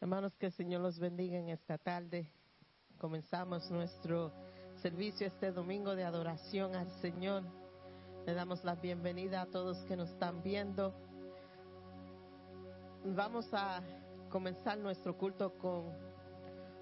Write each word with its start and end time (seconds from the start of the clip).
Hermanos, 0.00 0.34
que 0.38 0.46
el 0.46 0.52
Señor 0.52 0.80
los 0.80 0.98
bendiga 0.98 1.36
en 1.36 1.50
esta 1.50 1.76
tarde. 1.76 2.26
Comenzamos 2.96 3.70
nuestro 3.70 4.32
servicio 4.76 5.26
este 5.26 5.52
domingo 5.52 5.94
de 5.94 6.04
adoración 6.04 6.74
al 6.74 6.90
Señor. 7.02 7.42
Le 8.24 8.32
damos 8.32 8.64
la 8.64 8.76
bienvenida 8.76 9.42
a 9.42 9.46
todos 9.46 9.76
que 9.84 9.98
nos 9.98 10.08
están 10.08 10.42
viendo. 10.42 10.94
Vamos 13.04 13.46
a 13.52 13.82
comenzar 14.30 14.78
nuestro 14.78 15.18
culto 15.18 15.52
con 15.58 15.92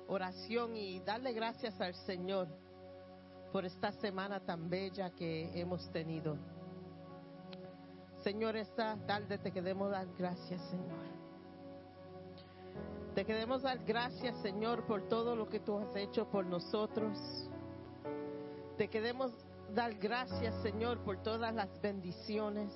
oración 0.07 0.77
y 0.77 1.01
darle 1.01 1.33
gracias 1.33 1.81
al 1.81 1.95
Señor 1.95 2.47
por 3.51 3.65
esta 3.65 3.91
semana 3.91 4.39
tan 4.39 4.71
bella 4.71 5.11
que 5.11 5.61
hemos 5.61 5.91
tenido. 5.91 6.39
Señor, 8.23 8.55
esta 8.55 8.97
tarde 9.09 9.39
te 9.39 9.51
queremos 9.51 9.91
dar 9.91 10.07
gracias, 10.17 10.63
Señor. 10.71 11.18
Te 13.19 13.25
queremos 13.25 13.63
dar 13.63 13.79
gracias, 13.85 14.41
Señor, 14.43 14.87
por 14.87 15.09
todo 15.09 15.35
lo 15.35 15.49
que 15.49 15.59
tú 15.59 15.77
has 15.77 15.97
hecho 15.97 16.31
por 16.31 16.47
nosotros. 16.47 17.19
Te 18.77 18.87
queremos 18.87 19.33
dar 19.75 19.95
gracias, 19.95 20.55
Señor, 20.63 21.03
por 21.03 21.21
todas 21.25 21.53
las 21.53 21.69
bendiciones, 21.81 22.73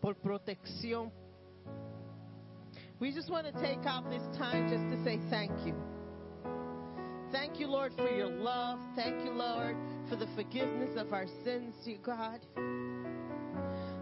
por 0.00 0.16
protección. 0.16 1.12
We 2.98 3.12
just 3.12 3.28
want 3.28 3.46
to 3.46 3.52
take 3.60 3.84
out 3.84 4.08
this 4.08 4.22
time 4.38 4.66
just 4.70 4.88
to 4.88 5.04
say 5.04 5.20
thank 5.28 5.52
you. 5.66 5.74
Thank 7.30 7.60
you, 7.60 7.66
Lord, 7.66 7.92
for 7.94 8.08
your 8.08 8.30
love. 8.30 8.78
Thank 8.96 9.22
you, 9.22 9.32
Lord, 9.32 9.76
for 10.08 10.16
the 10.16 10.28
forgiveness 10.34 10.96
of 10.96 11.12
our 11.12 11.26
sins, 11.44 11.74
dear 11.84 11.98
God. 12.02 12.40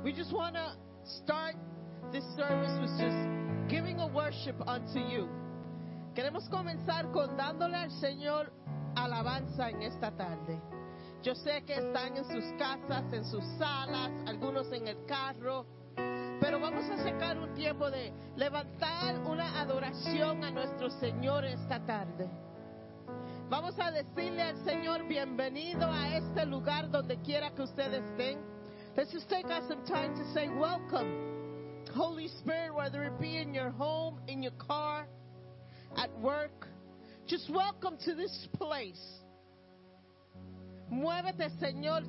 We 0.04 0.12
just 0.12 0.32
want 0.32 0.54
to 0.54 0.76
start 1.02 1.56
this 2.12 2.24
service 2.36 2.78
with 2.78 2.92
just 3.00 3.16
giving 3.68 3.98
a 4.00 4.06
worship 4.06 4.56
unto 4.68 5.00
you. 5.00 5.28
Queremos 6.14 6.46
comenzar 6.50 7.10
con 7.10 7.36
dándole 7.38 7.74
al 7.74 7.90
Señor 7.90 8.52
alabanza 8.94 9.70
en 9.70 9.82
esta 9.82 10.10
tarde. 10.10 10.60
Yo 11.22 11.34
sé 11.34 11.64
que 11.64 11.74
están 11.74 12.16
en 12.16 12.24
sus 12.24 12.44
casas, 12.58 13.04
en 13.12 13.24
sus 13.24 13.44
salas, 13.56 14.10
algunos 14.26 14.70
en 14.72 14.88
el 14.88 15.06
carro, 15.06 15.64
pero 16.40 16.60
vamos 16.60 16.84
a 16.90 17.02
sacar 17.02 17.38
un 17.38 17.54
tiempo 17.54 17.90
de 17.90 18.12
levantar 18.36 19.18
una 19.20 19.60
adoración 19.60 20.44
a 20.44 20.50
nuestro 20.50 20.90
Señor 20.90 21.46
esta 21.46 21.80
tarde. 21.86 22.28
Vamos 23.48 23.78
a 23.78 23.90
decirle 23.90 24.42
al 24.42 24.56
Señor 24.64 25.08
bienvenido 25.08 25.90
a 25.90 26.14
este 26.16 26.44
lugar 26.44 26.90
donde 26.90 27.18
quiera 27.22 27.50
que 27.52 27.62
ustedes 27.62 28.02
estén. 28.10 28.38
Let's 28.96 29.12
just 29.12 29.30
take 29.30 29.46
us 29.46 29.66
some 29.68 29.82
time 29.86 30.14
to 30.14 30.24
say 30.34 30.50
welcome. 30.50 31.31
Holy 31.92 32.28
Spirit, 32.40 32.74
whether 32.74 33.04
it 33.04 33.20
be 33.20 33.36
in 33.36 33.52
your 33.54 33.70
home, 33.70 34.18
in 34.26 34.42
your 34.42 34.52
car, 34.52 35.06
at 35.96 36.10
work, 36.20 36.66
just 37.26 37.50
welcome 37.50 37.96
to 38.04 38.14
this 38.14 38.48
place. 38.56 39.00
Muévete, 40.90 41.50
Señor, 41.60 42.02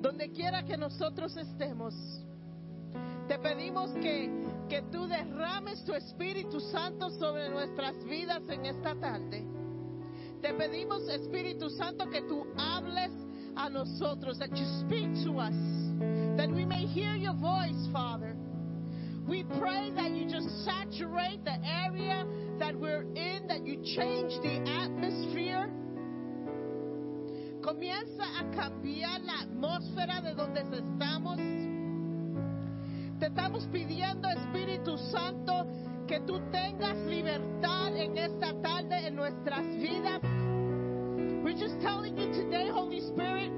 donde 0.00 0.32
quiera 0.32 0.62
que 0.64 0.76
nosotros 0.76 1.36
estemos. 1.36 1.94
Te 3.28 3.38
pedimos 3.38 3.90
que, 4.02 4.28
que 4.68 4.82
tú 4.90 5.06
derrames 5.06 5.84
tu 5.84 5.94
Espíritu 5.94 6.60
Santo 6.60 7.10
sobre 7.10 7.48
nuestras 7.48 8.02
vidas 8.04 8.42
en 8.48 8.66
esta 8.66 8.94
tarde. 8.96 9.44
Te 10.40 10.52
pedimos, 10.54 11.08
Espíritu 11.08 11.70
Santo, 11.70 12.10
que 12.10 12.22
tú 12.22 12.46
hables 12.58 13.12
a 13.56 13.68
nosotros, 13.68 14.38
that 14.38 14.56
you 14.56 14.64
speak 14.80 15.24
to 15.24 15.38
us, 15.38 15.54
that 16.36 16.50
we 16.50 16.64
may 16.64 16.86
hear 16.86 17.14
your 17.14 17.34
voice, 17.34 17.88
Father. 17.92 18.36
We 19.26 19.44
pray 19.44 19.92
that 19.94 20.10
you 20.12 20.28
just 20.28 20.48
saturate 20.64 21.44
the 21.44 21.56
area 21.64 22.26
that 22.58 22.74
we're 22.74 23.02
in, 23.14 23.46
that 23.48 23.64
you 23.64 23.76
change 23.96 24.32
the 24.42 24.62
atmosphere. 24.68 25.70
Comienza 27.62 28.24
a 28.40 28.44
cambiar 28.50 29.20
la 29.22 29.42
atmósfera 29.42 30.20
de 30.20 30.34
donde 30.34 30.62
estamos. 30.62 31.38
Te 33.20 33.26
estamos 33.26 33.66
pidiendo, 33.66 34.28
Espíritu 34.28 34.98
Santo, 35.12 35.68
que 36.08 36.18
tú 36.20 36.40
tengas 36.50 36.96
libertad 37.06 37.96
en 37.96 38.18
esta 38.18 38.52
tarde 38.60 39.06
en 39.06 39.14
nuestras 39.14 39.64
vidas. 39.76 40.41
We're 41.42 41.58
just 41.58 41.80
telling 41.80 42.16
you 42.16 42.32
today, 42.32 42.68
Holy 42.68 43.00
Spirit, 43.00 43.50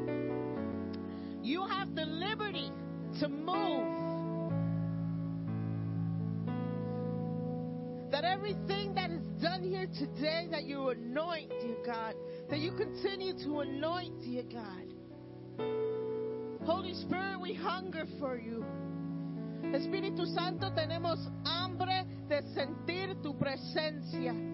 you 1.43 1.67
have 1.67 1.95
the 1.95 2.07
liberty 2.07 2.73
to 3.21 3.29
move. 3.29 4.51
That 8.11 8.25
everything 8.25 8.95
that 8.95 9.11
is 9.11 9.23
done 9.43 9.63
here 9.63 9.87
today, 9.99 10.49
that 10.51 10.65
you 10.65 10.89
anoint, 10.89 11.51
dear 11.61 11.77
God, 11.85 12.15
that 12.49 12.59
you 12.61 12.73
continue 12.73 13.35
to 13.45 13.61
anoint, 13.61 14.19
dear 14.23 14.45
God. 14.45 14.95
Holy 16.65 16.95
Spirit, 16.95 17.39
we 17.39 17.53
hunger 17.53 18.07
for 18.19 18.39
you. 18.39 18.65
Espíritu 19.75 20.25
Santo, 20.35 20.73
tenemos 20.75 21.19
hambre 21.45 22.07
de 22.29 22.41
sentir 22.55 23.21
tu 23.23 23.37
presencia. 23.37 24.54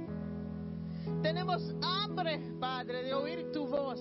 Tenemos 1.23 1.75
hambre, 1.83 2.41
Padre, 2.59 3.05
de 3.05 3.15
oír 3.15 3.53
tu 3.53 3.67
voz. 3.67 4.01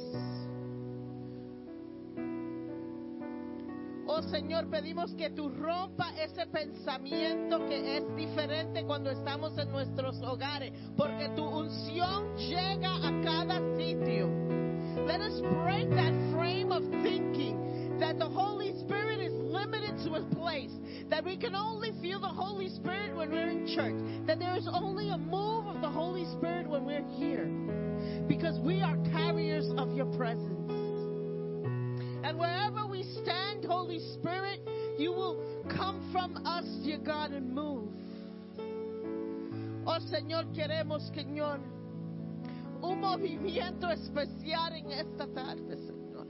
Oh 4.12 4.24
Señor, 4.24 4.70
pedimos 4.70 5.14
que 5.14 5.30
tú 5.30 5.50
rompa 5.50 6.12
ese 6.20 6.48
pensamiento 6.48 7.66
que 7.68 7.98
es 7.98 8.16
diferente 8.16 8.84
cuando 8.84 9.12
estamos 9.12 9.58
en 9.58 9.72
nuestros 9.72 10.20
hogares, 10.24 10.74
porque 10.98 11.30
tu 11.36 11.46
unción 11.46 12.36
llega 12.38 12.96
a 12.96 13.22
cada 13.24 13.60
sitio. 13.78 14.28
Let 15.06 15.22
us 15.22 15.42
break 15.64 15.90
that 15.92 16.14
frame 16.34 16.72
of 16.72 16.84
thinking 17.04 17.98
that 18.00 18.18
the 18.18 18.26
Holy 18.26 18.74
Spirit 18.80 19.09
is 20.16 20.24
limited 20.24 20.32
to 20.32 20.38
a 20.38 20.42
place, 20.42 20.72
that 21.10 21.24
we 21.24 21.38
can 21.38 21.56
only 21.56 21.92
feel 22.02 22.20
the 22.20 22.28
Holy 22.28 22.70
Spirit 22.70 23.16
when 23.16 23.32
we're 23.32 23.50
in 23.50 23.68
church, 23.68 23.96
that 24.28 24.40
there 24.40 24.56
is 24.56 24.68
only 24.72 25.10
a 25.10 25.18
move 25.18 25.68
of 25.68 25.82
the 25.82 25.90
Holy 25.90 26.26
Spirit 26.38 26.68
when 26.68 26.86
we're 26.86 27.06
here, 27.18 27.46
because 28.28 28.60
we 28.60 28.82
are 28.82 28.98
carriers 29.12 29.70
of 29.78 29.96
your 29.96 30.08
presence. 30.18 30.72
And 32.24 32.38
wherever 32.38 32.86
we 32.86 33.04
stand, 33.24 33.66
Holy 33.66 34.00
Spirit, 34.16 34.60
you 34.98 35.12
will 35.12 35.64
come 35.76 36.10
from 36.12 36.46
us, 36.46 36.66
dear 36.84 36.98
God, 37.00 37.32
and 37.32 37.54
move. 37.54 37.94
Oh 39.88 39.98
Señor, 40.12 40.54
queremos, 40.54 41.10
Señor, 41.16 41.60
un 42.84 43.02
movimiento 43.02 43.90
especial 43.90 44.74
en 44.74 44.92
esta 44.92 45.28
tarde, 45.34 45.78
Señor. 45.78 46.28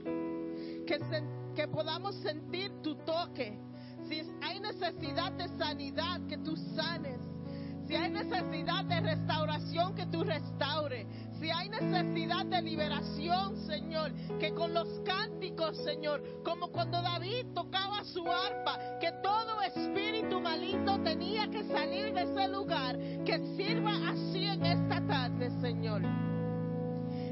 Que, 0.86 0.98
sen- 1.10 1.54
que 1.54 1.66
podamos 1.68 2.14
sentir 2.22 2.70
tu 2.82 2.94
toque. 3.04 3.58
Si 4.10 4.20
hay 4.42 4.58
necesidad 4.58 5.30
de 5.32 5.46
sanidad, 5.56 6.20
que 6.28 6.36
tú 6.38 6.56
sanes. 6.74 7.20
Si 7.86 7.94
hay 7.94 8.10
necesidad 8.10 8.84
de 8.84 8.98
restauración, 8.98 9.94
que 9.94 10.04
tú 10.06 10.24
restaure. 10.24 11.06
Si 11.38 11.48
hay 11.48 11.68
necesidad 11.68 12.44
de 12.44 12.60
liberación, 12.60 13.56
Señor, 13.68 14.12
que 14.40 14.52
con 14.52 14.74
los 14.74 14.88
cánticos, 15.04 15.76
Señor, 15.84 16.24
como 16.44 16.72
cuando 16.72 17.00
David 17.00 17.46
tocaba 17.54 18.02
su 18.02 18.26
arpa, 18.26 18.98
que 19.00 19.12
todo 19.22 19.62
espíritu 19.62 20.40
maligno 20.40 21.00
tenía 21.04 21.48
que 21.48 21.62
salir 21.68 22.12
de 22.12 22.22
ese 22.22 22.48
lugar, 22.48 22.98
que 23.24 23.38
sirva 23.56 23.92
así 24.10 24.44
en 24.44 24.66
esta 24.66 25.06
tarde, 25.06 25.52
Señor. 25.60 26.02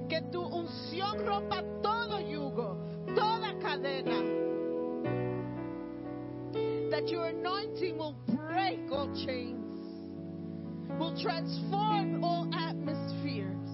Que 0.09 0.23
tu 0.31 0.47
unción 0.47 1.27
rompa 1.27 1.61
todo 1.83 2.21
yugo, 2.21 2.79
toda 3.17 3.59
cadena. 3.59 4.38
That 6.91 7.09
your 7.09 7.27
anointing 7.27 7.99
will 7.99 8.17
break 8.27 8.81
all 8.91 9.09
chains, 9.27 9.65
will 10.99 11.21
transform 11.23 12.25
all 12.25 12.51
atmospheres. 12.55 13.69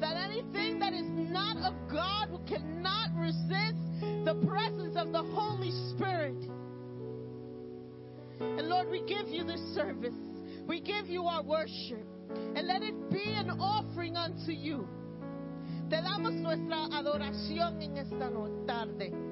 That 0.00 0.16
anything 0.16 0.78
that 0.78 0.94
is 0.94 1.06
not 1.06 1.58
of 1.58 1.74
God 1.90 2.40
cannot 2.48 3.10
resist 3.14 3.76
the 4.24 4.34
presence 4.46 4.96
of 4.96 5.12
the 5.12 5.22
Holy 5.22 5.70
Spirit. 5.94 6.42
And 8.40 8.68
Lord, 8.68 8.88
we 8.90 9.02
give 9.02 9.28
you 9.28 9.44
this 9.44 9.60
service. 9.74 10.14
We 10.66 10.80
give 10.80 11.06
you 11.08 11.24
our 11.24 11.42
worship. 11.42 12.06
And 12.30 12.66
let 12.66 12.82
it 12.82 13.10
be 13.10 13.22
an 13.24 13.50
offering 13.50 14.16
unto 14.16 14.52
you. 14.52 14.88
Te 15.90 15.96
damos 15.96 16.32
nuestra 16.34 16.88
adoración 16.92 17.82
en 17.82 17.96
esta 17.98 18.30
tarde. 18.66 19.29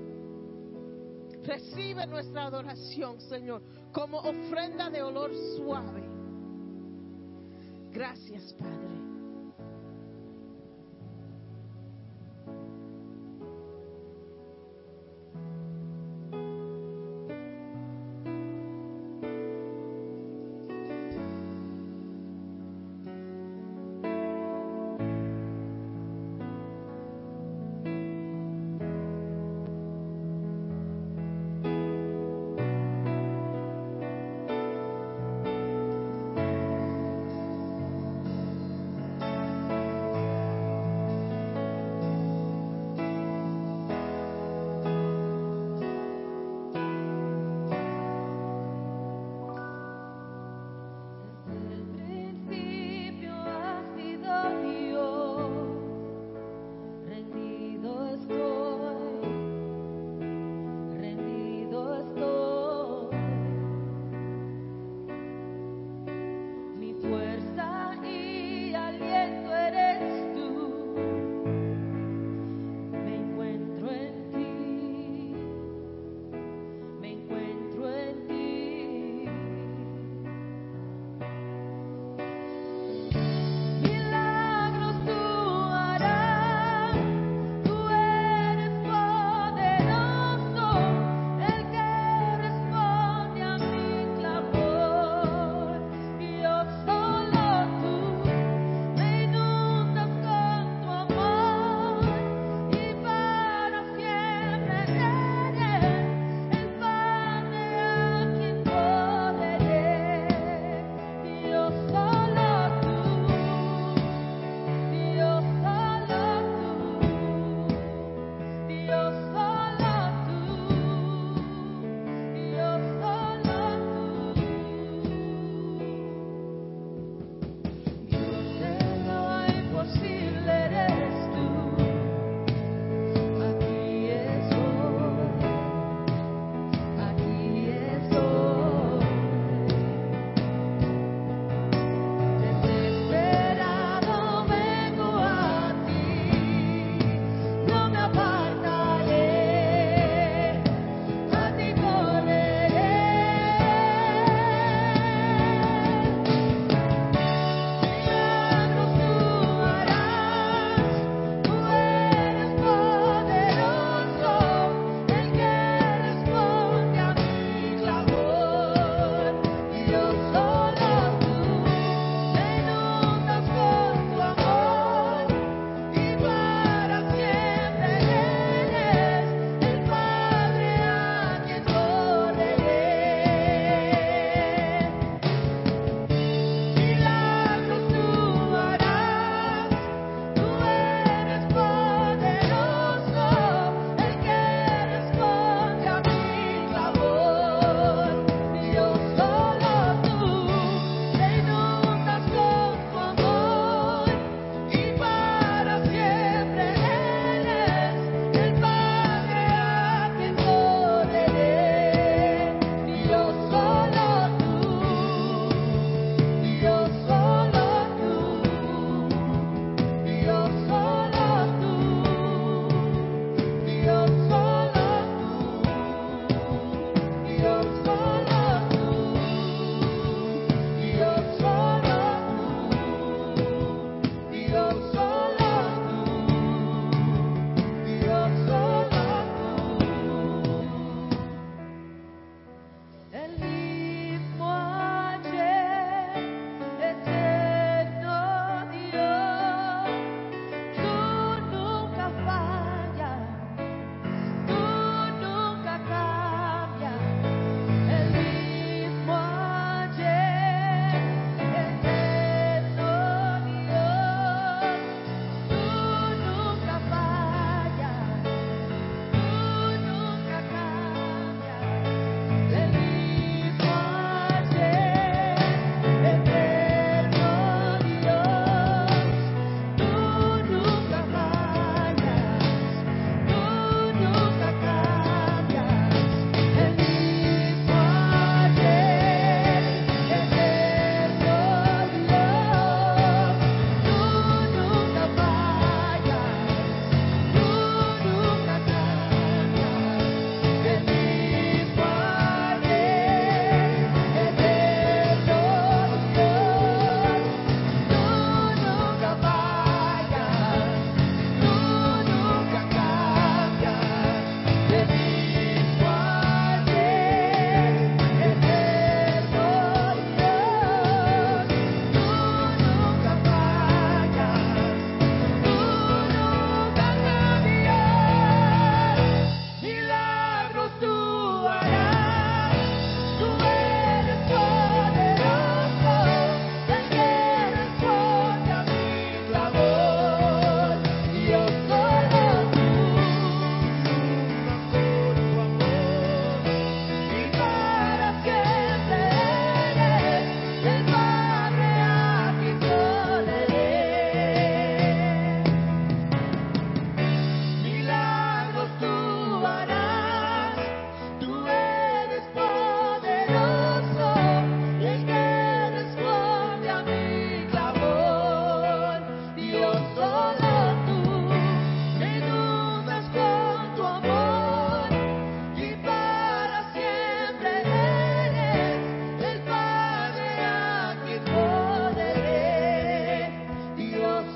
Recibe 1.48 2.06
nuestra 2.06 2.44
adoración, 2.44 3.18
Señor, 3.22 3.62
como 3.90 4.18
ofrenda 4.18 4.90
de 4.90 5.02
olor 5.02 5.30
suave. 5.56 6.02
Gracias, 7.90 8.52
Padre. 8.52 9.07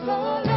the 0.04 0.51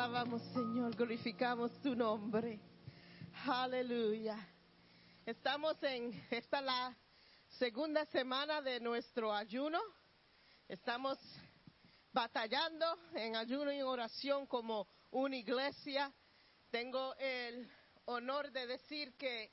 alabamos, 0.00 0.40
Señor, 0.52 0.94
glorificamos 0.94 1.72
tu 1.82 1.92
nombre. 1.96 2.60
Aleluya. 3.48 4.38
Estamos 5.26 5.82
en 5.82 6.24
esta 6.30 6.60
la 6.60 6.96
segunda 7.48 8.06
semana 8.06 8.62
de 8.62 8.78
nuestro 8.78 9.34
ayuno. 9.34 9.80
Estamos 10.68 11.18
batallando 12.12 12.86
en 13.12 13.34
ayuno 13.34 13.72
y 13.72 13.82
oración 13.82 14.46
como 14.46 14.86
una 15.10 15.34
iglesia. 15.34 16.12
Tengo 16.70 17.16
el 17.16 17.68
honor 18.04 18.52
de 18.52 18.68
decir 18.68 19.16
que 19.16 19.50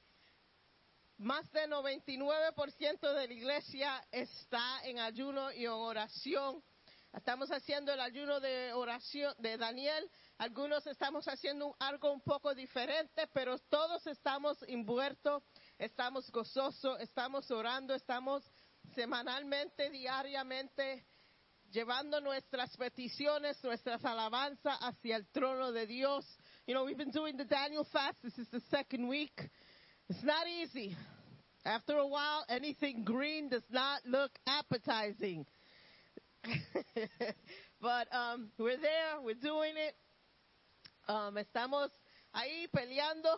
más 1.18 1.52
del 1.54 1.72
99% 1.72 3.14
de 3.16 3.28
la 3.28 3.34
iglesia 3.34 4.08
está 4.12 4.82
en 4.84 5.00
ayuno 5.00 5.52
y 5.54 5.66
en 5.66 5.72
oración. 5.72 6.64
Estamos 7.16 7.49
haciendo 7.49 7.93
el 7.93 7.99
ayuno 8.01 8.41
de 8.41 8.74
oración 8.74 9.34
de 9.39 9.57
Daniel. 9.57 10.11
Algunos 10.38 10.86
estamos 10.86 11.26
haciendo 11.30 11.74
algo 11.80 12.11
un 12.11 12.20
poco 12.20 12.53
diferente, 12.53 13.28
pero 13.34 13.57
todos 13.70 14.05
estamos 14.05 14.61
envueltos, 14.68 15.41
estamos 15.80 16.30
gozosos, 16.30 16.99
estamos 16.99 17.49
orando, 17.51 17.95
estamos 17.95 18.43
semanalmente, 18.95 19.89
diariamente 19.89 21.05
llevando 21.72 22.20
nuestras 22.20 22.76
peticiones, 22.76 23.63
nuestras 23.63 24.03
alabanzas 24.03 24.78
hacia 24.82 25.16
el 25.16 25.28
trono 25.28 25.72
de 25.72 25.88
Dios. 25.88 26.26
You 26.68 26.74
know, 26.74 26.84
we've 26.84 26.97
been 26.97 27.11
doing 27.11 27.38
the 27.38 27.45
Daniel 27.45 27.86
fast. 27.86 28.22
This 28.24 28.38
is 28.38 28.49
the 28.49 28.61
second 28.70 29.07
week. 29.07 29.49
It's 30.09 30.24
not 30.24 30.47
easy. 30.47 30.95
After 31.63 31.97
a 31.97 32.05
while, 32.05 32.45
anything 32.49 33.05
green 33.05 33.47
does 33.47 33.63
not 33.70 34.05
look 34.05 34.32
appetizing. 34.45 35.45
but 37.82 38.08
um, 38.14 38.50
we're 38.58 38.78
there, 38.78 39.22
we're 39.24 39.36
doing 39.36 39.74
it. 39.78 39.96
Um, 41.08 41.38
estamos 41.38 41.91
ahí 42.34 42.68
peleando 42.72 43.30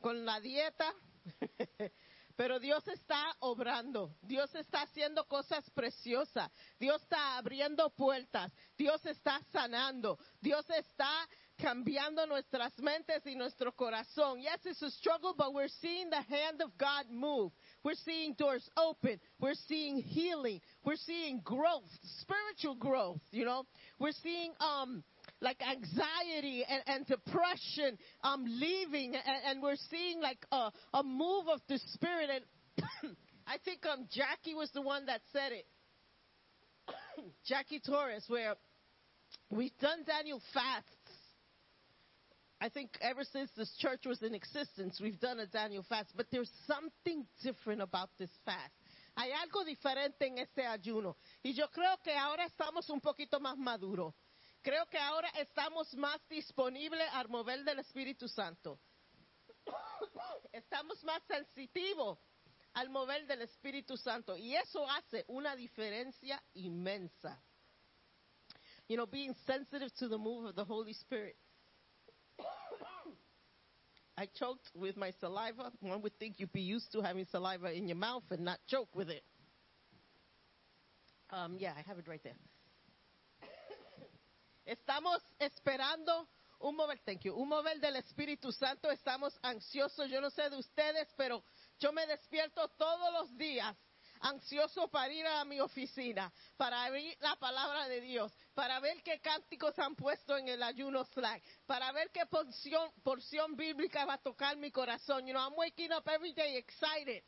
con 0.00 0.24
la 0.24 0.40
dieta, 0.40 0.92
pero 2.36 2.58
Dios 2.58 2.86
está 2.88 3.36
obrando, 3.40 4.16
Dios 4.22 4.54
está 4.54 4.82
haciendo 4.82 5.26
cosas 5.28 5.68
preciosas, 5.70 6.50
Dios 6.78 7.02
está 7.02 7.36
abriendo 7.36 7.90
puertas, 7.90 8.50
Dios 8.76 9.04
está 9.06 9.40
sanando, 9.52 10.18
Dios 10.40 10.68
está 10.70 11.28
cambiando 11.56 12.26
nuestras 12.26 12.76
mentes 12.78 13.24
y 13.26 13.36
nuestro 13.36 13.72
corazón. 13.74 14.40
Yes, 14.40 14.64
it's 14.64 14.82
a 14.82 14.90
struggle, 14.90 15.34
but 15.36 15.52
we're 15.52 15.68
seeing 15.68 16.10
the 16.10 16.22
hand 16.22 16.60
of 16.60 16.76
God 16.76 17.08
move. 17.08 17.52
We're 17.84 17.94
seeing 18.04 18.34
doors 18.34 18.68
open. 18.76 19.18
We're 19.40 19.54
seeing 19.68 19.98
healing. 19.98 20.60
We're 20.84 20.96
seeing 20.96 21.40
growth, 21.44 21.90
spiritual 22.20 22.76
growth, 22.76 23.20
you 23.30 23.44
know. 23.44 23.64
We're 23.98 24.12
seeing 24.22 24.52
um 24.60 25.02
like 25.40 25.60
anxiety 25.60 26.64
and, 26.68 26.82
and 26.86 27.06
depression 27.06 27.98
um 28.22 28.44
leaving 28.46 29.14
and, 29.14 29.24
and 29.46 29.62
we're 29.62 29.76
seeing 29.90 30.20
like 30.20 30.38
a, 30.52 30.70
a 30.94 31.02
move 31.02 31.48
of 31.48 31.60
the 31.68 31.78
spirit 31.92 32.30
and 32.30 33.16
I 33.46 33.58
think 33.64 33.84
um 33.86 34.06
Jackie 34.12 34.54
was 34.54 34.70
the 34.72 34.82
one 34.82 35.06
that 35.06 35.20
said 35.32 35.52
it. 35.52 35.66
Jackie 37.48 37.80
Torres 37.84 38.24
where 38.28 38.54
we've 39.50 39.76
done 39.80 40.04
Daniel 40.06 40.40
fasts 40.54 40.88
I 42.62 42.68
think 42.68 42.96
ever 43.00 43.24
since 43.24 43.50
this 43.56 43.74
church 43.78 44.06
was 44.06 44.22
in 44.22 44.36
existence, 44.36 45.00
we've 45.02 45.18
done 45.18 45.40
a 45.40 45.46
Daniel 45.46 45.84
fast, 45.88 46.10
but 46.16 46.26
there's 46.30 46.50
something 46.68 47.26
different 47.42 47.82
about 47.82 48.10
this 48.20 48.30
fast. 48.44 48.72
Hay 49.16 49.30
algo 49.32 49.64
diferente 49.64 50.28
en 50.28 50.38
este 50.38 50.64
ayuno. 50.64 51.16
Y 51.42 51.54
yo 51.54 51.66
creo 51.74 51.96
que 52.04 52.12
ahora 52.12 52.46
estamos 52.46 52.88
un 52.88 53.00
poquito 53.00 53.40
más 53.40 53.56
maduros. 53.58 54.14
Creo 54.62 54.88
que 54.88 54.96
ahora 54.96 55.28
estamos 55.40 55.92
más 55.96 56.20
disponibles 56.30 57.08
al 57.14 57.28
mover 57.28 57.64
del 57.64 57.80
Espíritu 57.80 58.28
Santo. 58.28 58.78
Estamos 60.52 61.02
más 61.02 61.20
sensitivos 61.26 62.18
al 62.74 62.90
mover 62.90 63.26
del 63.26 63.42
Espíritu 63.42 63.96
Santo. 63.96 64.36
Y 64.36 64.54
eso 64.54 64.88
hace 64.88 65.24
una 65.26 65.56
diferencia 65.56 66.40
inmensa. 66.54 67.42
You 68.86 68.96
know, 68.96 69.06
being 69.06 69.34
sensitive 69.46 69.92
to 69.98 70.08
the 70.08 70.18
move 70.18 70.46
of 70.46 70.54
the 70.54 70.64
Holy 70.64 70.92
Spirit. 70.92 71.36
I 74.22 74.28
choked 74.38 74.70
with 74.76 74.96
my 74.96 75.10
saliva. 75.18 75.72
One 75.80 76.00
would 76.02 76.16
think 76.16 76.38
you'd 76.38 76.52
be 76.52 76.60
used 76.60 76.92
to 76.92 77.00
having 77.00 77.26
saliva 77.32 77.72
in 77.72 77.88
your 77.88 77.96
mouth 77.96 78.22
and 78.30 78.44
not 78.44 78.60
choke 78.68 78.94
with 78.94 79.10
it. 79.10 79.24
Um, 81.30 81.56
yeah, 81.58 81.72
I 81.76 81.82
have 81.88 81.98
it 81.98 82.06
right 82.06 82.22
there. 82.22 82.38
Estamos 84.68 85.18
esperando 85.40 86.28
un 86.60 86.76
mover, 86.76 87.00
thank 87.04 87.24
you, 87.24 87.34
un 87.34 87.48
mover 87.48 87.80
del 87.80 87.96
Espíritu 87.96 88.52
Santo. 88.52 88.90
Estamos 88.90 89.32
ansiosos. 89.42 90.08
Yo 90.08 90.20
no 90.20 90.30
sé 90.30 90.48
de 90.50 90.56
ustedes, 90.56 91.08
pero 91.16 91.42
yo 91.80 91.90
me 91.90 92.06
despierto 92.06 92.68
todos 92.78 93.12
los 93.12 93.36
días 93.36 93.74
ansioso 94.20 94.86
para 94.86 95.12
ir 95.12 95.26
a 95.26 95.44
mi 95.44 95.58
oficina, 95.58 96.32
para 96.56 96.84
abrir 96.84 97.16
la 97.20 97.34
palabra 97.36 97.88
de 97.88 98.00
Dios, 98.00 98.32
para 98.54 98.80
ver 98.80 99.02
qué 99.02 99.20
cánticos 99.20 99.78
han 99.78 99.94
puesto 99.94 100.36
en 100.36 100.48
el 100.48 100.62
ayuno 100.62 101.04
Slack, 101.04 101.42
para 101.66 101.92
ver 101.92 102.10
qué 102.12 102.26
porción, 102.26 102.90
porción 103.02 103.56
bíblica 103.56 104.04
va 104.04 104.14
a 104.14 104.18
tocar 104.18 104.56
mi 104.56 104.70
corazón. 104.70 105.26
You 105.26 105.34
know, 105.34 105.40
I'm 105.40 105.56
waking 105.56 105.92
up 105.92 106.08
every 106.08 106.32
day 106.32 106.56
excited, 106.56 107.22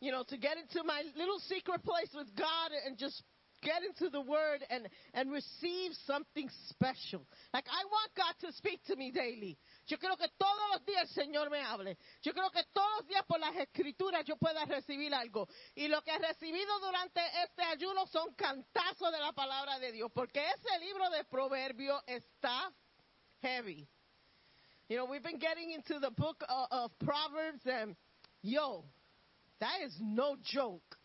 you 0.00 0.10
know, 0.10 0.24
to 0.24 0.36
get 0.36 0.56
into 0.56 0.82
my 0.84 1.02
little 1.16 1.38
secret 1.40 1.82
place 1.82 2.10
with 2.14 2.34
God 2.34 2.72
and 2.86 2.96
just 2.96 3.22
get 3.62 3.82
into 3.82 4.10
the 4.10 4.20
word 4.20 4.64
and, 4.70 4.88
and 5.14 5.30
receive 5.30 5.92
something 6.06 6.48
special. 6.68 7.26
Like 7.52 7.66
I 7.68 7.84
want 7.84 8.10
God 8.16 8.48
to 8.48 8.52
speak 8.54 8.82
to 8.86 8.96
me 8.96 9.10
daily. 9.10 9.58
Yo 9.90 9.98
creo 9.98 10.16
que 10.16 10.28
todos 10.38 10.70
los 10.72 10.84
días 10.86 11.02
el 11.02 11.08
Señor 11.08 11.50
me 11.50 11.60
hable. 11.62 11.98
Yo 12.22 12.32
creo 12.32 12.48
que 12.52 12.62
todos 12.72 12.88
los 12.98 13.08
días 13.08 13.24
por 13.26 13.40
las 13.40 13.56
escrituras 13.56 14.24
yo 14.24 14.36
pueda 14.36 14.64
recibir 14.64 15.12
algo. 15.12 15.48
Y 15.74 15.88
lo 15.88 16.00
que 16.02 16.12
he 16.12 16.18
recibido 16.18 16.78
durante 16.78 17.20
este 17.42 17.64
ayuno 17.64 18.06
son 18.06 18.32
cantazos 18.34 19.10
de 19.10 19.18
la 19.18 19.32
palabra 19.32 19.80
de 19.80 19.90
Dios. 19.90 20.08
Porque 20.14 20.46
ese 20.46 20.78
libro 20.78 21.10
de 21.10 21.24
Proverbios 21.24 22.00
está 22.06 22.72
heavy. 23.42 23.88
You 24.88 24.96
know, 24.96 25.06
we've 25.06 25.24
been 25.24 25.40
getting 25.40 25.72
into 25.72 25.98
the 25.98 26.10
book 26.10 26.44
of, 26.48 26.68
of 26.70 26.92
Proverbs 27.00 27.66
and 27.66 27.96
yo, 28.42 28.84
that 29.58 29.80
is 29.84 29.96
no 30.00 30.36
joke. 30.40 30.96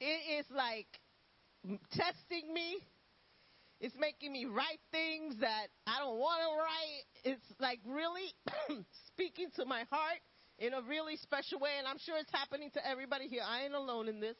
It 0.00 0.40
is 0.40 0.50
like 0.50 1.00
testing 1.92 2.52
me. 2.52 2.78
It's 3.80 3.94
making 3.98 4.32
me 4.32 4.46
write 4.46 4.80
things 4.90 5.36
that 5.40 5.68
I 5.86 5.98
don't 5.98 6.18
want 6.18 6.40
to 6.40 6.56
write. 6.56 7.04
It's 7.24 7.60
like 7.60 7.80
really 7.84 8.32
speaking 9.08 9.48
to 9.56 9.66
my 9.66 9.84
heart 9.90 10.20
in 10.58 10.72
a 10.72 10.80
really 10.82 11.16
special 11.16 11.60
way, 11.60 11.70
and 11.78 11.86
I'm 11.86 11.98
sure 11.98 12.16
it's 12.16 12.32
happening 12.32 12.70
to 12.72 12.86
everybody 12.86 13.28
here. 13.28 13.42
I 13.46 13.64
ain't 13.64 13.74
alone 13.74 14.08
in 14.08 14.20
this. 14.20 14.36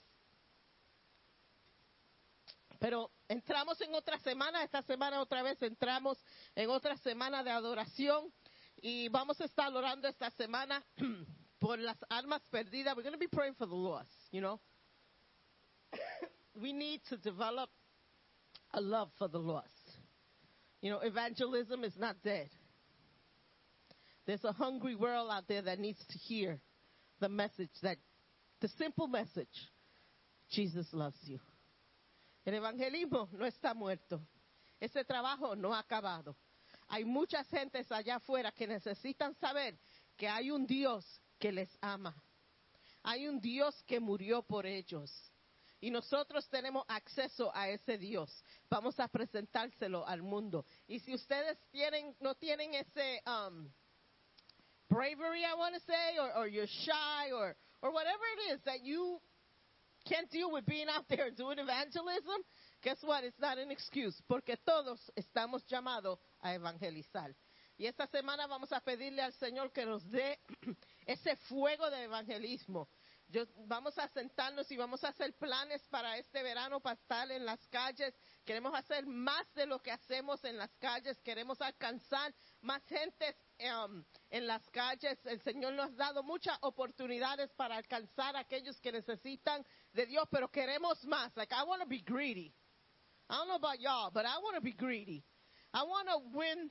Pero 2.81 3.11
entramos 3.29 3.81
en 3.81 3.95
otra 3.95 4.19
semana, 4.19 4.63
esta 4.63 4.83
semana 4.83 5.21
otra 5.21 5.43
vez 5.43 5.61
entramos 5.63 6.19
en 6.55 6.69
otra 6.71 6.97
semana 6.99 7.43
de 7.43 7.51
adoración 7.51 8.31
y 8.83 9.09
vamos 9.09 9.41
a 9.41 9.45
estar 9.45 9.75
orando 9.75 10.09
esta 10.09 10.31
semana 10.31 10.83
por 11.59 11.79
las 11.79 11.97
almas 12.11 12.43
perdidas. 12.51 12.95
We're 12.97 13.03
going 13.03 13.13
to 13.13 13.19
be 13.19 13.29
praying 13.29 13.55
for 13.55 13.67
the 13.67 13.75
lost, 13.75 14.11
you 14.31 14.41
know. 14.41 14.61
we 16.61 16.73
need 16.73 17.03
to 17.09 17.17
develop 17.17 17.71
a 18.73 18.81
love 18.81 19.11
for 19.19 19.29
the 19.29 19.39
lost. 19.39 19.69
You 20.81 20.91
know, 20.91 21.01
evangelism 21.01 21.85
is 21.85 21.95
not 21.99 22.17
dead. 22.23 22.49
There's 24.27 24.45
a 24.45 24.53
hungry 24.53 24.95
world 24.95 25.31
out 25.31 25.45
there 25.49 25.63
that 25.63 25.79
needs 25.79 26.05
to 26.11 26.19
hear 26.19 26.59
the 27.21 27.29
message 27.29 27.71
that, 27.83 27.97
the 28.61 28.69
simple 28.77 29.07
message, 29.07 29.49
Jesus 30.51 30.87
loves 30.93 31.19
you. 31.25 31.39
El 32.45 32.55
evangelismo 32.55 33.29
no 33.33 33.47
está 33.47 33.75
muerto. 33.75 34.21
Ese 34.81 35.05
trabajo 35.05 35.57
no 35.57 35.73
ha 35.73 35.83
acabado. 35.83 36.37
Hay 36.89 37.05
muchas 37.05 37.49
gentes 37.49 37.91
allá 37.91 38.17
afuera 38.17 38.53
que 38.53 38.67
necesitan 38.67 39.35
saber 39.41 39.77
que 40.17 40.29
hay 40.29 40.51
un 40.51 40.67
Dios 40.67 41.05
que 41.39 41.51
les 41.51 41.69
ama. 41.81 42.15
Hay 43.03 43.27
un 43.27 43.41
Dios 43.41 43.75
que 43.87 44.01
murió 44.01 44.43
por 44.43 44.67
ellos. 44.67 45.11
Y 45.87 45.91
nosotros 45.93 46.49
tenemos 46.49 46.85
acceso 46.89 47.55
a 47.55 47.69
ese 47.69 47.97
Dios. 47.97 48.43
Vamos 48.69 48.99
a 48.99 49.07
presentárselo 49.07 50.05
al 50.05 50.21
mundo. 50.21 50.67
Y 50.89 50.99
si 50.99 51.15
ustedes 51.15 51.57
tienen, 51.71 52.17
no 52.19 52.35
tienen 52.35 52.75
ese 52.75 53.23
um, 53.25 53.71
bravery, 54.89 55.45
I 55.45 55.55
want 55.55 55.77
to 55.77 55.81
say, 55.83 56.19
or, 56.19 56.39
or 56.39 56.49
you're 56.49 56.67
shy, 56.67 57.31
or, 57.33 57.55
or 57.83 57.93
whatever 57.93 58.25
it 58.37 58.55
is 58.55 58.61
that 58.65 58.83
you 58.83 59.21
can't 60.09 60.29
deal 60.29 60.51
with 60.51 60.67
being 60.67 60.89
out 60.89 61.05
there 61.09 61.31
doing 61.31 61.61
evangelism, 61.61 62.43
guess 62.83 62.99
what? 63.03 63.23
It's 63.23 63.39
not 63.39 63.57
an 63.57 63.71
excuse, 63.71 64.21
porque 64.29 64.57
todos 64.67 64.99
estamos 65.17 65.63
llamados 65.71 66.19
a 66.43 66.55
evangelizar. 66.55 67.33
Y 67.79 67.87
esta 67.87 68.09
semana 68.09 68.49
vamos 68.49 68.73
a 68.73 68.81
pedirle 68.81 69.23
al 69.23 69.35
Señor 69.35 69.71
que 69.71 69.87
nos 69.87 70.03
dé 70.11 70.41
ese 71.07 71.37
fuego 71.49 71.89
de 71.91 72.05
evangelismo. 72.05 72.89
Yo, 73.29 73.45
vamos 73.67 73.99
a 73.99 74.07
sentarnos 74.09 74.71
y 74.71 74.77
vamos 74.77 75.03
a 75.03 75.09
hacer 75.09 75.35
planes 75.35 75.83
para 75.89 76.17
este 76.17 76.45
verano 76.45 76.79
para 76.81 76.95
estar 76.95 77.29
en 77.33 77.45
las 77.45 77.59
calles. 77.69 78.15
Queremos 78.45 78.73
hacer 78.73 79.05
más 79.05 79.53
de 79.55 79.67
lo 79.67 79.81
que 79.83 79.91
hacemos 79.91 80.45
en 80.45 80.57
las 80.57 80.71
calles. 80.77 81.21
Queremos 81.23 81.61
alcanzar 81.61 82.33
más 82.61 82.85
gente 82.87 83.37
um, 83.59 84.05
en 84.31 84.47
las 84.47 84.63
calles. 84.71 85.19
El 85.25 85.41
Señor 85.43 85.73
nos 85.73 85.91
ha 85.91 85.97
dado 85.97 86.23
muchas 86.23 86.57
oportunidades 86.61 87.53
para 87.55 87.77
alcanzar 87.77 88.37
a 88.37 88.41
aquellos 88.41 88.81
que 88.81 88.93
necesitan 88.93 89.67
de 89.93 90.07
Dios, 90.07 90.29
pero 90.31 90.49
queremos 90.49 91.05
más. 91.05 91.37
Like, 91.37 91.53
I 91.53 91.65
want 91.65 91.83
to 91.83 91.89
be 91.89 92.03
greedy. 92.03 92.55
I 93.29 93.39
don't 93.39 93.49
know 93.49 93.57
about 93.57 93.81
y'all, 93.81 94.13
but 94.13 94.25
I 94.25 94.39
want 94.39 94.55
to 94.55 94.63
be 94.63 94.73
greedy. 94.73 95.25
I 95.75 95.83
want 95.83 96.09
to 96.09 96.19
win 96.33 96.71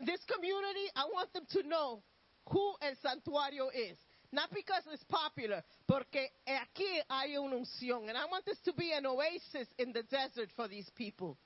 this 0.00 0.24
community. 0.24 0.90
I 0.96 1.04
want 1.04 1.32
them 1.32 1.46
to 1.52 1.62
know 1.62 2.02
who 2.48 2.74
El 2.82 2.96
Santuario 2.96 3.70
is. 3.72 3.96
Not 4.32 4.52
because 4.54 4.86
it's 4.92 5.02
popular, 5.04 5.64
porque 5.88 6.30
aquí 6.46 7.02
hay 7.08 7.36
una 7.36 7.56
unción. 7.56 8.08
And 8.08 8.16
I 8.16 8.26
want 8.26 8.44
this 8.44 8.60
to 8.60 8.72
be 8.72 8.92
an 8.92 9.04
oasis 9.06 9.66
in 9.78 9.92
the 9.92 10.04
desert 10.04 10.52
for 10.54 10.68
these 10.68 10.88
people. 10.90 11.36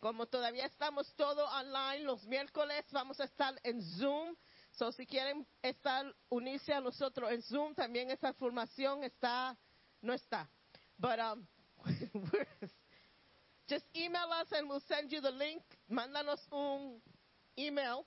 Como 0.00 0.26
todavía 0.26 0.66
estamos 0.66 1.12
todo 1.16 1.44
online, 1.46 2.04
los 2.04 2.24
miércoles 2.26 2.84
vamos 2.92 3.18
a 3.20 3.24
estar 3.24 3.58
en 3.64 3.80
Zoom. 3.82 4.36
So, 4.72 4.92
si 4.92 5.06
quieren 5.06 5.46
estar, 5.62 6.14
unirse 6.28 6.74
a 6.74 6.80
nosotros 6.82 7.32
en 7.32 7.42
Zoom, 7.42 7.74
también 7.74 8.10
esa 8.10 8.28
información 8.28 9.02
está, 9.02 9.56
no 10.02 10.12
está. 10.14 10.48
But, 10.98 11.18
um, 11.20 11.46
just 13.68 13.84
email 13.96 14.28
us 14.40 14.48
and 14.52 14.68
we'll 14.68 14.82
send 14.88 15.12
you 15.12 15.20
the 15.20 15.30
link. 15.30 15.62
Mándanos 15.90 16.40
un 16.50 17.00
email, 17.56 18.04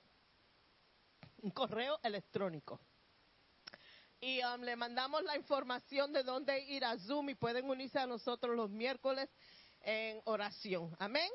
un 1.41 1.51
correo 1.51 1.97
electrónico. 2.03 2.79
Y 4.19 4.39
um, 4.43 4.61
le 4.61 4.75
mandamos 4.75 5.23
la 5.23 5.35
información 5.35 6.13
de 6.13 6.23
dónde 6.23 6.59
ir 6.59 6.85
a 6.85 6.97
Zoom 6.99 7.29
y 7.29 7.35
pueden 7.35 7.67
unirse 7.69 7.97
a 7.97 8.05
nosotros 8.05 8.55
los 8.55 8.69
miércoles 8.69 9.29
en 9.81 10.21
oración. 10.25 10.95
Amén. 10.99 11.29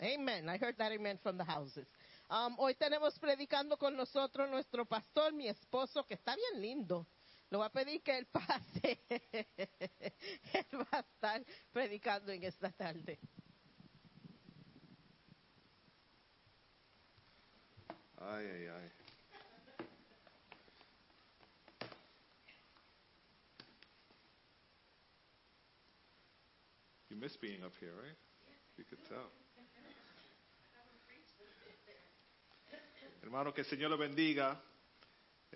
Amen. 0.00 0.48
I 0.48 0.58
heard 0.58 0.76
that 0.78 0.92
amen 0.92 1.18
from 1.18 1.36
the 1.38 1.44
houses. 1.44 1.86
Um, 2.28 2.56
hoy 2.58 2.74
tenemos 2.74 3.16
predicando 3.20 3.78
con 3.78 3.96
nosotros 3.96 4.50
nuestro 4.50 4.84
pastor, 4.84 5.32
mi 5.32 5.46
esposo, 5.46 6.04
que 6.04 6.14
está 6.14 6.34
bien 6.34 6.60
lindo. 6.60 7.06
Le 7.48 7.58
voy 7.58 7.66
a 7.66 7.70
pedir 7.70 8.02
que 8.02 8.18
él 8.18 8.26
pase. 8.26 8.98
él 9.08 10.66
va 10.72 10.88
a 10.90 11.00
estar 11.00 11.44
predicando 11.72 12.32
en 12.32 12.42
esta 12.42 12.70
tarde. 12.72 13.18
Ay, 18.18 18.46
ay, 18.46 18.66
ay. 18.66 18.90
You 27.08 27.16
miss 27.16 27.36
being 27.36 27.62
up 27.62 27.72
here, 27.78 27.92
right? 27.92 28.16
You 28.76 28.84
could 28.84 29.02
tell. 29.08 29.30
Hermano, 33.22 33.54
que 33.54 33.60
el 33.60 33.66
Señor 33.66 33.90
le 33.90 33.96
bendiga. 33.96 34.60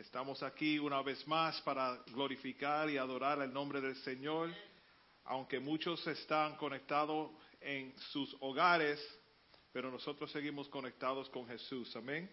Estamos 0.01 0.43
aquí 0.43 0.79
una 0.79 1.03
vez 1.03 1.29
más 1.29 1.61
para 1.61 2.03
glorificar 2.07 2.89
y 2.89 2.97
adorar 2.97 3.43
el 3.43 3.53
nombre 3.53 3.83
del 3.83 3.95
Señor. 3.97 4.51
Aunque 5.25 5.61
muchos 5.61 6.07
están 6.07 6.57
conectados 6.57 7.31
en 7.61 7.93
sus 8.11 8.35
hogares, 8.41 8.99
pero 9.75 9.91
nosotros 9.91 10.33
seguimos 10.33 10.71
conectados 10.71 11.29
con 11.29 11.47
Jesús. 11.47 11.95
Amén. 11.97 12.31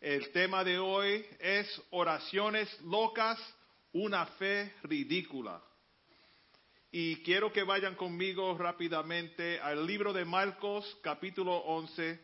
El 0.00 0.32
tema 0.32 0.64
de 0.64 0.80
hoy 0.80 1.24
es 1.38 1.80
oraciones 1.90 2.68
locas, 2.80 3.38
una 3.92 4.26
fe 4.26 4.74
ridícula. 4.82 5.62
Y 6.90 7.22
quiero 7.22 7.52
que 7.52 7.62
vayan 7.62 7.94
conmigo 7.94 8.58
rápidamente 8.58 9.60
al 9.60 9.86
libro 9.86 10.12
de 10.12 10.24
Marcos, 10.24 10.98
capítulo 11.02 11.56
11. 11.56 12.18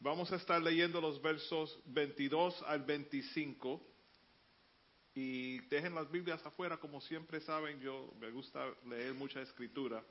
Vamos 0.00 0.32
a 0.32 0.36
estar 0.36 0.60
leyendo 0.60 1.00
los 1.00 1.22
versos 1.22 1.78
22 1.86 2.60
al 2.66 2.82
25. 2.82 3.89
Y 5.14 5.58
dejen 5.68 5.94
las 5.94 6.10
Biblias 6.10 6.44
afuera, 6.46 6.76
como 6.76 7.00
siempre 7.00 7.40
saben, 7.40 7.80
yo 7.80 8.12
me 8.20 8.30
gusta 8.30 8.64
leer 8.86 9.14
mucha 9.14 9.40
escritura. 9.42 10.02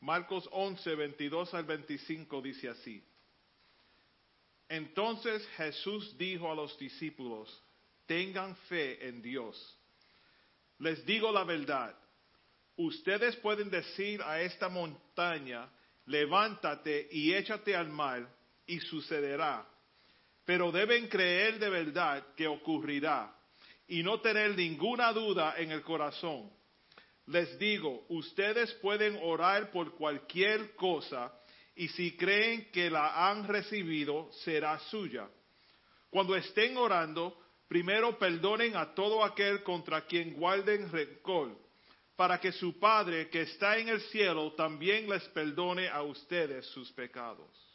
Marcos 0.00 0.48
11, 0.52 0.94
22 0.94 1.54
al 1.54 1.64
25 1.64 2.42
dice 2.42 2.68
así. 2.68 3.04
Entonces 4.68 5.46
Jesús 5.56 6.16
dijo 6.16 6.50
a 6.50 6.54
los 6.54 6.78
discípulos, 6.78 7.62
tengan 8.06 8.56
fe 8.68 9.06
en 9.06 9.20
Dios. 9.20 9.78
Les 10.78 11.04
digo 11.04 11.30
la 11.30 11.44
verdad, 11.44 11.96
ustedes 12.76 13.36
pueden 13.36 13.70
decir 13.70 14.22
a 14.22 14.40
esta 14.40 14.68
montaña, 14.68 15.70
levántate 16.06 17.08
y 17.12 17.34
échate 17.34 17.76
al 17.76 17.88
mar, 17.88 18.28
y 18.66 18.80
sucederá. 18.80 19.66
Pero 20.44 20.72
deben 20.72 21.08
creer 21.08 21.58
de 21.58 21.68
verdad 21.68 22.26
que 22.34 22.48
ocurrirá, 22.48 23.36
y 23.92 24.02
no 24.02 24.20
tener 24.20 24.56
ninguna 24.56 25.12
duda 25.12 25.56
en 25.58 25.70
el 25.70 25.82
corazón. 25.82 26.50
Les 27.26 27.58
digo, 27.58 28.06
ustedes 28.08 28.72
pueden 28.80 29.18
orar 29.22 29.70
por 29.70 29.94
cualquier 29.96 30.74
cosa, 30.76 31.30
y 31.76 31.88
si 31.88 32.16
creen 32.16 32.70
que 32.72 32.88
la 32.88 33.28
han 33.28 33.46
recibido, 33.46 34.30
será 34.44 34.78
suya. 34.78 35.28
Cuando 36.08 36.34
estén 36.34 36.78
orando, 36.78 37.38
primero 37.68 38.18
perdonen 38.18 38.76
a 38.76 38.94
todo 38.94 39.22
aquel 39.22 39.62
contra 39.62 40.06
quien 40.06 40.32
guarden 40.32 40.90
rencor, 40.90 41.54
para 42.16 42.40
que 42.40 42.50
su 42.50 42.78
Padre 42.80 43.28
que 43.28 43.42
está 43.42 43.76
en 43.76 43.90
el 43.90 44.00
cielo 44.04 44.54
también 44.54 45.06
les 45.06 45.24
perdone 45.28 45.90
a 45.90 46.00
ustedes 46.02 46.64
sus 46.68 46.90
pecados. 46.92 47.71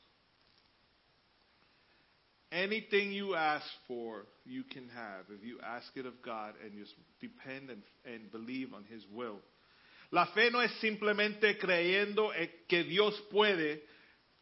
Anything 2.52 3.12
you 3.12 3.36
ask 3.36 3.66
for, 3.88 4.26
you 4.45 4.64
can 4.64 4.88
have 4.89 5.26
if 5.30 5.43
you 5.43 5.60
ask 5.62 5.86
it 5.95 6.06
of 6.06 6.22
God 6.22 6.54
and 6.64 6.74
you 6.74 6.86
depend 7.20 7.70
and, 7.70 7.82
and 8.06 8.32
believe 8.32 8.74
on 8.74 8.86
His 8.89 9.04
will. 9.14 9.41
La 10.12 10.28
fe 10.28 10.50
no 10.50 10.62
es 10.62 10.72
simplemente 10.80 11.58
creyendo 11.58 12.34
en 12.34 12.50
que 12.70 12.86
Dios 12.86 13.22
puede, 13.30 13.82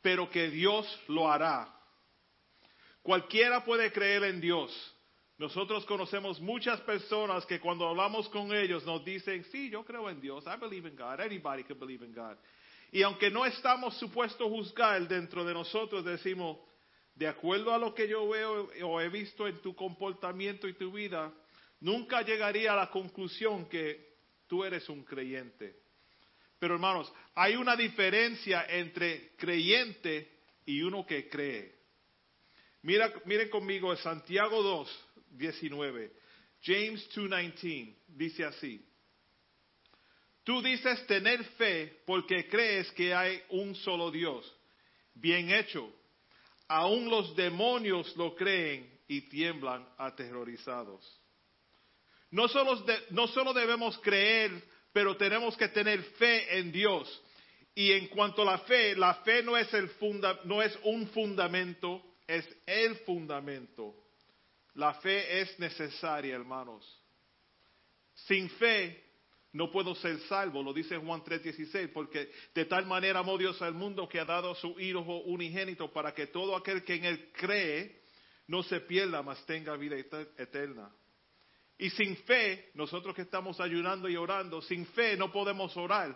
pero 0.04 0.30
que 0.30 0.52
Dios 0.52 0.86
lo 1.08 1.28
hará. 1.28 1.68
Cualquiera 3.02 3.64
puede 3.64 3.92
creer 3.92 4.24
en 4.26 4.40
Dios. 4.40 4.72
Nosotros 5.38 5.86
conocemos 5.86 6.40
muchas 6.40 6.80
personas 6.82 7.46
que 7.46 7.60
cuando 7.60 7.88
hablamos 7.88 8.30
con 8.30 8.54
ellos 8.54 8.86
nos 8.86 9.04
dicen, 9.04 9.44
sí, 9.52 9.70
yo 9.70 9.84
creo 9.84 10.10
en 10.10 10.22
Dios, 10.22 10.46
I 10.46 10.58
believe 10.58 10.88
in 10.88 10.96
God, 10.96 11.20
anybody 11.20 11.64
can 11.64 11.78
believe 11.80 12.06
in 12.06 12.14
God. 12.14 12.38
Y 12.92 13.02
aunque 13.02 13.30
no 13.30 13.46
estamos 13.46 13.98
supuestos 13.98 14.48
juzgar 14.48 15.08
dentro 15.08 15.44
de 15.44 15.54
nosotros, 15.54 16.06
decimos, 16.06 16.58
de 17.16 17.28
acuerdo 17.28 17.74
a 17.74 17.78
lo 17.78 17.94
que 17.96 18.08
yo 18.08 18.28
veo 18.28 18.70
o 18.84 19.02
he 19.02 19.10
visto 19.10 19.48
en 19.48 19.62
tu 19.62 19.74
comportamiento 19.74 20.68
y 20.68 20.74
tu 20.74 20.92
vida, 20.92 21.34
nunca 21.80 22.22
llegaría 22.22 22.74
a 22.74 22.76
la 22.76 22.92
conclusión 22.92 23.68
que 23.70 24.16
tú 24.48 24.64
eres 24.64 24.88
un 24.90 25.04
creyente. 25.04 25.78
Pero 26.60 26.76
hermanos, 26.76 27.12
hay 27.34 27.56
una 27.56 27.76
diferencia 27.76 28.66
entre 28.70 29.36
creyente 29.38 30.30
y 30.66 30.82
uno 30.82 31.06
que 31.06 31.30
cree. 31.30 31.74
Mira, 32.82 33.12
miren 33.26 33.50
conmigo 33.50 33.96
Santiago 33.96 34.62
2, 34.62 35.06
19. 35.32 36.12
James 36.62 37.10
2.19 37.16 37.96
dice 38.08 38.44
así. 38.44 38.86
Tú 40.44 40.62
dices 40.62 41.06
tener 41.08 41.44
fe 41.56 42.02
porque 42.06 42.48
crees 42.48 42.92
que 42.92 43.14
hay 43.14 43.42
un 43.50 43.74
solo 43.76 44.12
Dios. 44.12 44.52
Bien 45.14 45.50
hecho. 45.52 45.92
Aún 46.68 47.10
los 47.10 47.36
demonios 47.36 48.16
lo 48.18 48.36
creen 48.36 49.00
y 49.08 49.22
tiemblan 49.30 49.88
aterrorizados. 49.98 51.22
No 52.32 52.48
solo, 52.48 52.78
de- 52.78 53.04
no 53.12 53.28
solo 53.28 53.54
debemos 53.54 53.98
creer, 54.00 54.52
pero 54.92 55.16
tenemos 55.16 55.56
que 55.58 55.68
tener 55.70 56.02
fe 56.18 56.58
en 56.58 56.72
Dios. 56.72 57.22
Y 57.76 57.92
en 57.92 58.08
cuanto 58.08 58.42
a 58.42 58.46
la 58.46 58.58
fe, 58.60 58.96
la 58.96 59.16
fe 59.16 59.44
no 59.44 59.58
es, 59.58 59.72
el 59.74 59.90
funda- 59.90 60.40
no 60.46 60.62
es 60.62 60.78
un 60.84 61.08
fundamento, 61.10 62.02
es 62.26 62.48
el 62.66 62.96
fundamento. 63.00 63.94
La 64.76 64.94
fe 64.96 65.42
es 65.42 65.60
necesaria, 65.60 66.36
hermanos. 66.36 66.86
Sin 68.14 68.50
fe 68.52 69.05
no 69.56 69.72
puedo 69.72 69.96
ser 69.96 70.20
salvo, 70.28 70.62
lo 70.62 70.74
dice 70.74 70.98
Juan 70.98 71.24
3:16, 71.24 71.88
porque 71.94 72.30
de 72.54 72.66
tal 72.66 72.86
manera 72.86 73.22
amó 73.22 73.38
Dios 73.38 73.62
al 73.62 73.74
mundo 73.74 74.06
que 74.06 74.20
ha 74.20 74.26
dado 74.26 74.52
a 74.52 74.56
su 74.56 74.78
Hijo 74.78 75.00
unigénito 75.22 75.94
para 75.94 76.14
que 76.14 76.28
todo 76.28 76.58
aquel 76.58 76.84
que 76.84 76.96
en 76.96 77.06
él 77.06 77.32
cree 77.32 78.02
no 78.48 78.64
se 78.64 78.82
pierda, 78.82 79.24
mas 79.24 79.46
tenga 79.46 79.78
vida 79.78 79.96
eter- 79.96 80.30
eterna. 80.38 80.92
Y 81.78 81.90
sin 81.92 82.18
fe, 82.18 82.70
nosotros 82.74 83.16
que 83.16 83.22
estamos 83.22 83.62
ayunando 83.62 84.10
y 84.10 84.18
orando, 84.18 84.62
sin 84.62 84.86
fe 84.88 85.16
no 85.16 85.32
podemos 85.32 85.76
orar. 85.78 86.14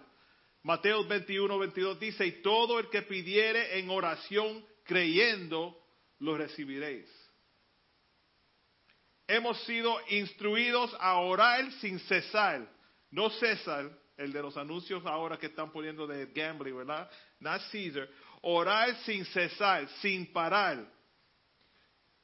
Mateo 0.63 1.05
21, 1.07 1.57
22 1.57 1.97
dice, 1.97 2.25
y 2.25 2.41
todo 2.41 2.77
el 2.77 2.89
que 2.89 3.03
pidiere 3.03 3.79
en 3.79 3.89
oración 3.89 4.65
creyendo, 4.83 5.81
lo 6.19 6.37
recibiréis. 6.37 7.09
Hemos 9.27 9.63
sido 9.63 9.95
instruidos 10.09 10.93
a 10.99 11.19
orar 11.21 11.71
sin 11.79 11.99
cesar. 11.99 12.78
No 13.11 13.29
César, 13.29 13.89
el 14.17 14.31
de 14.31 14.41
los 14.41 14.57
anuncios 14.57 15.05
ahora 15.05 15.37
que 15.37 15.47
están 15.47 15.71
poniendo 15.71 16.05
de 16.05 16.27
gambling, 16.27 16.75
¿verdad? 16.75 17.09
Not 17.39 17.61
Caesar. 17.71 18.07
Orar 18.41 18.95
sin 19.05 19.25
cesar, 19.25 19.87
sin 20.01 20.31
parar. 20.31 20.85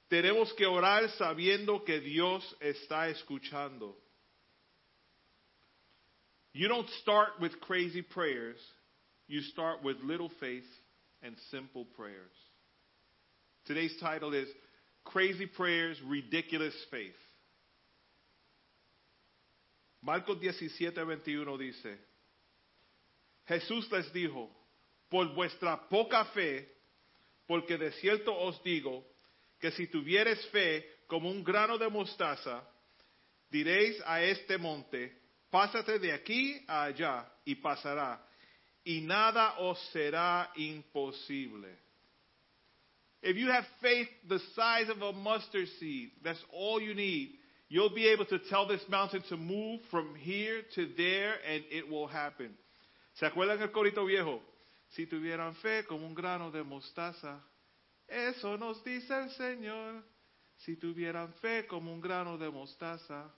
Tenemos 0.07 0.53
que 0.53 0.65
orar 0.65 1.09
sabiendo 1.17 1.83
que 1.83 1.99
Dios 1.99 2.55
está 2.59 3.09
escuchando. 3.09 3.95
You 6.53 6.67
don't 6.67 6.89
start 7.01 7.39
with 7.41 7.59
crazy 7.59 8.01
prayers. 8.01 8.57
You 9.27 9.41
start 9.41 9.83
with 9.83 9.97
little 10.03 10.29
faith 10.39 10.67
and 11.21 11.35
simple 11.49 11.85
prayers. 11.97 12.31
Today's 13.65 13.97
title 13.99 14.33
is 14.33 14.47
Crazy 15.03 15.47
Prayers, 15.47 15.99
Ridiculous 16.07 16.75
Faith. 16.91 17.15
Marcos 20.05 20.39
17, 20.39 21.03
21 21.03 21.57
dice, 21.57 21.97
Jesús 23.47 23.91
les 23.91 24.13
dijo, 24.13 24.55
por 25.09 25.33
vuestra 25.33 25.89
poca 25.89 26.25
fe, 26.25 26.71
porque 27.47 27.75
de 27.75 27.91
cierto 27.93 28.31
os 28.37 28.61
digo, 28.61 29.03
que 29.59 29.71
si 29.71 29.87
tuvieres 29.87 30.45
fe 30.49 30.87
como 31.07 31.31
un 31.31 31.43
grano 31.43 31.79
de 31.79 31.89
mostaza, 31.89 32.63
diréis 33.49 33.99
a 34.05 34.21
este 34.21 34.59
monte, 34.59 35.11
pásate 35.49 35.97
de 35.97 36.13
aquí 36.13 36.63
a 36.67 36.83
allá 36.83 37.27
y 37.43 37.55
pasará, 37.55 38.23
y 38.83 39.01
nada 39.01 39.57
os 39.57 39.79
será 39.91 40.51
imposible. 40.55 41.79
If 43.23 43.37
you 43.37 43.49
have 43.49 43.65
faith 43.81 44.09
the 44.27 44.37
size 44.53 44.87
of 44.87 45.01
a 45.01 45.13
mustard 45.13 45.67
seed, 45.79 46.11
that's 46.23 46.45
all 46.51 46.79
you 46.79 46.93
need. 46.93 47.39
You'll 47.67 47.93
be 47.93 48.07
able 48.09 48.25
to 48.25 48.39
tell 48.49 48.67
this 48.67 48.81
mountain 48.89 49.23
to 49.29 49.37
move 49.37 49.81
from 49.89 50.15
here 50.15 50.61
to 50.75 50.87
there 50.95 51.35
and 51.47 51.63
it 51.71 51.89
will 51.89 52.07
happen. 52.07 52.55
¿Se 53.15 53.25
acuerdan 53.25 53.61
el 53.61 53.69
corito 53.69 54.05
viejo? 54.05 54.41
Si 54.89 55.07
tuvieran 55.07 55.55
fe 55.55 55.83
como 55.87 56.05
un 56.05 56.13
grano 56.13 56.51
de 56.51 56.63
mostaza, 56.63 57.41
eso 58.07 58.57
nos 58.57 58.83
dice 58.83 59.11
el 59.11 59.29
Señor. 59.31 60.03
Si 60.57 60.75
tuvieran 60.77 61.33
fe 61.41 61.65
como 61.67 61.91
un 61.91 61.99
grano 61.99 62.37
de 62.37 62.49
mostaza, 62.49 63.33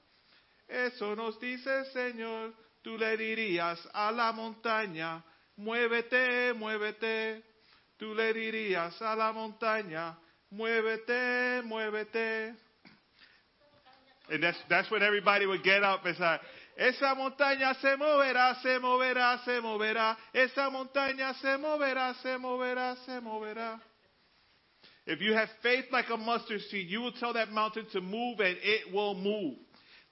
eso 0.68 1.16
nos 1.16 1.40
dice 1.40 1.80
el 1.80 1.86
Señor. 1.86 2.54
Tú 2.82 2.98
le 2.98 3.18
dirías 3.18 3.80
a 3.94 4.12
la 4.12 4.32
montaña, 4.34 5.24
muévete, 5.56 6.54
muévete. 6.54 7.44
Tú 7.98 8.14
le 8.14 8.34
dirías 8.34 9.02
a 9.02 9.16
la 9.16 9.32
montaña, 9.32 10.18
muévete, 10.52 11.62
muévete. 11.64 12.67
And 14.30 14.44
that's, 14.44 14.58
that's 14.70 14.92
when 14.92 15.04
everybody 15.04 15.46
would 15.46 15.64
get 15.64 15.84
up 15.84 16.06
and 16.06 16.16
say, 16.18 16.38
esa 16.78 17.16
montaña 17.16 17.80
se 17.82 17.96
moverá, 17.96 18.62
se 18.62 18.80
moverá, 18.80 19.44
se 19.44 19.62
moverá. 19.62 20.16
Esa 20.34 20.70
montaña 20.70 21.34
se 21.42 21.58
moverá, 21.58 22.14
se 22.22 22.38
moverá, 22.38 22.96
se 23.06 23.20
moverá. 23.22 23.80
If 25.06 25.22
you 25.22 25.34
have 25.34 25.48
faith 25.64 25.86
like 25.92 26.10
a 26.10 26.18
mustard 26.18 26.60
seed, 26.70 26.88
you 26.90 27.02
will 27.02 27.14
tell 27.14 27.34
that 27.34 27.50
mountain 27.50 27.88
to 27.94 28.02
move 28.02 28.40
and 28.42 28.58
it 28.62 28.94
will 28.94 29.16
move. 29.16 29.56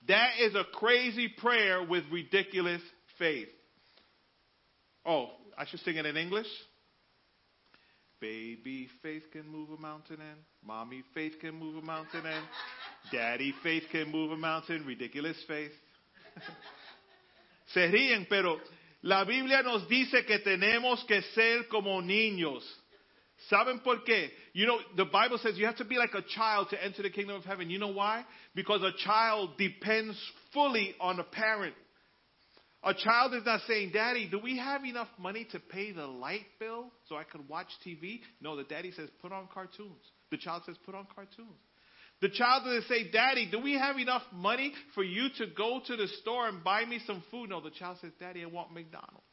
That 0.07 0.39
is 0.39 0.55
a 0.55 0.63
crazy 0.73 1.27
prayer 1.27 1.83
with 1.83 2.03
ridiculous 2.11 2.81
faith. 3.19 3.49
Oh, 5.05 5.31
I 5.57 5.65
should 5.65 5.81
sing 5.81 5.97
it 5.97 6.05
in 6.05 6.15
English? 6.15 6.47
Baby 8.19 8.87
faith 9.01 9.23
can 9.31 9.47
move 9.47 9.69
a 9.71 9.81
mountain 9.81 10.17
and 10.21 10.39
mommy 10.63 11.03
faith 11.13 11.33
can 11.41 11.53
move 11.55 11.75
a 11.75 11.85
mountain 11.85 12.25
and 12.25 12.45
daddy 13.11 13.53
faith 13.61 13.83
can 13.91 14.11
move 14.11 14.31
a 14.31 14.37
mountain. 14.37 14.85
Ridiculous 14.85 15.37
faith. 15.47 15.71
Se 17.73 17.87
ríen, 17.87 18.25
pero 18.29 18.59
la 19.01 19.23
Biblia 19.25 19.61
nos 19.63 19.87
dice 19.89 20.25
que 20.25 20.39
tenemos 20.39 21.05
que 21.05 21.21
ser 21.33 21.67
como 21.69 22.01
niños. 22.01 22.63
¿Saben 23.49 23.83
por 23.83 24.03
qué? 24.05 24.29
You 24.53 24.65
know, 24.65 24.79
the 24.95 25.05
Bible 25.05 25.37
says 25.39 25.57
you 25.57 25.65
have 25.65 25.75
to 25.77 25.85
be 25.85 25.97
like 25.97 26.13
a 26.13 26.21
child 26.21 26.69
to 26.69 26.83
enter 26.83 27.03
the 27.03 27.09
kingdom 27.09 27.35
of 27.35 27.43
heaven. 27.43 27.69
You 27.69 27.79
know 27.79 27.89
why? 27.91 28.25
Because 28.55 28.81
a 28.81 28.93
child 29.05 29.57
depends 29.57 30.17
fully 30.53 30.95
on 30.99 31.19
a 31.19 31.23
parent. 31.23 31.75
A 32.85 32.93
child 32.93 33.33
is 33.33 33.43
not 33.43 33.61
saying, 33.67 33.91
Daddy, 33.93 34.29
do 34.29 34.39
we 34.39 34.59
have 34.59 34.85
enough 34.85 35.07
money 35.17 35.47
to 35.51 35.59
pay 35.59 35.91
the 35.91 36.05
light 36.05 36.45
bill 36.59 36.91
so 37.09 37.15
I 37.15 37.23
could 37.23 37.49
watch 37.49 37.67
TV? 37.85 38.19
No, 38.39 38.55
the 38.55 38.63
daddy 38.63 38.91
says, 38.91 39.09
put 39.23 39.31
on 39.31 39.47
cartoons. 39.51 40.03
The 40.29 40.37
child 40.37 40.63
says, 40.67 40.75
put 40.85 40.93
on 40.93 41.07
cartoons. 41.13 41.49
The 42.21 42.29
child 42.29 42.63
doesn't 42.63 42.87
say, 42.87 43.11
Daddy, 43.11 43.49
do 43.51 43.59
we 43.59 43.73
have 43.73 43.97
enough 43.97 44.21
money 44.31 44.71
for 44.93 45.03
you 45.03 45.29
to 45.39 45.47
go 45.47 45.81
to 45.85 45.95
the 45.95 46.07
store 46.21 46.47
and 46.47 46.63
buy 46.63 46.85
me 46.85 46.99
some 47.07 47.23
food? 47.31 47.49
No, 47.49 47.59
the 47.59 47.71
child 47.71 47.97
says, 48.01 48.11
Daddy, 48.19 48.43
I 48.43 48.45
want 48.45 48.71
McDonald's. 48.71 49.23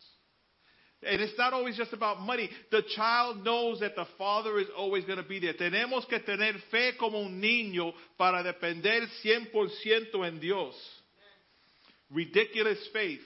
And 1.05 1.21
it's 1.21 1.37
not 1.37 1.53
always 1.53 1.77
just 1.77 1.93
about 1.93 2.21
money. 2.21 2.49
The 2.71 2.83
child 2.97 3.45
knows 3.45 3.81
that 3.81 3.97
the 3.97 4.07
father 4.17 4.59
is 4.59 4.69
always 4.77 5.05
going 5.05 5.19
to 5.19 5.29
be 5.29 5.41
there. 5.41 5.53
Tenemos 5.55 6.09
que 6.09 6.21
tener 6.21 6.55
fe 6.71 6.93
como 6.99 7.19
un 7.19 7.41
niño 7.41 7.93
para 8.17 8.43
depender 8.43 9.03
100% 9.25 10.27
en 10.27 10.41
Dios. 10.41 10.75
Ridiculous 12.11 12.79
faith. 12.93 13.21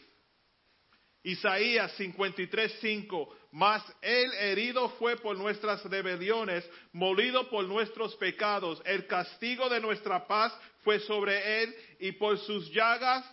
Isaías 1.26 1.92
53:5, 1.98 3.28
mas 3.50 3.82
el 4.00 4.32
herido 4.34 4.88
fue 4.90 5.16
por 5.16 5.36
nuestras 5.36 5.82
rebeliones, 5.84 6.64
molido 6.92 7.50
por 7.50 7.64
nuestros 7.64 8.14
pecados, 8.14 8.80
el 8.84 9.08
castigo 9.08 9.68
de 9.68 9.80
nuestra 9.80 10.24
paz 10.28 10.56
fue 10.84 11.00
sobre 11.00 11.64
él 11.64 11.74
y 11.98 12.12
por 12.12 12.38
sus 12.38 12.70
llagas 12.70 13.28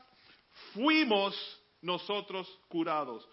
fuimos 0.73 1.35
nosotros 1.83 2.47
curados, 2.67 3.29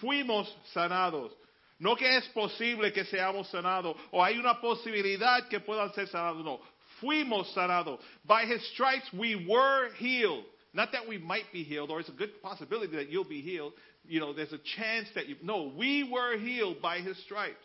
fuimos 0.00 0.52
sanados. 0.72 1.32
No 1.78 1.94
que 1.94 2.16
es 2.16 2.28
posible 2.30 2.92
que 2.92 3.04
seamos 3.04 3.48
sanados 3.48 3.96
o 4.10 4.24
hay 4.24 4.38
una 4.38 4.60
posibilidad 4.60 5.46
que 5.46 5.60
puedan 5.60 5.94
ser 5.94 6.08
sanados, 6.08 6.44
no, 6.44 6.60
fuimos 7.00 7.52
sanados. 7.52 8.00
By 8.24 8.44
his 8.44 8.60
stripes 8.72 9.12
we 9.12 9.36
were 9.36 9.94
healed. 10.00 10.46
Not 10.72 10.92
that 10.92 11.08
we 11.08 11.18
might 11.18 11.50
be 11.52 11.64
healed, 11.64 11.90
or 11.90 11.98
it's 11.98 12.08
a 12.08 12.12
good 12.12 12.40
possibility 12.40 12.94
that 12.96 13.08
you'll 13.08 13.24
be 13.24 13.40
healed. 13.40 13.72
You 14.04 14.20
know, 14.20 14.32
there's 14.32 14.52
a 14.52 14.58
chance 14.76 15.08
that 15.14 15.28
you. 15.28 15.36
No, 15.42 15.72
we 15.76 16.08
were 16.10 16.38
healed 16.38 16.80
by 16.82 17.00
his 17.00 17.16
stripes. 17.24 17.64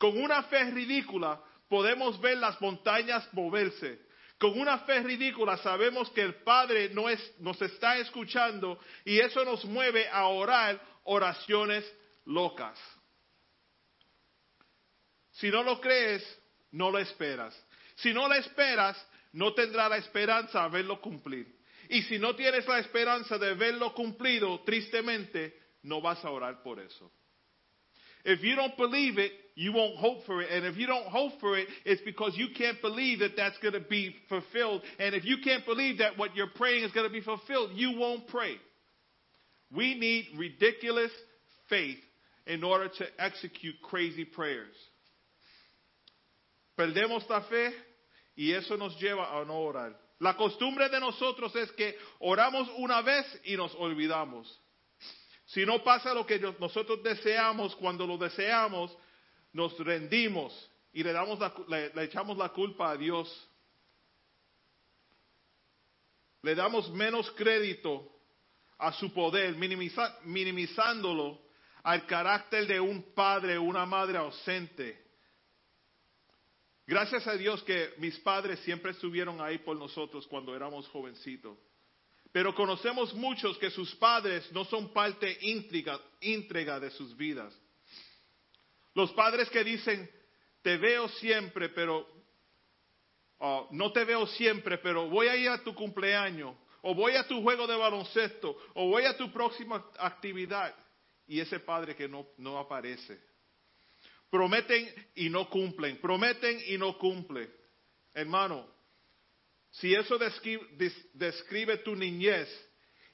Con 0.00 0.16
una 0.16 0.44
fe 0.44 0.70
ridícula 0.70 1.38
podemos 1.70 2.20
ver 2.20 2.36
las 2.36 2.60
montañas 2.60 3.26
moverse. 3.32 3.98
Con 4.38 4.58
una 4.58 4.78
fe 4.86 5.02
ridícula 5.02 5.56
sabemos 5.58 6.10
que 6.10 6.22
el 6.22 6.34
Padre 6.44 6.90
no 6.90 7.08
es, 7.08 7.20
nos 7.40 7.60
está 7.60 7.98
escuchando 7.98 8.78
y 9.04 9.18
eso 9.18 9.44
nos 9.44 9.64
mueve 9.64 10.08
a 10.08 10.28
orar 10.28 10.80
oraciones 11.04 11.84
locas. 12.24 12.78
Si 15.32 15.50
no 15.50 15.62
lo 15.62 15.80
crees, 15.80 16.22
no 16.70 16.90
lo 16.90 16.98
esperas. 16.98 17.54
Si 17.96 18.12
no 18.12 18.28
lo 18.28 18.34
esperas, 18.34 18.96
no 19.32 19.54
tendrá 19.54 19.88
la 19.88 19.96
esperanza 19.96 20.62
a 20.62 20.68
verlo 20.68 21.00
cumplir. 21.00 21.57
Y 21.90 22.02
si 22.02 22.18
no 22.18 22.34
tienes 22.34 22.66
la 22.66 22.78
esperanza 22.78 23.38
de 23.38 23.54
verlo 23.54 23.94
cumplido, 23.94 24.60
tristemente, 24.64 25.54
no 25.82 26.00
vas 26.00 26.22
a 26.24 26.30
orar 26.30 26.62
por 26.62 26.78
eso. 26.78 27.10
If 28.24 28.42
you 28.42 28.56
don't 28.56 28.76
believe 28.76 29.18
it, 29.18 29.32
you 29.54 29.72
won't 29.72 29.96
hope 29.96 30.26
for 30.26 30.42
it. 30.42 30.50
And 30.50 30.66
if 30.66 30.76
you 30.76 30.86
don't 30.86 31.06
hope 31.06 31.40
for 31.40 31.56
it, 31.56 31.66
it's 31.84 32.02
because 32.02 32.36
you 32.36 32.48
can't 32.56 32.80
believe 32.82 33.20
that 33.20 33.36
that's 33.36 33.56
going 33.58 33.74
to 33.74 33.80
be 33.80 34.14
fulfilled. 34.28 34.82
And 34.98 35.14
if 35.14 35.24
you 35.24 35.38
can't 35.42 35.64
believe 35.64 35.98
that 35.98 36.18
what 36.18 36.36
you're 36.36 36.50
praying 36.54 36.84
is 36.84 36.92
going 36.92 37.06
to 37.06 37.12
be 37.12 37.22
fulfilled, 37.22 37.70
you 37.74 37.98
won't 37.98 38.28
pray. 38.28 38.56
We 39.74 39.94
need 39.94 40.26
ridiculous 40.36 41.10
faith 41.68 41.98
in 42.46 42.64
order 42.64 42.88
to 42.88 43.06
execute 43.18 43.76
crazy 43.82 44.24
prayers. 44.24 44.74
Perdemos 46.78 47.28
la 47.28 47.40
fe 47.48 47.70
y 48.36 48.52
eso 48.52 48.76
nos 48.76 48.94
lleva 49.02 49.40
a 49.40 49.44
no 49.44 49.54
orar. 49.54 49.94
La 50.20 50.36
costumbre 50.36 50.88
de 50.88 50.98
nosotros 50.98 51.54
es 51.54 51.70
que 51.72 51.96
oramos 52.18 52.68
una 52.76 53.02
vez 53.02 53.26
y 53.44 53.56
nos 53.56 53.74
olvidamos. 53.76 54.60
Si 55.46 55.64
no 55.64 55.82
pasa 55.82 56.12
lo 56.12 56.26
que 56.26 56.38
nosotros 56.58 57.02
deseamos, 57.02 57.74
cuando 57.76 58.06
lo 58.06 58.18
deseamos, 58.18 58.96
nos 59.52 59.78
rendimos 59.78 60.70
y 60.92 61.02
le, 61.02 61.12
damos 61.12 61.38
la, 61.38 61.54
le, 61.94 62.04
echamos 62.04 62.36
la 62.36 62.48
culpa 62.50 62.90
a 62.90 62.96
Dios. 62.96 63.48
Le 66.42 66.54
damos 66.54 66.90
menos 66.90 67.30
crédito 67.32 68.10
a 68.78 68.92
su 68.92 69.12
poder, 69.12 69.56
minimizándolo 70.24 71.40
al 71.82 72.06
carácter 72.06 72.66
de 72.66 72.80
un 72.80 73.14
padre 73.14 73.56
o 73.56 73.62
una 73.62 73.86
madre 73.86 74.18
ausente. 74.18 75.07
Gracias 76.88 77.26
a 77.26 77.36
Dios 77.36 77.62
que 77.64 77.92
mis 77.98 78.18
padres 78.20 78.60
siempre 78.60 78.92
estuvieron 78.92 79.42
ahí 79.42 79.58
por 79.58 79.76
nosotros 79.76 80.26
cuando 80.26 80.56
éramos 80.56 80.88
jovencitos. 80.88 81.58
Pero 82.32 82.54
conocemos 82.54 83.12
muchos 83.12 83.58
que 83.58 83.70
sus 83.70 83.94
padres 83.96 84.50
no 84.52 84.64
son 84.64 84.90
parte 84.94 85.36
íntegra, 85.42 86.00
íntegra 86.22 86.80
de 86.80 86.90
sus 86.92 87.14
vidas. 87.14 87.54
Los 88.94 89.12
padres 89.12 89.50
que 89.50 89.64
dicen, 89.64 90.10
te 90.62 90.78
veo 90.78 91.10
siempre, 91.10 91.68
pero 91.68 92.08
uh, 93.40 93.66
no 93.70 93.92
te 93.92 94.06
veo 94.06 94.26
siempre, 94.26 94.78
pero 94.78 95.10
voy 95.10 95.28
a 95.28 95.36
ir 95.36 95.50
a 95.50 95.62
tu 95.62 95.74
cumpleaños, 95.74 96.56
o 96.80 96.94
voy 96.94 97.16
a 97.16 97.28
tu 97.28 97.42
juego 97.42 97.66
de 97.66 97.76
baloncesto, 97.76 98.56
o 98.72 98.88
voy 98.88 99.04
a 99.04 99.14
tu 99.14 99.30
próxima 99.30 99.90
actividad. 99.98 100.74
Y 101.26 101.38
ese 101.38 101.60
padre 101.60 101.94
que 101.94 102.08
no 102.08 102.58
aparece. 102.58 103.27
Prometen 104.30 104.88
y 105.14 105.30
no 105.30 105.48
cumplen, 105.48 105.98
prometen 105.98 106.60
y 106.66 106.76
no 106.76 106.98
cumplen. 106.98 107.50
Hermano, 108.12 108.66
si 109.70 109.94
eso 109.94 110.18
describe, 110.18 110.66
describe, 111.14 111.78
tu 111.78 111.94
niñez 111.94 112.48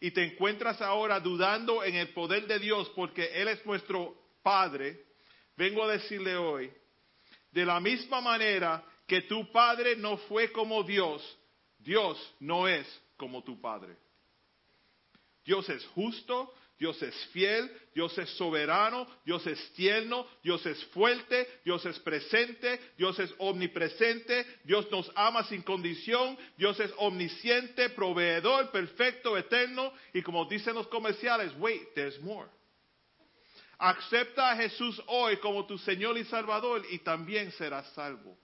y 0.00 0.10
te 0.10 0.24
encuentras 0.24 0.80
ahora 0.82 1.20
dudando 1.20 1.84
en 1.84 1.94
el 1.94 2.08
poder 2.10 2.46
de 2.46 2.58
Dios 2.58 2.90
porque 2.96 3.26
Él 3.40 3.48
es 3.48 3.64
nuestro 3.64 4.16
Padre, 4.42 5.04
vengo 5.56 5.84
a 5.84 5.92
decirle 5.92 6.36
hoy, 6.36 6.72
de 7.50 7.64
la 7.64 7.80
misma 7.80 8.20
manera 8.20 8.84
que 9.06 9.22
tu 9.22 9.50
Padre 9.52 9.96
no 9.96 10.16
fue 10.16 10.50
como 10.52 10.82
Dios, 10.82 11.22
Dios 11.78 12.34
no 12.40 12.66
es 12.66 12.86
como 13.16 13.42
tu 13.44 13.60
Padre. 13.60 13.96
Dios 15.44 15.68
es 15.68 15.84
justo, 15.88 16.52
Dios 16.78 17.00
es 17.02 17.14
fiel, 17.26 17.70
Dios 17.94 18.16
es 18.18 18.28
soberano, 18.30 19.06
Dios 19.24 19.46
es 19.46 19.72
tierno, 19.74 20.26
Dios 20.42 20.66
es 20.66 20.84
fuerte, 20.86 21.60
Dios 21.64 21.86
es 21.86 21.98
presente, 22.00 22.80
Dios 22.96 23.18
es 23.20 23.32
omnipresente, 23.38 24.44
Dios 24.64 24.90
nos 24.90 25.10
ama 25.14 25.44
sin 25.44 25.62
condición, 25.62 26.36
Dios 26.56 26.78
es 26.80 26.92
omnisciente, 26.96 27.90
proveedor, 27.90 28.72
perfecto, 28.72 29.38
eterno 29.38 29.92
y 30.12 30.22
como 30.22 30.46
dicen 30.46 30.74
los 30.74 30.88
comerciales, 30.88 31.52
wait, 31.58 31.94
there's 31.94 32.20
more. 32.20 32.48
Acepta 33.78 34.50
a 34.50 34.56
Jesús 34.56 35.00
hoy 35.06 35.36
como 35.36 35.66
tu 35.66 35.78
Señor 35.78 36.18
y 36.18 36.24
Salvador 36.24 36.82
y 36.90 36.98
también 36.98 37.52
serás 37.52 37.86
salvo. 37.92 38.36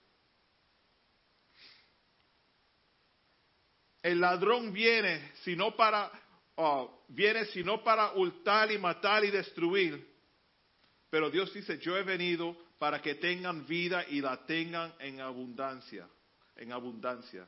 El 4.01 4.19
ladrón 4.19 4.73
viene 4.73 5.31
sino 5.43 5.75
para 5.75 6.11
uh, 6.61 6.89
viene 7.07 7.45
sino 7.45 7.83
para 7.83 8.13
hurtar 8.13 8.71
y 8.71 8.77
matar 8.77 9.25
y 9.25 9.31
destruir. 9.31 10.07
Pero 11.09 11.29
Dios 11.29 11.53
dice, 11.53 11.77
yo 11.79 11.97
he 11.97 12.03
venido 12.03 12.55
para 12.77 13.01
que 13.01 13.15
tengan 13.15 13.65
vida 13.65 14.05
y 14.09 14.21
la 14.21 14.45
tengan 14.45 14.93
en 14.99 15.19
abundancia, 15.19 16.07
en 16.55 16.71
abundancia. 16.71 17.47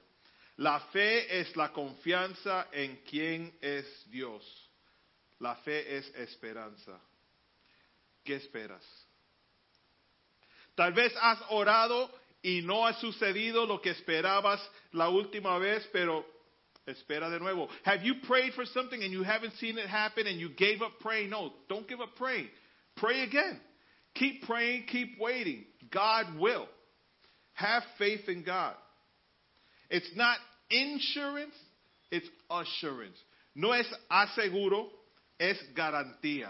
La 0.57 0.80
fe 0.91 1.39
es 1.39 1.55
la 1.55 1.72
confianza 1.72 2.68
en 2.72 2.97
quien 2.97 3.57
es 3.61 3.86
Dios. 4.09 4.43
La 5.39 5.55
fe 5.57 5.97
es 5.97 6.14
esperanza. 6.16 6.99
¿Qué 8.24 8.36
esperas? 8.36 8.84
Tal 10.76 10.93
vez 10.93 11.14
has 11.20 11.39
orado 11.49 12.11
y 12.41 12.61
no 12.61 12.86
ha 12.86 12.93
sucedido 12.93 13.66
lo 13.66 13.82
que 13.82 13.91
esperabas 13.91 14.61
la 14.91 15.09
última 15.09 15.57
vez, 15.57 15.88
pero 15.91 16.26
espera 16.88 17.29
de 17.29 17.39
nuevo. 17.39 17.67
Have 17.84 18.03
you 18.03 18.15
prayed 18.27 18.53
for 18.53 18.65
something 18.65 19.01
and 19.01 19.11
you 19.11 19.23
haven't 19.23 19.53
seen 19.59 19.77
it 19.77 19.88
happen 19.88 20.27
and 20.27 20.39
you 20.39 20.49
gave 20.49 20.81
up 20.81 20.93
praying? 21.01 21.29
No, 21.29 21.51
don't 21.69 21.88
give 21.88 22.01
up 22.01 22.15
praying. 22.15 22.49
Pray 22.97 23.23
again. 23.23 23.59
Keep 24.15 24.43
praying, 24.43 24.86
keep 24.91 25.19
waiting. 25.19 25.65
God 25.91 26.38
will. 26.39 26.67
Have 27.53 27.84
faith 27.97 28.27
in 28.27 28.43
God. 28.43 28.75
It's 29.89 30.09
not 30.15 30.38
insurance, 30.69 31.53
it's 32.11 32.27
assurance. 32.49 33.17
No 33.55 33.71
es 33.71 33.86
aseguro, 34.11 34.88
es 35.39 35.57
garantía. 35.75 36.49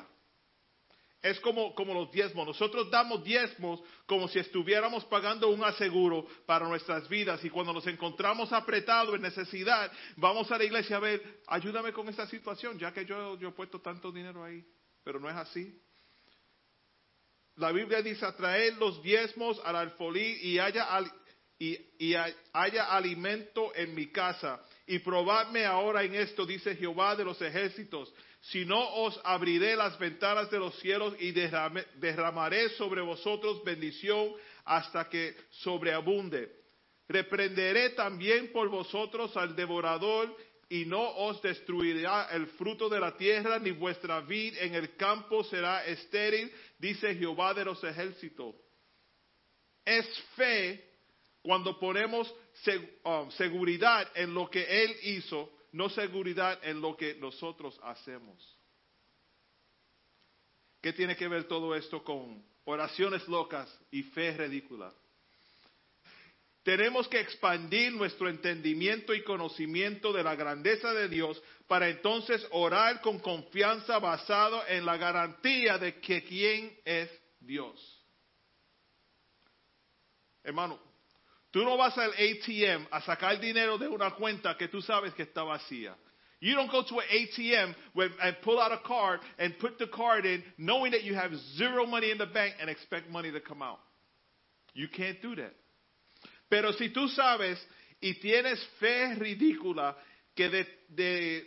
Es 1.24 1.40
como, 1.40 1.74
como 1.74 1.94
los 1.94 2.12
diezmos. 2.12 2.46
Nosotros 2.46 2.92
damos 2.92 3.24
diezmos 3.24 3.82
como 4.06 4.28
si 4.28 4.40
estuviéramos 4.40 5.06
pagando 5.06 5.48
un 5.48 5.64
aseguro 5.64 6.28
para 6.46 6.68
nuestras 6.68 7.08
vidas. 7.08 7.42
Y 7.46 7.50
cuando 7.50 7.72
nos 7.72 7.88
encontramos 7.88 8.52
apretados 8.52 9.16
en 9.16 9.22
necesidad, 9.22 9.90
vamos 10.18 10.52
a 10.52 10.58
la 10.58 10.66
iglesia 10.66 10.98
a 10.98 11.00
ver, 11.00 11.40
ayúdame 11.48 11.94
con 11.94 12.10
esta 12.10 12.28
situación, 12.28 12.78
ya 12.78 12.92
que 12.92 13.06
yo, 13.06 13.40
yo 13.40 13.48
he 13.48 13.52
puesto 13.54 13.80
tanto 13.80 14.12
dinero 14.12 14.44
ahí. 14.44 14.66
Pero 15.02 15.18
no 15.18 15.30
es 15.30 15.36
así. 15.38 15.82
La 17.56 17.72
Biblia 17.72 18.02
dice, 18.02 18.26
atraer 18.26 18.74
los 18.74 19.02
diezmos 19.02 19.62
al 19.64 19.78
alfolí 19.78 20.40
y 20.42 20.60
haya, 20.60 20.90
y, 21.58 21.78
y 22.00 22.16
haya 22.52 22.86
alimento 22.92 23.74
en 23.76 23.96
mi 23.96 24.12
casa. 24.12 24.62
Y 24.86 25.00
probadme 25.00 25.64
ahora 25.64 26.04
en 26.04 26.16
esto, 26.16 26.46
dice 26.46 26.76
Jehová 26.76 27.16
de 27.16 27.24
los 27.24 27.42
ejércitos 27.42 28.14
si 28.44 28.66
no 28.66 28.96
os 28.96 29.20
abriré 29.24 29.76
las 29.76 29.98
ventanas 29.98 30.52
de 30.52 30.60
los 30.60 30.78
cielos 30.80 31.16
y 31.20 31.32
derramaré 31.32 32.70
sobre 32.70 33.02
vosotros 33.02 33.64
bendición 33.64 34.34
hasta 34.66 35.08
que 35.08 35.36
sobreabunde. 35.50 36.52
Reprenderé 37.08 37.92
también 37.92 38.52
por 38.52 38.68
vosotros 38.68 39.36
al 39.38 39.56
devorador 39.56 40.36
y 40.68 40.86
no 40.86 41.02
os 41.02 41.42
destruirá 41.42 42.30
el 42.32 42.48
fruto 42.48 42.90
de 42.90 43.00
la 43.00 43.16
tierra, 43.16 43.60
ni 43.60 43.72
vuestra 43.72 44.20
vid 44.20 44.58
en 44.58 44.76
el 44.76 44.96
campo 44.98 45.44
será 45.46 45.86
estéril, 45.86 46.52
dice 46.78 47.16
Jehová 47.16 47.54
de 47.54 47.64
los 47.64 47.82
ejércitos. 47.84 48.56
Es 49.86 50.06
fe 50.36 50.84
cuando 51.42 51.80
ponemos 51.80 52.34
um, 53.04 53.32
seguridad 53.32 54.10
en 54.16 54.34
lo 54.34 54.50
que 54.50 54.64
Él 54.84 54.96
hizo 55.04 55.50
no 55.74 55.90
seguridad 55.90 56.60
en 56.64 56.80
lo 56.80 56.96
que 56.96 57.16
nosotros 57.16 57.78
hacemos. 57.84 58.58
¿Qué 60.82 60.94
tiene 60.94 61.16
que 61.16 61.28
ver 61.28 61.46
todo 61.46 61.76
esto 61.76 62.04
con 62.04 62.46
oraciones 62.66 63.28
locas 63.28 63.70
y 63.92 64.04
fe 64.04 64.38
ridícula? 64.38 64.94
Tenemos 66.64 67.10
que 67.10 67.20
expandir 67.20 67.92
nuestro 67.92 68.30
entendimiento 68.30 69.14
y 69.14 69.24
conocimiento 69.24 70.14
de 70.14 70.24
la 70.24 70.36
grandeza 70.36 70.94
de 70.94 71.10
Dios 71.10 71.42
para 71.68 71.90
entonces 71.90 72.46
orar 72.52 73.02
con 73.02 73.20
confianza 73.20 74.00
basado 74.00 74.66
en 74.68 74.86
la 74.86 74.96
garantía 74.96 75.78
de 75.78 76.00
que 76.00 76.24
quién 76.24 76.78
es 76.86 77.10
Dios. 77.40 78.02
Hermano, 80.44 80.80
Tú 81.54 81.64
no 81.64 81.78
vas 81.78 81.96
al 82.00 82.12
ATM 82.14 82.88
a 82.90 83.00
sacar 83.02 83.40
dinero 83.40 83.78
de 83.78 83.88
una 83.88 84.10
cuenta 84.16 84.58
que 84.58 84.68
tú 84.68 84.82
sabes 84.82 85.14
que 85.14 85.22
está 85.22 85.44
vacía. 85.44 85.96
You 86.42 86.56
don't 86.56 86.72
go 86.72 86.84
to 86.84 87.00
an 87.00 87.06
ATM 87.10 87.76
and 88.20 88.36
pull 88.42 88.60
out 88.60 88.72
a 88.72 88.80
card 88.80 89.20
and 89.38 89.58
put 89.60 89.78
the 89.78 89.86
card 89.86 90.26
in 90.26 90.44
knowing 90.58 90.92
that 90.94 91.04
you 91.04 91.14
have 91.14 91.32
zero 91.56 91.86
money 91.86 92.10
in 92.10 92.18
the 92.18 92.26
bank 92.26 92.56
and 92.60 92.72
expect 92.72 93.08
money 93.10 93.32
to 93.32 93.40
come 93.40 93.62
out. 93.62 93.80
You 94.74 94.88
can't 94.88 95.22
do 95.22 95.36
that. 95.36 95.54
Pero 96.50 96.72
si 96.72 96.90
tú 96.90 97.08
sabes 97.10 97.60
y 98.02 98.16
tienes 98.20 98.60
fe 98.80 99.14
ridícula 99.16 99.96
que 100.36 100.50
de, 100.50 101.44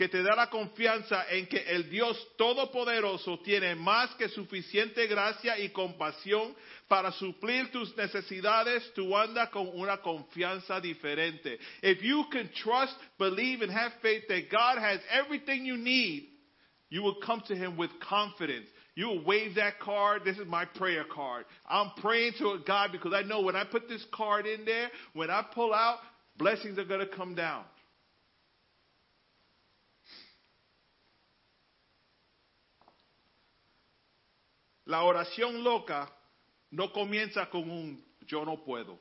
que 0.00 0.08
te 0.08 0.22
da 0.22 0.34
la 0.34 0.48
confianza 0.48 1.26
en 1.28 1.46
que 1.46 1.58
el 1.58 1.90
Dios 1.90 2.16
Todopoderoso 2.38 3.38
tiene 3.40 3.74
más 3.74 4.08
que 4.14 4.30
suficiente 4.30 5.06
gracia 5.06 5.58
y 5.58 5.68
compasión 5.68 6.56
para 6.88 7.12
suplir 7.12 7.70
tus 7.70 7.94
necesidades, 7.98 8.94
tú 8.94 9.14
andas 9.14 9.50
con 9.50 9.68
una 9.74 9.98
confianza 9.98 10.80
diferente. 10.80 11.58
If 11.82 12.00
you 12.00 12.24
can 12.32 12.48
trust, 12.48 12.96
believe, 13.18 13.60
and 13.60 13.70
have 13.70 13.92
faith 14.00 14.26
that 14.28 14.48
God 14.50 14.78
has 14.78 15.00
everything 15.10 15.66
you 15.66 15.76
need, 15.76 16.30
you 16.88 17.02
will 17.02 17.20
come 17.20 17.42
to 17.48 17.54
Him 17.54 17.76
with 17.76 17.90
confidence. 18.00 18.68
You 18.94 19.08
will 19.08 19.24
wave 19.26 19.56
that 19.56 19.80
card. 19.80 20.22
This 20.24 20.38
is 20.38 20.46
my 20.46 20.64
prayer 20.64 21.04
card. 21.04 21.44
I'm 21.68 21.90
praying 22.00 22.32
to 22.38 22.60
God 22.66 22.90
because 22.90 23.12
I 23.12 23.20
know 23.20 23.42
when 23.42 23.54
I 23.54 23.64
put 23.64 23.86
this 23.86 24.06
card 24.14 24.46
in 24.46 24.64
there, 24.64 24.88
when 25.12 25.30
I 25.30 25.44
pull 25.54 25.74
out, 25.74 25.98
blessings 26.38 26.78
are 26.78 26.86
going 26.86 27.06
to 27.06 27.14
come 27.14 27.34
down. 27.34 27.64
La 34.90 35.04
oración 35.04 35.62
loca 35.62 36.12
no 36.72 36.92
comienza 36.92 37.48
con 37.48 37.70
un 37.70 38.04
yo 38.26 38.44
no 38.44 38.64
puedo. 38.64 38.98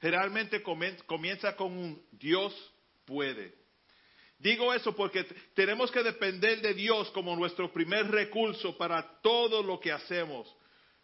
Generalmente 0.00 0.62
comienza 0.62 1.54
con 1.56 1.76
un 1.76 2.02
Dios 2.10 2.54
puede. 3.04 3.54
Digo 4.38 4.72
eso 4.72 4.96
porque 4.96 5.24
tenemos 5.54 5.90
que 5.90 6.02
depender 6.02 6.62
de 6.62 6.72
Dios 6.72 7.10
como 7.10 7.36
nuestro 7.36 7.70
primer 7.70 8.10
recurso 8.10 8.78
para 8.78 9.20
todo 9.20 9.62
lo 9.62 9.78
que 9.78 9.92
hacemos. 9.92 10.50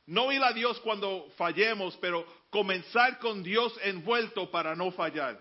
No 0.06 0.32
ir 0.32 0.42
a 0.42 0.54
Dios 0.54 0.80
cuando 0.80 1.28
fallemos, 1.36 1.94
pero 1.98 2.26
comenzar 2.48 3.18
con 3.18 3.42
Dios 3.42 3.78
envuelto 3.82 4.50
para 4.50 4.74
no 4.74 4.92
fallar. 4.92 5.38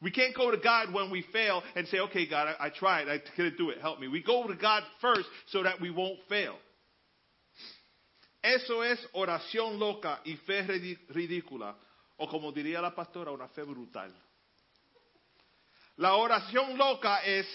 We 0.00 0.10
can't 0.10 0.34
go 0.34 0.50
to 0.50 0.56
God 0.56 0.94
when 0.94 1.10
we 1.10 1.20
fail 1.30 1.62
and 1.76 1.86
say, 1.88 2.00
okay, 2.00 2.24
God, 2.24 2.56
I, 2.58 2.68
I 2.68 2.70
tried. 2.70 3.10
I 3.10 3.18
couldn't 3.18 3.58
do 3.58 3.68
it. 3.68 3.82
Help 3.82 4.00
me. 4.00 4.08
We 4.08 4.22
go 4.22 4.46
to 4.46 4.54
God 4.54 4.82
first 5.02 5.28
so 5.48 5.62
that 5.62 5.78
we 5.78 5.90
won't 5.90 6.18
fail. 6.30 6.56
Eso 8.42 8.82
es 8.82 8.98
oración 9.12 9.78
loca 9.78 10.20
y 10.24 10.36
fe 10.36 10.62
ridícula. 11.08 11.76
O 12.16 12.28
como 12.28 12.50
diría 12.50 12.80
la 12.80 12.94
pastora, 12.94 13.30
una 13.30 13.48
fe 13.48 13.62
brutal. 13.62 14.12
La 15.96 16.14
oración 16.14 16.76
loca 16.76 17.24
es 17.24 17.46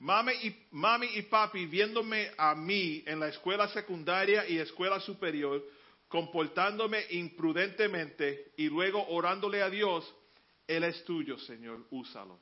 mami 0.00 0.32
y, 0.42 0.66
mami 0.72 1.06
y 1.14 1.22
papi 1.22 1.66
viéndome 1.66 2.32
a 2.36 2.54
mí 2.54 3.02
en 3.06 3.20
la 3.20 3.28
escuela 3.28 3.68
secundaria 3.68 4.48
y 4.48 4.58
escuela 4.58 4.98
superior, 5.00 5.62
comportándome 6.08 7.04
imprudentemente 7.10 8.52
y 8.56 8.68
luego 8.68 9.06
orándole 9.08 9.62
a 9.62 9.70
Dios, 9.70 10.12
Él 10.66 10.84
es 10.84 11.04
tuyo, 11.04 11.38
Señor, 11.38 11.86
úsalo. 11.90 12.40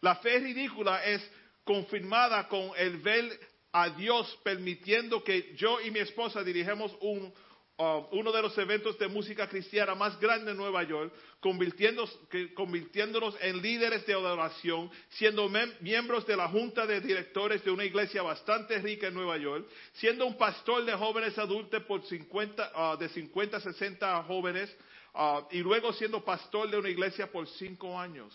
La 0.00 0.16
fe 0.16 0.38
ridícula 0.38 1.04
es 1.04 1.22
confirmada 1.64 2.48
con 2.48 2.72
el 2.76 2.96
ver 2.98 3.38
a 3.72 3.90
Dios 3.90 4.38
permitiendo 4.42 5.22
que 5.22 5.54
yo 5.56 5.80
y 5.80 5.90
mi 5.90 6.00
esposa 6.00 6.42
dirigemos 6.42 6.96
un, 7.00 7.32
uh, 7.78 8.06
uno 8.12 8.32
de 8.32 8.42
los 8.42 8.56
eventos 8.58 8.98
de 8.98 9.08
música 9.08 9.48
cristiana 9.48 9.94
más 9.94 10.18
grandes 10.18 10.50
en 10.52 10.56
Nueva 10.56 10.82
York, 10.82 11.12
convirtiéndonos, 11.40 13.36
en 13.40 13.62
líderes 13.62 14.04
de 14.06 14.12
adoración, 14.12 14.90
siendo 15.10 15.48
miembros 15.80 16.26
de 16.26 16.36
la 16.36 16.48
junta 16.48 16.86
de 16.86 17.00
directores 17.00 17.64
de 17.64 17.70
una 17.70 17.84
iglesia 17.84 18.22
bastante 18.22 18.78
rica 18.78 19.06
en 19.06 19.14
Nueva 19.14 19.38
York, 19.38 19.66
siendo 19.94 20.26
un 20.26 20.36
pastor 20.36 20.84
de 20.84 20.92
jóvenes 20.92 21.38
adultos 21.38 21.82
por 21.84 22.04
50, 22.04 22.94
uh, 22.94 22.96
de 22.98 23.08
50 23.08 23.56
a 23.56 23.60
60 23.60 24.24
jóvenes, 24.24 24.76
uh, 25.14 25.42
y 25.52 25.58
luego 25.58 25.92
siendo 25.92 26.24
pastor 26.24 26.70
de 26.70 26.78
una 26.78 26.88
iglesia 26.88 27.30
por 27.30 27.48
cinco 27.48 27.98
años. 27.98 28.34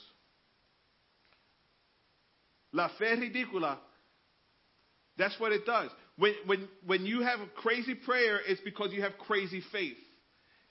La 2.72 2.90
fe 2.90 3.16
ridícula 3.16 3.82
That's 5.18 5.40
what 5.40 5.52
it 5.52 5.66
does. 5.66 5.90
When, 6.18 6.34
when, 6.46 6.68
when 6.86 7.06
you 7.06 7.22
have 7.22 7.40
a 7.40 7.48
crazy 7.62 7.96
prayer, 7.96 8.40
it's 8.48 8.62
because 8.62 8.92
you 8.94 9.02
have 9.02 9.18
crazy 9.18 9.62
faith. 9.72 9.98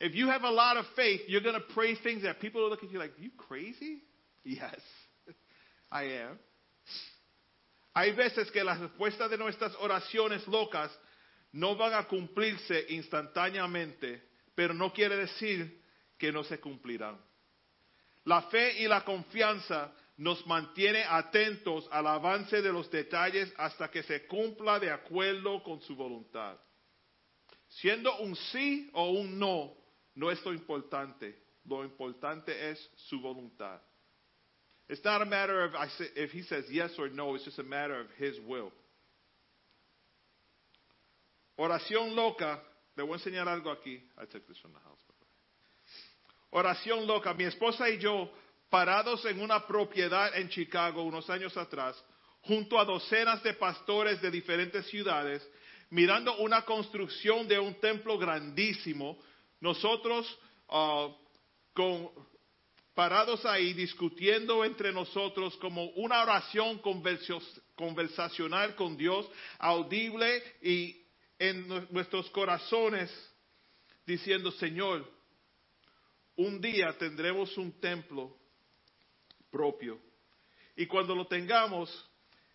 If 0.01 0.14
you 0.14 0.28
have 0.28 0.42
a 0.42 0.51
lot 0.51 0.76
of 0.76 0.84
faith, 0.97 1.20
you're 1.28 1.40
going 1.40 1.55
to 1.55 1.74
pray 1.74 1.95
things 1.95 2.22
that 2.22 2.40
people 2.40 2.62
will 2.62 2.70
look 2.70 2.82
at 2.82 2.90
you 2.90 2.99
like, 2.99 3.12
"Are 3.18 3.22
you 3.22 3.30
crazy? 3.36 3.99
Yes, 4.47 4.78
I 5.90 6.03
am. 6.03 6.38
Hay 7.95 8.12
veces 8.12 8.51
que 8.51 8.62
las 8.62 8.78
respuestas 8.78 9.30
de 9.30 9.38
nuestras 9.38 9.74
oraciones 9.76 10.47
locas 10.47 10.90
no 11.53 11.76
van 11.76 11.95
a 11.95 12.07
cumplirse 12.07 12.84
instantáneamente, 12.90 14.20
pero 14.55 14.74
no 14.74 14.92
quiere 14.92 15.16
decir 15.16 15.80
que 16.18 16.30
no 16.30 16.42
se 16.42 16.59
cumplirán. 16.59 17.16
La 18.24 18.42
fe 18.51 18.82
y 18.82 18.88
la 18.88 19.03
confianza 19.03 19.92
nos 20.17 20.47
mantiene 20.47 21.05
atentos 21.05 21.89
al 21.91 22.07
avance 22.07 22.62
de 22.62 22.73
los 22.73 22.91
detalles 22.91 23.53
hasta 23.57 23.91
que 23.91 24.03
se 24.03 24.27
cumpla 24.27 24.79
de 24.79 24.91
acuerdo 24.91 25.62
con 25.62 25.81
su 25.81 25.97
voluntad. 25.97 26.57
Siendo 27.69 28.17
un 28.19 28.37
sí 28.37 28.91
o 28.93 29.11
un 29.11 29.39
no, 29.39 29.75
no 30.15 30.31
es 30.31 30.45
lo 30.45 30.53
importante. 30.53 31.43
Lo 31.65 31.83
importante 31.83 32.71
es 32.71 32.91
su 33.09 33.21
voluntad. 33.21 33.81
It's 34.89 35.03
not 35.03 35.23
a 35.23 35.25
matter 35.25 35.65
of 35.65 35.75
if 36.15 36.31
he 36.31 36.43
says 36.43 36.67
yes 36.71 36.97
or 36.99 37.09
no, 37.09 37.35
it's 37.35 37.45
just 37.45 37.59
a 37.59 37.62
matter 37.62 37.99
of 37.99 38.07
his 38.19 38.39
will. 38.47 38.71
Oración 41.57 42.15
loca, 42.15 42.62
le 42.97 43.03
voy 43.03 43.15
a 43.15 43.17
enseñar 43.17 43.49
algo 43.49 43.71
aquí. 43.71 44.03
I 44.19 44.27
took 44.27 44.47
this 44.47 44.59
from 44.59 44.73
the 44.73 44.81
house. 44.81 45.01
Oración 46.53 47.07
loca. 47.07 47.33
Mi 47.35 47.45
esposa 47.45 47.89
y 47.89 47.99
yo, 47.99 48.31
parados 48.75 49.25
en 49.27 49.41
una 49.41 49.64
propiedad 49.68 50.37
en 50.37 50.49
Chicago 50.49 51.05
unos 51.05 51.31
años 51.31 51.57
atrás, 51.57 51.95
junto 52.43 52.77
a 52.77 52.85
docenas 52.85 53.41
de 53.45 53.55
pastores 53.55 54.20
de 54.20 54.33
diferentes 54.33 54.85
ciudades, 54.89 55.49
mirando 55.91 56.37
una 56.39 56.62
construcción 56.62 57.47
de 57.47 57.57
un 57.57 57.75
templo 57.79 58.18
grandísimo, 58.18 59.16
nosotros 59.61 60.27
ah, 60.70 61.07
parados 62.97 63.47
ahí 63.47 63.75
discutiendo 63.75 64.64
entre 64.64 64.91
nosotros 64.91 65.57
como 65.59 65.85
una 65.91 66.25
oración 66.25 66.81
conversacional 67.77 68.75
con 68.75 68.97
Dios, 68.97 69.25
audible 69.61 70.43
y 70.62 71.01
en 71.39 71.68
nu- 71.68 71.87
nuestros 71.91 72.29
corazones, 72.31 73.09
diciendo, 74.05 74.51
Señor, 74.51 75.09
un 76.35 76.61
día 76.61 76.93
tendremos 76.99 77.57
un 77.57 77.70
templo 77.81 78.37
propio. 79.55 80.00
Y 80.74 80.86
cuando 80.86 81.14
lo 81.14 81.26
tengamos, 81.28 81.88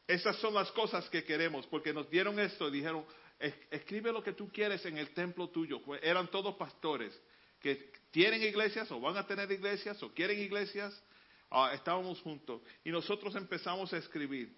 esas 0.05 0.35
son 0.37 0.53
las 0.53 0.69
cosas 0.73 1.09
que 1.09 1.23
queremos, 1.23 1.65
porque 1.67 1.93
nos 1.93 2.09
dieron 2.09 2.37
esto 2.39 2.67
y 2.67 2.71
dijeron, 2.71 3.05
"Es- 3.39 3.55
escribe 3.71 4.11
lo 4.11 4.21
que 4.21 4.33
tú 4.33 4.49
quieres 4.51 4.85
en 4.85 4.97
el 4.97 5.13
templo 5.13 5.47
tuyo. 5.47 5.79
Eran 6.01 6.27
todos 6.29 6.55
pastores 6.55 7.17
que 7.61 7.91
tienen 8.11 8.43
iglesias 8.43 8.91
o 8.91 8.99
van 8.99 9.15
a 9.15 9.25
tener 9.25 9.49
iglesias 9.49 10.01
o 10.03 10.13
quieren 10.13 10.39
iglesias. 10.39 10.91
Ah, 11.49 11.71
estábamos 11.73 12.19
juntos 12.21 12.61
y 12.83 12.89
nosotros 12.91 13.33
empezamos 13.35 13.93
a 13.93 13.97
escribir 13.97 14.53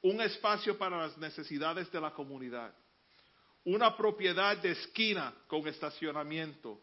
un 0.00 0.20
espacio 0.20 0.76
para 0.78 0.96
las 0.96 1.16
necesidades 1.18 1.90
de 1.92 2.00
la 2.00 2.10
comunidad, 2.12 2.72
una 3.64 3.94
propiedad 3.96 4.56
de 4.56 4.70
esquina 4.72 5.34
con 5.46 5.68
estacionamiento, 5.68 6.80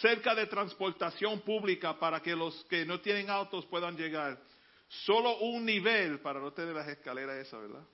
cerca 0.00 0.34
de 0.34 0.46
transportación 0.46 1.40
pública 1.40 1.98
para 1.98 2.20
que 2.20 2.34
los 2.34 2.64
que 2.64 2.84
no 2.84 3.00
tienen 3.00 3.28
autos 3.28 3.66
puedan 3.66 3.96
llegar. 3.96 4.40
Solo 4.88 5.38
un 5.38 5.64
nivel 5.64 6.20
para 6.20 6.40
no 6.40 6.52
tener 6.52 6.74
las 6.74 6.88
escaleras 6.88 7.36
esas, 7.36 7.60
¿verdad? 7.60 7.84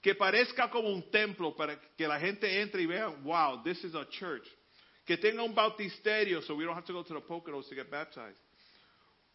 Que 0.00 0.14
parezca 0.14 0.70
como 0.70 0.88
un 0.88 1.10
templo 1.10 1.54
para 1.56 1.80
que 1.80 2.06
la 2.06 2.20
gente 2.20 2.60
entre 2.60 2.82
y 2.82 2.86
vea, 2.86 3.08
wow, 3.08 3.62
this 3.62 3.82
is 3.84 3.94
a 3.94 4.08
church. 4.08 4.46
Que 5.04 5.16
tenga 5.16 5.42
un 5.42 5.54
bautisterio 5.54 6.42
so 6.42 6.54
we 6.54 6.64
don't 6.64 6.76
have 6.76 6.86
to 6.86 6.92
go 6.92 7.02
to 7.02 7.14
the 7.14 7.20
Poconos 7.20 7.68
to 7.68 7.74
get 7.74 7.90
baptized. 7.90 8.38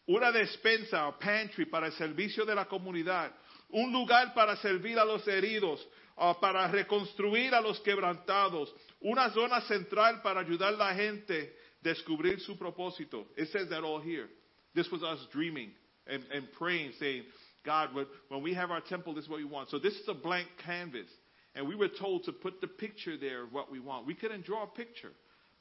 Una 0.06 0.30
despensa 0.30 1.08
o 1.08 1.18
pantry 1.18 1.64
para 1.66 1.86
el 1.86 1.92
servicio 1.92 2.44
de 2.44 2.54
la 2.54 2.66
comunidad. 2.66 3.32
Un 3.70 3.90
lugar 3.92 4.34
para 4.34 4.56
servir 4.56 4.98
a 4.98 5.04
los 5.04 5.26
heridos, 5.26 5.86
ah, 6.16 6.38
para 6.38 6.68
reconstruir 6.68 7.54
a 7.54 7.60
los 7.60 7.80
quebrantados. 7.80 8.74
Una 9.00 9.30
zona 9.30 9.62
central 9.62 10.20
para 10.22 10.40
ayudar 10.40 10.74
a 10.74 10.76
la 10.76 10.94
gente 10.94 11.56
descubrir 11.84 12.40
su 12.40 12.56
propósito. 12.56 13.26
It 13.36 13.48
says 13.52 13.68
that 13.70 13.84
all 13.84 14.00
here. 14.00 14.28
This 14.74 14.90
was 14.90 15.02
us 15.02 15.18
dreaming 15.32 15.70
and, 16.06 16.22
and 16.32 16.46
praying, 16.58 16.92
saying, 16.98 17.24
God, 17.64 17.90
when, 18.28 18.42
we 18.42 18.54
have 18.54 18.70
our 18.70 18.80
temple, 18.80 19.14
this 19.14 19.24
is 19.24 19.30
what 19.30 19.38
we 19.38 19.44
want. 19.44 19.70
So 19.70 19.78
this 19.78 19.94
is 19.94 20.08
a 20.08 20.14
blank 20.14 20.48
canvas. 20.64 21.06
And 21.54 21.68
we 21.68 21.76
were 21.76 21.88
told 21.88 22.24
to 22.24 22.32
put 22.32 22.60
the 22.60 22.66
picture 22.66 23.16
there 23.16 23.44
of 23.44 23.52
what 23.52 23.70
we 23.70 23.78
want. 23.78 24.06
We 24.06 24.14
couldn't 24.14 24.44
draw 24.44 24.64
a 24.64 24.66
picture, 24.66 25.12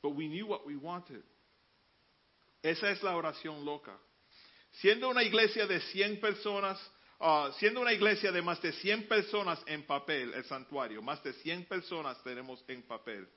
but 0.02 0.16
we 0.16 0.28
knew 0.28 0.48
what 0.48 0.66
we 0.66 0.76
wanted. 0.76 1.22
Esa 2.64 2.90
es 2.90 3.04
la 3.04 3.12
oración 3.12 3.64
loca. 3.64 3.92
Siendo 4.82 5.10
una 5.10 5.22
iglesia 5.22 5.68
de 5.68 5.80
100 5.80 6.20
personas, 6.20 6.80
ah, 7.20 7.52
siendo 7.60 7.82
una 7.82 7.94
iglesia 7.94 8.32
de 8.32 8.42
más 8.42 8.60
de 8.62 8.72
100 8.72 9.08
personas 9.08 9.60
en 9.68 9.84
papel, 9.84 10.34
el 10.34 10.44
santuario, 10.46 11.02
más 11.02 11.22
de 11.24 11.34
100 11.34 11.66
personas 11.66 12.22
tenemos 12.24 12.64
en 12.68 12.82
papel. 12.82 13.28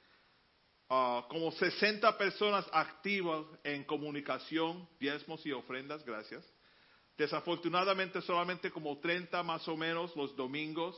Ah, 0.89 1.27
como 1.29 1.51
60 1.51 2.17
personas 2.17 2.65
activas 2.73 3.45
en 3.65 3.83
comunicación, 3.85 4.89
diezmos 5.01 5.45
y 5.45 5.53
ofrendas, 5.53 6.05
gracias. 6.05 6.45
Desafortunadamente 7.17 8.21
solamente 8.23 8.71
como 8.71 8.99
30 8.99 9.43
más 9.43 9.67
o 9.67 9.77
menos 9.77 10.15
los 10.15 10.37
domingos. 10.37 10.97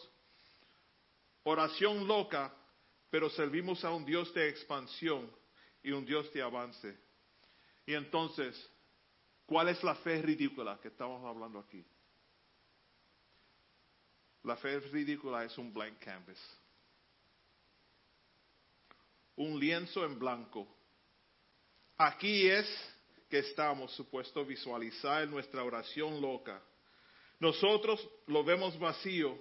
Oración 1.45 2.07
loca, 2.07 2.53
pero 3.09 3.31
servimos 3.31 3.83
a 3.85 3.91
un 3.91 4.05
Dios 4.05 4.33
de 4.35 4.49
expansión 4.49 5.31
y 5.83 5.93
un 5.93 6.05
Dios 6.05 6.31
de 6.35 6.43
avance. 6.43 6.99
Y 7.87 7.95
entonces, 7.95 8.71
¿cuál 9.47 9.69
es 9.69 9.83
la 9.83 9.95
fe 9.95 10.21
ridícula 10.21 10.79
que 10.83 10.89
estamos 10.89 11.25
hablando 11.25 11.61
aquí? 11.61 11.83
La 14.43 14.57
fe 14.57 14.81
ridícula 14.81 15.45
es 15.45 15.57
un 15.57 15.73
blank 15.73 15.99
canvas. 15.99 16.39
Un 19.39 19.59
lienzo 19.59 20.05
en 20.05 20.19
blanco. 20.19 20.69
Aquí 21.97 22.49
es 22.49 22.67
que 23.31 23.39
estamos 23.39 23.93
supuestos 23.95 24.45
a 24.45 24.49
visualizar 24.49 25.27
nuestra 25.29 25.63
oración 25.63 26.21
loca. 26.21 26.61
Nosotros 27.39 28.07
lo 28.27 28.43
vemos 28.43 28.79
vacío, 28.79 29.39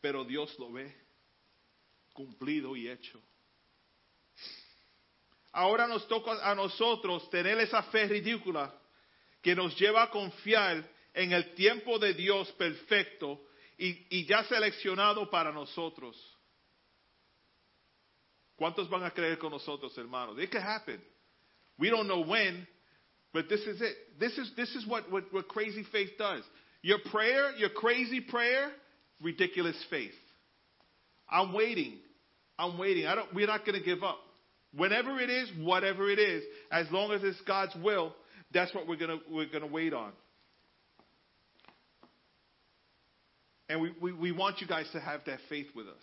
pero 0.00 0.24
Dios 0.24 0.58
lo 0.58 0.72
ve 0.72 0.94
cumplido 2.12 2.74
y 2.76 2.88
hecho. 2.88 3.20
Ahora 5.52 5.86
nos 5.86 6.06
toca 6.08 6.48
a 6.48 6.54
nosotros 6.54 7.28
tener 7.30 7.58
esa 7.58 7.82
fe 7.84 8.06
ridícula 8.06 8.74
que 9.42 9.54
nos 9.54 9.78
lleva 9.78 10.04
a 10.04 10.10
confiar 10.10 10.88
en 11.12 11.32
el 11.32 11.54
tiempo 11.54 11.98
de 11.98 12.14
Dios 12.14 12.50
perfecto 12.52 13.48
y, 13.76 14.18
y 14.18 14.26
ya 14.26 14.44
seleccionado 14.44 15.28
para 15.28 15.52
nosotros. 15.52 16.16
¿Cuántos 18.60 18.90
van 18.90 19.02
a 19.04 19.10
creer 19.10 19.38
con 19.38 19.52
nosotros, 19.52 19.96
hermanos? 19.96 20.38
It 20.38 20.50
can 20.50 20.60
happen. 20.60 21.00
We 21.78 21.88
don't 21.88 22.06
know 22.06 22.20
when, 22.20 22.66
but 23.32 23.48
this 23.48 23.60
is 23.60 23.80
it. 23.80 23.96
This 24.18 24.36
is, 24.36 24.52
this 24.54 24.68
is 24.74 24.86
what, 24.86 25.10
what, 25.10 25.32
what 25.32 25.48
crazy 25.48 25.84
faith 25.90 26.10
does. 26.18 26.42
Your 26.82 26.98
prayer, 27.10 27.52
your 27.56 27.70
crazy 27.70 28.20
prayer, 28.20 28.70
ridiculous 29.22 29.76
faith. 29.88 30.12
I'm 31.30 31.54
waiting. 31.54 31.98
I'm 32.58 32.76
waiting. 32.76 33.06
I 33.06 33.14
don't, 33.14 33.32
we're 33.34 33.46
not 33.46 33.64
going 33.64 33.78
to 33.78 33.84
give 33.84 34.02
up. 34.02 34.18
Whenever 34.76 35.18
it 35.18 35.30
is, 35.30 35.50
whatever 35.58 36.10
it 36.10 36.18
is, 36.18 36.42
as 36.70 36.86
long 36.90 37.12
as 37.12 37.22
it's 37.22 37.40
God's 37.46 37.74
will, 37.82 38.14
that's 38.52 38.74
what 38.74 38.86
we're 38.86 38.96
going 38.96 39.18
to, 39.18 39.24
we're 39.30 39.48
going 39.48 39.62
to 39.62 39.72
wait 39.72 39.94
on. 39.94 40.12
And 43.70 43.80
we, 43.80 43.92
we, 44.00 44.12
we 44.12 44.32
want 44.32 44.60
you 44.60 44.66
guys 44.66 44.86
to 44.92 45.00
have 45.00 45.20
that 45.26 45.38
faith 45.48 45.68
with 45.74 45.86
us. 45.86 46.02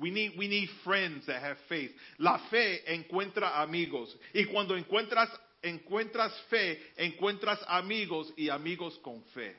We 0.00 0.10
need, 0.10 0.32
we 0.38 0.48
need 0.48 0.70
friends 0.82 1.26
that 1.26 1.42
have 1.42 1.58
faith. 1.68 1.90
La 2.18 2.38
fe 2.50 2.82
encuentra 2.86 3.60
amigos. 3.60 4.16
Y 4.32 4.46
cuando 4.46 4.74
encuentras, 4.74 5.28
encuentras 5.62 6.32
fe, 6.48 6.80
encuentras 6.96 7.62
amigos 7.68 8.32
y 8.34 8.48
amigos 8.48 8.98
con 9.02 9.22
fe. 9.34 9.54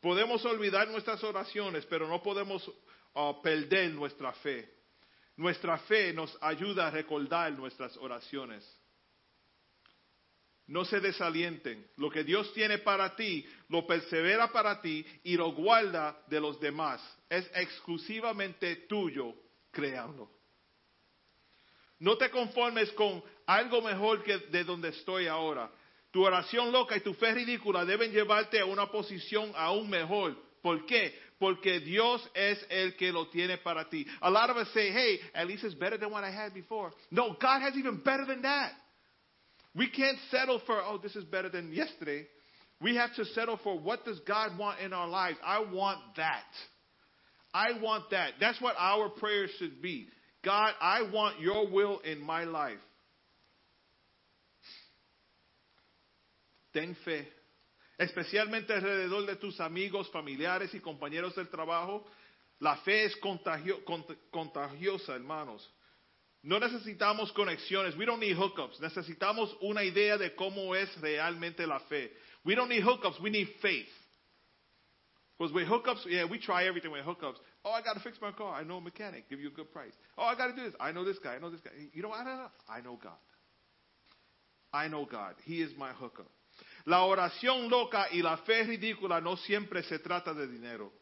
Podemos 0.00 0.44
olvidar 0.44 0.86
nuestras 0.88 1.24
oraciones, 1.24 1.84
pero 1.86 2.06
no 2.06 2.22
podemos 2.22 2.70
uh, 3.14 3.42
perder 3.42 3.90
nuestra 3.90 4.32
fe. 4.34 4.68
Nuestra 5.36 5.78
fe 5.78 6.12
nos 6.12 6.36
ayuda 6.40 6.86
a 6.86 6.90
recordar 6.92 7.52
nuestras 7.52 7.96
oraciones. 7.96 8.64
No 10.68 10.84
se 10.84 11.00
desalienten. 11.00 11.86
Lo 11.96 12.10
que 12.10 12.24
Dios 12.24 12.52
tiene 12.52 12.78
para 12.78 13.14
ti, 13.14 13.46
lo 13.68 13.86
persevera 13.86 14.50
para 14.50 14.80
ti 14.80 15.06
y 15.22 15.36
lo 15.36 15.52
guarda 15.52 16.20
de 16.28 16.40
los 16.40 16.58
demás. 16.58 17.00
Es 17.28 17.48
exclusivamente 17.54 18.74
tuyo, 18.88 19.34
créanlo. 19.70 20.30
No 21.98 22.16
te 22.18 22.30
conformes 22.30 22.90
con 22.92 23.22
algo 23.46 23.80
mejor 23.80 24.22
que 24.22 24.38
de 24.38 24.64
donde 24.64 24.88
estoy 24.88 25.28
ahora. 25.28 25.70
Tu 26.10 26.24
oración 26.24 26.72
loca 26.72 26.96
y 26.96 27.00
tu 27.00 27.14
fe 27.14 27.32
ridícula 27.32 27.84
deben 27.84 28.10
llevarte 28.10 28.58
a 28.58 28.66
una 28.66 28.90
posición 28.90 29.52
aún 29.54 29.88
mejor. 29.88 30.36
¿Por 30.62 30.84
qué? 30.84 31.16
Porque 31.38 31.80
Dios 31.80 32.28
es 32.34 32.64
el 32.70 32.96
que 32.96 33.12
lo 33.12 33.28
tiene 33.28 33.58
para 33.58 33.88
ti. 33.88 34.06
A 34.20 34.30
lot 34.30 34.50
of 34.50 34.56
us 34.56 34.68
say, 34.72 34.90
hey, 34.90 35.20
at 35.32 35.46
least 35.46 35.64
it's 35.64 35.78
better 35.78 35.98
than 35.98 36.10
what 36.10 36.24
I 36.24 36.30
had 36.30 36.52
before. 36.52 36.92
No, 37.10 37.36
God 37.40 37.62
has 37.62 37.76
even 37.76 38.02
better 38.02 38.26
than 38.26 38.42
that. 38.42 38.72
We 39.76 39.90
can't 39.90 40.16
settle 40.30 40.60
for, 40.64 40.80
oh, 40.80 40.98
this 41.02 41.14
is 41.16 41.24
better 41.24 41.50
than 41.50 41.72
yesterday. 41.72 42.26
We 42.80 42.96
have 42.96 43.14
to 43.16 43.24
settle 43.26 43.58
for 43.62 43.78
what 43.78 44.04
does 44.04 44.18
God 44.20 44.58
want 44.58 44.80
in 44.80 44.92
our 44.92 45.08
lives. 45.08 45.38
I 45.44 45.60
want 45.60 45.98
that. 46.16 46.44
I 47.52 47.80
want 47.80 48.10
that. 48.10 48.32
That's 48.40 48.60
what 48.60 48.74
our 48.78 49.10
prayers 49.10 49.50
should 49.58 49.82
be. 49.82 50.08
God, 50.44 50.72
I 50.80 51.02
want 51.12 51.40
your 51.40 51.68
will 51.70 52.00
in 52.00 52.22
my 52.22 52.44
life. 52.44 52.78
Ten 56.72 56.96
fe, 57.04 57.26
especialmente 57.98 58.70
alrededor 58.70 59.26
de 59.26 59.36
tus 59.36 59.58
amigos, 59.60 60.08
familiares 60.12 60.74
y 60.74 60.78
compañeros 60.80 61.34
del 61.34 61.48
trabajo. 61.48 62.04
La 62.60 62.76
fe 62.84 63.04
es 63.04 63.16
contagio, 63.16 63.78
contagiosa, 64.30 65.14
hermanos. 65.14 65.66
No 66.46 66.60
necesitamos 66.60 67.32
conexiones. 67.32 67.96
We 67.96 68.06
don't 68.06 68.20
need 68.20 68.36
hookups. 68.36 68.78
Necesitamos 68.78 69.56
una 69.62 69.82
idea 69.82 70.16
de 70.16 70.32
cómo 70.36 70.76
es 70.76 70.88
realmente 71.00 71.66
la 71.66 71.80
fe. 71.80 72.12
We 72.44 72.54
don't 72.54 72.68
need 72.68 72.84
hookups. 72.84 73.18
We 73.20 73.30
need 73.30 73.48
faith. 73.60 73.88
Because 75.36 75.52
with 75.52 75.66
hookups, 75.66 76.06
yeah, 76.06 76.24
we 76.24 76.38
try 76.38 76.64
everything 76.66 76.92
with 76.92 77.04
hookups. 77.04 77.38
Oh, 77.64 77.72
I 77.72 77.82
got 77.82 77.94
to 77.94 78.00
fix 78.00 78.20
my 78.22 78.30
car. 78.30 78.54
I 78.54 78.62
know 78.62 78.76
a 78.76 78.80
mechanic. 78.80 79.28
Give 79.28 79.40
you 79.40 79.48
a 79.48 79.50
good 79.50 79.72
price. 79.72 79.92
Oh, 80.16 80.22
I 80.22 80.36
got 80.36 80.46
to 80.46 80.52
do 80.54 80.62
this. 80.62 80.74
I 80.78 80.92
know 80.92 81.04
this 81.04 81.18
guy. 81.18 81.34
I 81.34 81.40
know 81.40 81.50
this 81.50 81.60
guy. 81.60 81.72
You 81.92 82.02
know, 82.02 82.12
I 82.12 82.22
don't 82.22 82.36
know. 82.36 82.50
I 82.68 82.80
know 82.80 82.96
God. 83.02 83.18
I 84.72 84.86
know 84.86 85.04
God. 85.04 85.34
He 85.44 85.60
is 85.60 85.72
my 85.76 85.90
hookup. 85.90 86.30
La 86.84 87.04
oración 87.04 87.68
loca 87.68 88.06
y 88.12 88.22
la 88.22 88.36
fe 88.36 88.62
ridícula 88.62 89.20
no 89.20 89.34
siempre 89.36 89.82
se 89.82 89.98
trata 89.98 90.32
de 90.32 90.46
dinero. 90.46 90.92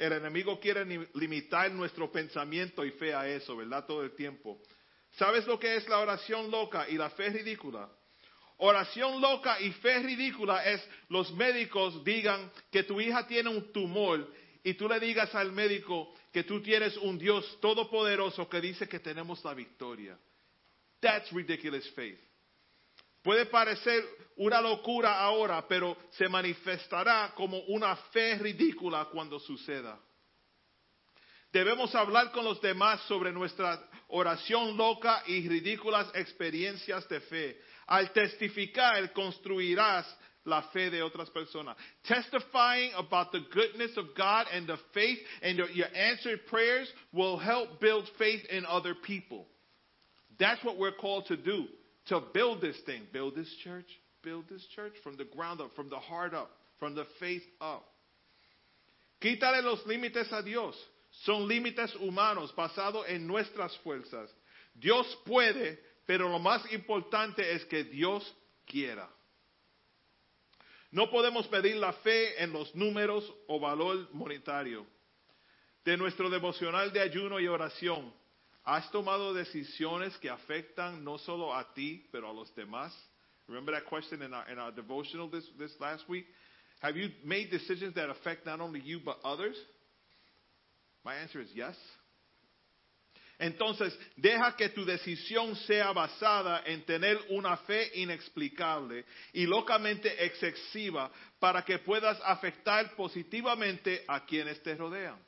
El 0.00 0.14
enemigo 0.14 0.58
quiere 0.58 0.82
limitar 1.12 1.70
nuestro 1.72 2.10
pensamiento 2.10 2.82
y 2.86 2.90
fe 2.92 3.12
a 3.12 3.28
eso, 3.28 3.54
¿verdad? 3.54 3.84
Todo 3.84 4.02
el 4.02 4.12
tiempo. 4.12 4.58
¿Sabes 5.12 5.46
lo 5.46 5.58
que 5.58 5.76
es 5.76 5.86
la 5.90 5.98
oración 5.98 6.50
loca 6.50 6.88
y 6.88 6.94
la 6.94 7.10
fe 7.10 7.28
ridícula? 7.28 7.86
Oración 8.56 9.20
loca 9.20 9.60
y 9.60 9.70
fe 9.72 9.98
ridícula 9.98 10.64
es 10.64 10.82
los 11.10 11.30
médicos 11.34 12.02
digan 12.02 12.50
que 12.72 12.82
tu 12.82 12.98
hija 12.98 13.26
tiene 13.26 13.50
un 13.50 13.70
tumor 13.74 14.26
y 14.64 14.72
tú 14.72 14.88
le 14.88 14.98
digas 15.00 15.34
al 15.34 15.52
médico 15.52 16.14
que 16.32 16.44
tú 16.44 16.62
tienes 16.62 16.96
un 16.96 17.18
Dios 17.18 17.58
todopoderoso 17.60 18.48
que 18.48 18.62
dice 18.62 18.88
que 18.88 19.00
tenemos 19.00 19.44
la 19.44 19.52
victoria. 19.52 20.18
That's 21.00 21.30
ridiculous 21.30 21.86
faith. 21.90 22.20
Puede 23.22 23.46
parecer 23.46 24.02
una 24.36 24.60
locura 24.60 25.20
ahora, 25.20 25.66
pero 25.68 25.96
se 26.10 26.28
manifestará 26.28 27.32
como 27.34 27.58
una 27.68 27.94
fe 27.96 28.38
ridícula 28.38 29.06
cuando 29.12 29.38
suceda. 29.38 29.98
Debemos 31.52 31.94
hablar 31.94 32.30
con 32.30 32.44
los 32.44 32.60
demás 32.60 33.00
sobre 33.02 33.32
nuestra 33.32 33.78
oración 34.08 34.76
loca 34.76 35.22
y 35.26 35.46
ridículas 35.48 36.08
experiencias 36.14 37.08
de 37.08 37.20
fe. 37.20 37.60
Al 37.86 38.12
testificar, 38.12 39.12
construirás 39.12 40.06
la 40.44 40.62
fe 40.72 40.90
de 40.90 41.02
otras 41.02 41.28
personas. 41.30 41.76
Testifying 42.04 42.92
about 42.94 43.32
the 43.32 43.40
goodness 43.52 43.96
of 43.96 44.14
God 44.16 44.46
and 44.52 44.66
the 44.66 44.78
faith 44.94 45.18
and 45.42 45.58
your, 45.58 45.88
answered 45.94 46.46
prayers 46.46 46.88
will 47.12 47.36
help 47.36 47.80
build 47.80 48.08
faith 48.16 48.44
in 48.50 48.64
other 48.64 48.94
people. 48.94 49.46
That's 50.38 50.64
what 50.64 50.78
we're 50.78 50.96
called 50.96 51.26
to 51.26 51.36
do. 51.36 51.66
To 52.10 52.20
build 52.34 52.60
this 52.60 52.76
thing, 52.86 53.02
build 53.12 53.36
this 53.36 53.48
church, 53.62 53.86
build 54.22 54.44
this 54.50 54.66
church 54.74 54.92
from 55.02 55.16
the 55.16 55.24
ground 55.24 55.60
up, 55.60 55.70
from 55.74 55.88
the 55.88 55.98
heart 55.98 56.34
up, 56.34 56.50
from 56.78 56.94
the 56.94 57.06
faith 57.20 57.42
up. 57.60 57.84
Quítale 59.22 59.62
los 59.62 59.80
límites 59.86 60.30
a 60.32 60.42
Dios. 60.42 60.74
Son 61.24 61.48
límites 61.48 61.94
humanos 62.00 62.52
basados 62.56 63.08
en 63.08 63.26
nuestras 63.26 63.76
fuerzas. 63.84 64.28
Dios 64.74 65.06
puede, 65.24 65.78
pero 66.06 66.28
lo 66.28 66.38
más 66.40 66.70
importante 66.72 67.54
es 67.54 67.64
que 67.66 67.84
Dios 67.84 68.24
quiera. 68.66 69.08
No 70.90 71.10
podemos 71.10 71.46
pedir 71.46 71.76
la 71.76 71.92
fe 71.92 72.42
en 72.42 72.52
los 72.52 72.74
números 72.74 73.24
o 73.46 73.60
valor 73.60 74.08
monetario. 74.12 74.84
De 75.84 75.96
nuestro 75.96 76.28
devocional 76.28 76.92
de 76.92 77.00
ayuno 77.00 77.38
y 77.38 77.46
oración, 77.46 78.12
¿Has 78.70 78.88
tomado 78.92 79.34
decisiones 79.34 80.16
que 80.18 80.30
afectan 80.30 81.02
no 81.02 81.18
solo 81.18 81.52
a 81.52 81.74
ti, 81.74 82.06
pero 82.12 82.30
a 82.30 82.32
los 82.32 82.54
demás? 82.54 82.94
Remember 83.48 83.74
that 83.74 83.84
question 83.86 84.22
in 84.22 84.32
our, 84.32 84.48
in 84.48 84.60
our 84.60 84.70
devotional 84.70 85.28
this, 85.28 85.44
this 85.58 85.72
last 85.80 86.08
week? 86.08 86.24
Have 86.80 86.96
you 86.96 87.10
made 87.24 87.50
decisions 87.50 87.96
that 87.96 88.08
affect 88.08 88.46
not 88.46 88.60
only 88.60 88.78
you, 88.78 89.00
but 89.04 89.18
others? 89.24 89.56
My 91.04 91.16
answer 91.16 91.40
is 91.40 91.48
yes. 91.52 91.74
Entonces, 93.40 93.92
deja 94.16 94.54
que 94.56 94.68
tu 94.68 94.84
decisión 94.84 95.56
sea 95.66 95.92
basada 95.92 96.62
en 96.64 96.84
tener 96.84 97.18
una 97.30 97.56
fe 97.66 97.90
inexplicable 97.94 99.04
y 99.32 99.46
locamente 99.46 100.24
excesiva 100.24 101.10
para 101.40 101.64
que 101.64 101.80
puedas 101.80 102.20
afectar 102.22 102.94
positivamente 102.94 104.04
a 104.06 104.24
quienes 104.24 104.62
te 104.62 104.76
rodean. 104.76 105.18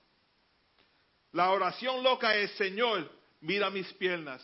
La 1.32 1.50
oración 1.50 2.04
loca 2.04 2.36
es, 2.36 2.52
Señor, 2.52 3.10
mira 3.42 3.70
mis 3.70 3.92
piernas. 3.94 4.42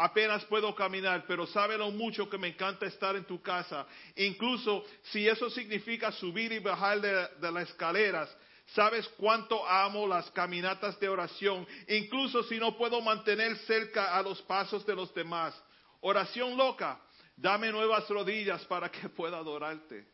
Apenas 0.00 0.44
puedo 0.44 0.74
caminar, 0.76 1.24
pero 1.26 1.44
sabe 1.46 1.76
lo 1.76 1.90
mucho 1.90 2.30
que 2.30 2.38
me 2.38 2.48
encanta 2.48 2.86
estar 2.86 3.16
en 3.16 3.24
tu 3.24 3.42
casa. 3.42 3.84
Incluso 4.14 4.84
si 5.10 5.28
eso 5.28 5.50
significa 5.50 6.12
subir 6.12 6.52
y 6.52 6.60
bajar 6.60 7.00
de, 7.00 7.50
las 7.50 7.68
escaleras, 7.68 8.34
sabes 8.66 9.08
cuánto 9.16 9.66
amo 9.66 10.06
las 10.06 10.30
caminatas 10.30 11.00
de 11.00 11.08
oración. 11.08 11.66
Incluso 11.88 12.44
si 12.44 12.58
no 12.58 12.76
puedo 12.76 13.00
mantener 13.00 13.56
cerca 13.66 14.16
a 14.16 14.22
los 14.22 14.40
pasos 14.42 14.86
de 14.86 14.94
los 14.94 15.12
demás. 15.14 15.52
Oración 16.00 16.56
loca, 16.56 17.00
dame 17.36 17.72
nuevas 17.72 18.08
rodillas 18.08 18.64
para 18.66 18.88
que 18.88 19.08
pueda 19.08 19.38
adorarte. 19.38 20.06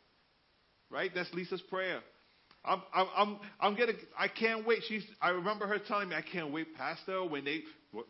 Right? 0.88 1.12
That's 1.12 1.34
Lisa's 1.34 1.62
prayer. 1.62 2.02
I'm, 2.64 2.82
I'm, 2.94 3.06
I'm, 3.16 3.38
I'm 3.60 3.74
getting, 3.74 3.96
I 4.18 4.28
can't 4.28 4.66
wait. 4.66 4.80
She's, 4.88 5.04
I 5.20 5.30
remember 5.30 5.66
her 5.66 5.78
telling 5.78 6.08
me, 6.08 6.16
I 6.16 6.22
can't 6.22 6.50
wait, 6.50 6.74
Pastor, 6.74 7.24
when 7.24 7.44
they, 7.44 7.62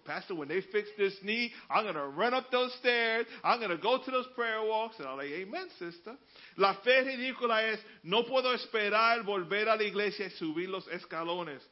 Pastor, 0.05 0.35
when 0.35 0.49
they 0.49 0.61
fix 0.73 0.89
this 0.97 1.15
knee, 1.23 1.51
I'm 1.69 1.85
going 1.85 1.97
to 1.97 2.07
run 2.07 2.35
up 2.35 2.51
those 2.51 2.73
stairs. 2.81 3.27
I'm 3.43 3.59
going 3.59 3.71
to 3.71 3.79
go 3.79 3.99
to 4.03 4.11
those 4.11 4.27
prayer 4.35 4.63
walks. 4.63 4.97
And 4.99 5.09
I'm 5.09 5.17
like, 5.17 5.27
amen, 5.27 5.67
sister. 5.79 6.17
La 6.57 6.75
fe 6.85 7.03
ridícula 7.03 7.73
es, 7.73 7.81
no 8.05 8.23
puedo 8.23 8.55
esperar 8.55 9.25
volver 9.25 9.69
a 9.69 9.77
la 9.77 9.83
iglesia 9.83 10.27
y 10.27 10.31
subir 10.39 10.69
los 10.69 10.87
escalones. 10.89 11.63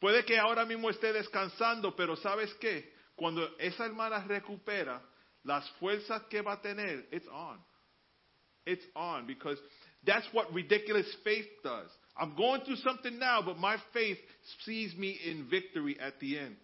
Puede 0.00 0.24
que 0.24 0.38
ahora 0.38 0.64
mismo 0.64 0.88
esté 0.88 1.12
descansando, 1.12 1.94
pero 1.94 2.16
¿sabes 2.16 2.52
qué? 2.54 2.90
Cuando 3.14 3.46
esa 3.58 3.84
hermana 3.84 4.24
recupera, 4.26 5.02
las 5.44 5.68
fuerzas 5.72 6.22
que 6.30 6.40
va 6.40 6.54
a 6.54 6.60
tener, 6.62 7.06
it's 7.12 7.28
on. 7.28 7.62
It's 8.64 8.84
on 8.94 9.26
because 9.26 9.58
that's 10.06 10.26
what 10.32 10.52
ridiculous 10.52 11.06
faith 11.24 11.46
does. 11.62 11.88
I'm 12.16 12.34
going 12.36 12.62
through 12.62 12.76
something 12.76 13.18
now, 13.18 13.42
but 13.42 13.58
my 13.58 13.76
faith 13.92 14.18
sees 14.64 14.94
me 14.96 15.18
in 15.24 15.48
victory 15.48 15.98
at 16.00 16.20
the 16.20 16.38
end. 16.38 16.56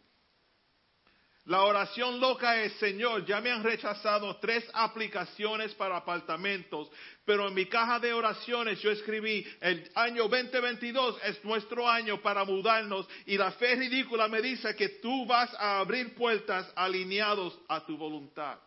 La 1.46 1.62
oración 1.62 2.18
loca 2.18 2.60
es, 2.60 2.72
Señor, 2.80 3.24
ya 3.24 3.40
me 3.40 3.52
han 3.52 3.62
rechazado 3.62 4.36
tres 4.40 4.64
aplicaciones 4.74 5.72
para 5.74 5.96
apartamentos, 5.96 6.90
pero 7.24 7.46
en 7.46 7.54
mi 7.54 7.66
caja 7.66 8.00
de 8.00 8.12
oraciones 8.12 8.82
yo 8.82 8.90
escribí, 8.90 9.46
el 9.60 9.88
año 9.94 10.26
2022 10.26 11.18
es 11.22 11.44
nuestro 11.44 11.88
año 11.88 12.20
para 12.20 12.44
mudarnos 12.44 13.06
y 13.26 13.38
la 13.38 13.52
fe 13.52 13.76
ridícula 13.76 14.26
me 14.26 14.42
dice 14.42 14.74
que 14.74 14.88
tú 15.00 15.24
vas 15.24 15.54
a 15.54 15.78
abrir 15.78 16.16
puertas 16.16 16.68
alineados 16.74 17.56
a 17.68 17.86
tu 17.86 17.96
voluntad. 17.96 18.58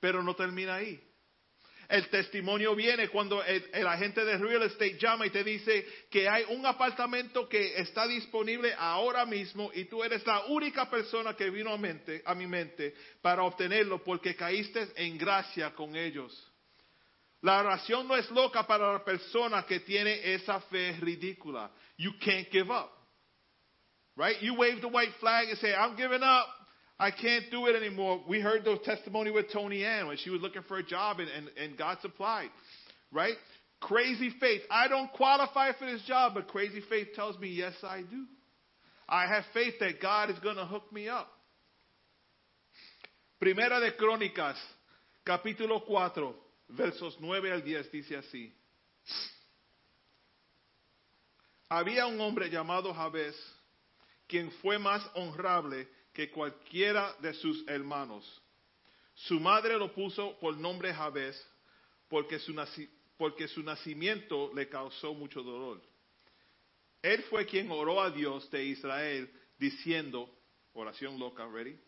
Pero 0.00 0.22
no 0.22 0.36
termina 0.36 0.74
ahí. 0.74 1.02
El 1.88 2.10
testimonio 2.10 2.74
viene 2.74 3.08
cuando 3.08 3.42
el, 3.42 3.86
agente 3.86 4.22
de 4.22 4.36
real 4.36 4.62
estate 4.62 4.98
llama 4.98 5.24
y 5.24 5.30
te 5.30 5.42
dice 5.42 5.86
que 6.10 6.28
hay 6.28 6.44
un 6.50 6.66
apartamento 6.66 7.48
que 7.48 7.78
está 7.78 8.06
disponible 8.06 8.74
ahora 8.76 9.24
mismo 9.24 9.70
y 9.72 9.86
tú 9.86 10.04
eres 10.04 10.26
la 10.26 10.44
única 10.46 10.90
persona 10.90 11.34
que 11.34 11.48
vino 11.48 11.72
a, 11.72 11.78
mente, 11.78 12.22
a 12.26 12.34
mi 12.34 12.46
mente 12.46 12.94
para 13.22 13.42
obtenerlo 13.42 14.04
porque 14.04 14.36
caíste 14.36 14.86
en 14.96 15.16
gracia 15.16 15.74
con 15.74 15.96
ellos. 15.96 16.52
La 17.40 17.60
oración 17.60 18.06
no 18.06 18.16
es 18.16 18.30
loca 18.32 18.66
para 18.66 18.92
la 18.92 19.02
persona 19.02 19.64
que 19.64 19.80
tiene 19.80 20.34
esa 20.34 20.60
fe 20.62 20.94
ridícula. 21.00 21.70
You 21.96 22.12
can't 22.18 22.50
give 22.50 22.70
up. 22.70 22.90
Right? 24.14 24.42
You 24.42 24.54
wave 24.56 24.82
the 24.82 24.88
white 24.88 25.14
flag 25.20 25.48
and 25.48 25.58
say, 25.58 25.72
I'm 25.74 25.96
giving 25.96 26.22
up. 26.22 26.57
I 27.00 27.10
can't 27.12 27.44
do 27.50 27.66
it 27.66 27.76
anymore. 27.76 28.20
We 28.26 28.40
heard 28.40 28.64
the 28.64 28.76
testimony 28.84 29.30
with 29.30 29.52
Tony 29.52 29.84
Ann 29.84 30.08
when 30.08 30.16
she 30.16 30.30
was 30.30 30.40
looking 30.40 30.62
for 30.62 30.78
a 30.78 30.82
job 30.82 31.20
and, 31.20 31.28
and, 31.28 31.48
and 31.56 31.78
God 31.78 31.98
supplied, 32.02 32.50
right? 33.12 33.34
Crazy 33.80 34.34
faith. 34.40 34.62
I 34.68 34.88
don't 34.88 35.12
qualify 35.12 35.72
for 35.78 35.86
this 35.86 36.02
job, 36.02 36.32
but 36.34 36.48
crazy 36.48 36.82
faith 36.88 37.08
tells 37.14 37.38
me, 37.38 37.48
yes, 37.48 37.74
I 37.84 38.02
do. 38.02 38.24
I 39.08 39.26
have 39.26 39.44
faith 39.54 39.74
that 39.78 40.02
God 40.02 40.30
is 40.30 40.38
going 40.40 40.56
to 40.56 40.64
hook 40.64 40.92
me 40.92 41.08
up. 41.08 41.28
Primera 43.40 43.78
de 43.78 43.92
Crónicas, 43.92 44.56
capítulo 45.24 45.86
4, 45.86 46.34
versos 46.76 47.16
9 47.20 47.52
al 47.52 47.62
10, 47.62 47.92
dice 47.92 48.16
así. 48.16 48.52
Había 51.70 52.06
un 52.06 52.20
hombre 52.20 52.50
llamado 52.50 52.92
Jabez, 52.92 53.36
quien 54.26 54.50
fue 54.60 54.78
más 54.78 55.02
honrable 55.14 55.86
que 56.18 56.30
cualquiera 56.30 57.14
de 57.20 57.32
sus 57.32 57.64
hermanos. 57.68 58.42
Su 59.14 59.38
madre 59.38 59.78
lo 59.78 59.94
puso 59.94 60.36
por 60.40 60.56
nombre 60.56 60.92
Jabez 60.92 61.40
porque 62.08 62.40
su, 62.40 62.52
porque 63.16 63.46
su 63.46 63.62
nacimiento 63.62 64.50
le 64.52 64.68
causó 64.68 65.14
mucho 65.14 65.44
dolor. 65.44 65.80
Él 67.02 67.22
fue 67.30 67.46
quien 67.46 67.70
oró 67.70 68.02
a 68.02 68.10
Dios 68.10 68.50
de 68.50 68.64
Israel 68.64 69.30
diciendo, 69.60 70.28
oración 70.72 71.20
loca, 71.20 71.46
ready? 71.46 71.78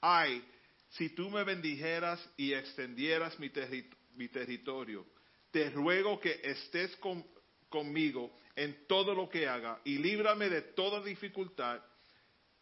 Ay, 0.00 0.44
si 0.90 1.08
tú 1.08 1.28
me 1.28 1.42
bendijeras 1.42 2.24
y 2.36 2.52
extendieras 2.52 3.36
mi, 3.40 3.50
terri 3.50 3.90
mi 4.14 4.28
territorio, 4.28 5.04
te 5.50 5.70
ruego 5.70 6.20
que 6.20 6.40
estés 6.44 6.94
con, 6.98 7.26
conmigo 7.68 8.32
en 8.54 8.86
todo 8.86 9.12
lo 9.12 9.28
que 9.28 9.48
haga 9.48 9.80
y 9.82 9.98
líbrame 9.98 10.50
de 10.50 10.62
toda 10.62 11.02
dificultad 11.02 11.82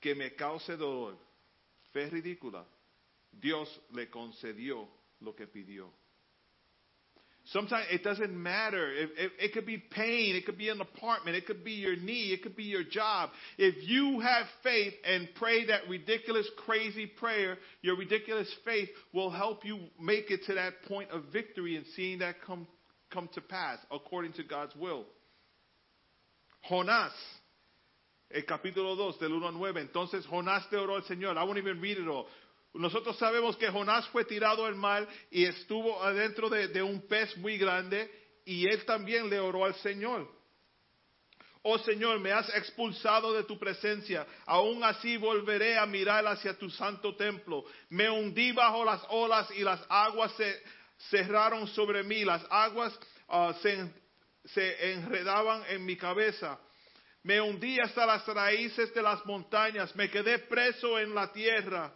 que 0.05 0.15
me 0.15 0.31
cause 0.39 0.77
dolor. 0.79 1.15
Fe 1.93 2.11
ridícula. 2.11 2.63
Dios 3.41 3.69
le 3.93 4.07
concedió 4.07 4.87
lo 5.21 5.33
que 5.33 5.47
pidió. 5.47 5.89
Sometimes 7.49 7.87
it 7.91 8.03
doesn't 8.03 8.33
matter. 8.35 8.91
It, 8.91 9.11
it, 9.19 9.33
it, 9.39 9.53
could 9.53 9.67
be 9.67 9.77
pain. 9.77 10.35
It 10.35 10.47
could 10.47 10.57
be 10.57 10.71
an 10.71 10.81
apartment. 10.81 11.37
It 11.37 11.47
could 11.47 11.63
be 11.63 11.73
your 11.73 11.97
knee. 11.97 12.33
It 12.33 12.43
could 12.43 12.57
be 12.57 12.65
your 12.65 12.85
job. 12.85 13.31
If 13.59 13.87
you 13.87 14.21
have 14.21 14.47
faith 14.63 14.95
and 15.05 15.29
pray 15.35 15.67
that 15.67 15.89
ridiculous, 15.89 16.49
crazy 16.65 17.07
prayer, 17.07 17.59
your 17.83 17.97
ridiculous 17.97 18.51
faith 18.65 18.89
will 19.13 19.31
help 19.31 19.65
you 19.65 19.79
make 20.01 20.31
it 20.31 20.41
to 20.47 20.55
that 20.55 20.83
point 20.89 21.11
of 21.11 21.25
victory 21.33 21.77
and 21.77 21.85
seeing 21.95 22.21
that 22.21 22.37
come, 22.47 22.67
come 23.13 23.29
to 23.35 23.43
pass 23.43 23.79
according 23.91 24.33
to 24.35 24.43
God's 24.43 24.75
will. 24.77 25.05
Jonás, 26.71 27.11
el 28.35 28.45
capítulo 28.45 28.97
2 28.97 29.21
del 29.21 29.33
1 29.33 29.49
al 29.49 29.55
9. 29.55 29.81
Entonces 29.81 30.27
Jonás 30.27 30.69
te 30.69 30.77
oró 30.77 30.97
al 30.97 31.05
Señor. 31.05 31.37
I 31.37 31.45
won't 31.45 31.57
even 31.57 31.81
read 31.81 31.99
it 31.99 32.09
all. 32.09 32.27
Nosotros 32.75 33.17
sabemos 33.17 33.57
que 33.57 33.71
Jonás 33.71 34.09
fue 34.09 34.25
tirado 34.25 34.67
al 34.67 34.75
mar 34.75 35.07
y 35.31 35.45
estuvo 35.45 36.03
adentro 36.03 36.51
de, 36.51 36.83
un 36.83 37.07
pez 37.07 37.37
muy 37.37 37.57
grande 37.57 38.11
y 38.45 38.67
él 38.67 38.85
también 38.85 39.31
le 39.31 39.39
oró 39.39 39.65
al 39.65 39.77
Señor. 39.77 40.29
Oh 41.63 41.79
Señor, 41.79 42.19
me 42.19 42.33
has 42.33 42.53
expulsado 42.57 43.33
de 43.33 43.45
tu 43.45 43.57
presencia, 43.57 44.27
aún 44.45 44.83
así 44.83 45.17
volveré 45.17 45.79
a 45.79 45.87
mirar 45.87 46.27
hacia 46.27 46.59
tu 46.59 46.69
santo 46.69 47.15
templo. 47.15 47.65
Me 47.89 48.11
hundí 48.11 48.51
bajo 48.51 48.85
las 48.85 49.01
olas 49.09 49.49
y 49.53 49.61
las 49.61 49.81
aguas 49.89 50.33
se 50.33 50.61
cerraron 51.11 51.69
sobre 51.69 52.03
mí, 52.03 52.25
las 52.25 52.45
aguas 52.51 52.99
se, 53.63 53.89
se 54.47 54.93
enredaban 54.93 55.63
en 55.69 55.87
mi 55.87 55.97
cabeza. 55.97 56.59
Me 57.25 57.41
hundí 57.41 57.81
hasta 57.81 58.05
las 58.05 58.27
raíces 58.27 58.93
de 58.95 59.03
las 59.03 59.25
montañas, 59.25 59.97
me 59.97 60.11
quedé 60.11 60.39
preso 60.41 60.99
en 60.99 61.15
la 61.15 61.33
tierra. 61.33 61.93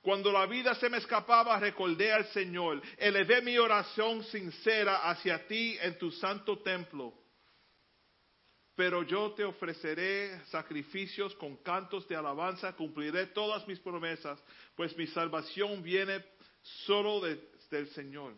Cuando 0.00 0.30
la 0.30 0.46
vida 0.46 0.72
se 0.76 0.88
me 0.88 0.98
escapaba, 0.98 1.58
recordé 1.58 2.12
al 2.12 2.24
Señor. 2.26 2.80
Elevé 2.96 3.42
mi 3.42 3.58
oración 3.58 4.22
sincera 4.24 5.10
hacia 5.10 5.46
ti 5.48 5.76
en 5.80 5.98
tu 5.98 6.12
santo 6.12 6.60
templo. 6.60 7.12
Pero 8.76 9.02
yo 9.02 9.32
te 9.32 9.42
ofreceré 9.44 10.44
sacrificios 10.46 11.34
con 11.34 11.56
cantos 11.56 12.06
de 12.06 12.14
alabanza, 12.14 12.76
cumpliré 12.76 13.26
todas 13.26 13.66
mis 13.66 13.80
promesas, 13.80 14.40
pues 14.76 14.96
mi 14.96 15.08
salvación 15.08 15.82
viene 15.82 16.24
solo 16.62 17.20
de, 17.20 17.50
del 17.68 17.88
Señor. 17.88 18.34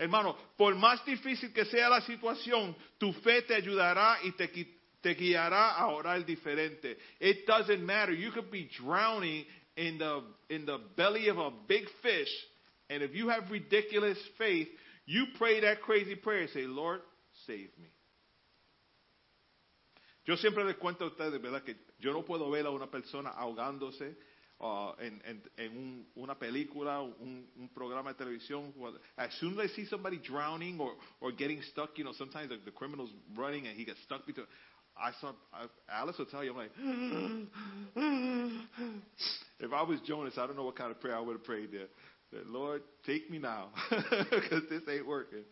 Hermano, 0.00 0.34
por 0.56 0.74
más 0.76 1.04
difícil 1.04 1.52
que 1.52 1.66
sea 1.66 1.90
la 1.90 2.00
situación, 2.00 2.74
tu 2.96 3.12
fe 3.12 3.42
te 3.42 3.54
ayudará 3.54 4.16
y 4.24 4.32
te, 4.32 4.48
te 4.98 5.14
guiará 5.14 5.72
a 5.72 5.88
orar 5.88 6.24
diferente. 6.24 6.96
It 7.20 7.46
doesn't 7.46 7.84
matter. 7.84 8.14
You 8.14 8.32
could 8.32 8.50
be 8.50 8.66
drowning 8.82 9.44
in 9.76 9.98
the, 9.98 10.22
in 10.48 10.64
the 10.64 10.78
belly 10.96 11.28
of 11.28 11.36
a 11.36 11.50
big 11.68 11.84
fish, 12.00 12.30
and 12.88 13.02
if 13.02 13.14
you 13.14 13.28
have 13.28 13.50
ridiculous 13.50 14.16
faith, 14.38 14.68
you 15.04 15.26
pray 15.36 15.60
that 15.60 15.82
crazy 15.82 16.14
prayer 16.14 16.48
say, 16.48 16.62
Lord, 16.62 17.02
save 17.46 17.68
me. 17.78 17.90
Yo 20.24 20.36
siempre 20.36 20.64
les 20.64 20.76
cuento 20.76 21.04
a 21.04 21.08
ustedes, 21.08 21.42
¿verdad? 21.42 21.62
Que 21.62 21.74
yo 21.98 22.14
no 22.14 22.22
puedo 22.22 22.48
ver 22.48 22.64
a 22.64 22.70
una 22.70 22.86
persona 22.86 23.30
ahogándose 23.36 24.16
uh, 24.60 24.92
en, 25.00 25.42
en, 25.56 25.76
un, 25.76 26.06
una 26.16 26.38
película, 26.38 27.00
un, 27.00 27.48
un, 27.56 27.68
programa 27.70 28.12
de 28.12 28.16
televisión. 28.16 28.72
As 29.16 29.32
soon 29.40 29.58
as 29.58 29.70
I 29.70 29.74
see 29.74 29.86
somebody 29.86 30.18
drowning 30.18 30.78
or, 30.78 30.92
or 31.20 31.32
getting 31.32 31.62
stuck, 31.62 31.96
you 31.96 32.04
know, 32.04 32.12
sometimes 32.12 32.50
the, 32.50 32.58
the 32.64 32.70
criminal's 32.70 33.10
running 33.36 33.66
and 33.66 33.76
he 33.76 33.84
gets 33.84 34.00
stuck 34.02 34.24
between. 34.26 34.46
I 34.96 35.12
saw, 35.20 35.32
Alice 35.88 36.18
will 36.18 36.26
tell 36.26 36.44
you, 36.44 36.50
I'm 36.50 36.56
like, 36.58 36.72
if 39.60 39.72
I 39.72 39.82
was 39.82 40.00
Jonas, 40.06 40.36
I 40.36 40.46
don't 40.46 40.56
know 40.56 40.64
what 40.64 40.76
kind 40.76 40.90
of 40.90 41.00
prayer 41.00 41.16
I 41.16 41.20
would 41.20 41.36
have 41.36 41.44
prayed 41.44 41.70
there. 41.72 41.88
Lord, 42.46 42.82
take 43.06 43.30
me 43.30 43.38
now, 43.38 43.70
because 43.90 44.64
this 44.68 44.82
ain't 44.88 45.06
working. 45.06 45.44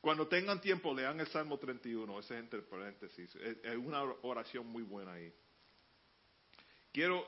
Cuando 0.00 0.26
tengan 0.26 0.60
tiempo, 0.60 0.94
lean 0.94 1.18
el 1.18 1.26
Salmo 1.26 1.58
31, 1.58 2.20
ese 2.20 2.30
es 2.30 2.38
entre 2.38 2.62
paréntesis. 2.62 3.34
Es 3.64 3.76
una 3.76 4.04
oración 4.22 4.66
muy 4.66 4.84
buena 4.84 5.12
ahí. 5.12 5.32
Quiero, 6.92 7.24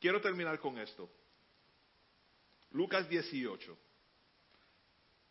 quiero 0.00 0.20
terminar 0.20 0.58
con 0.58 0.78
esto. 0.78 1.08
Lucas 2.72 3.08
18, 3.08 3.76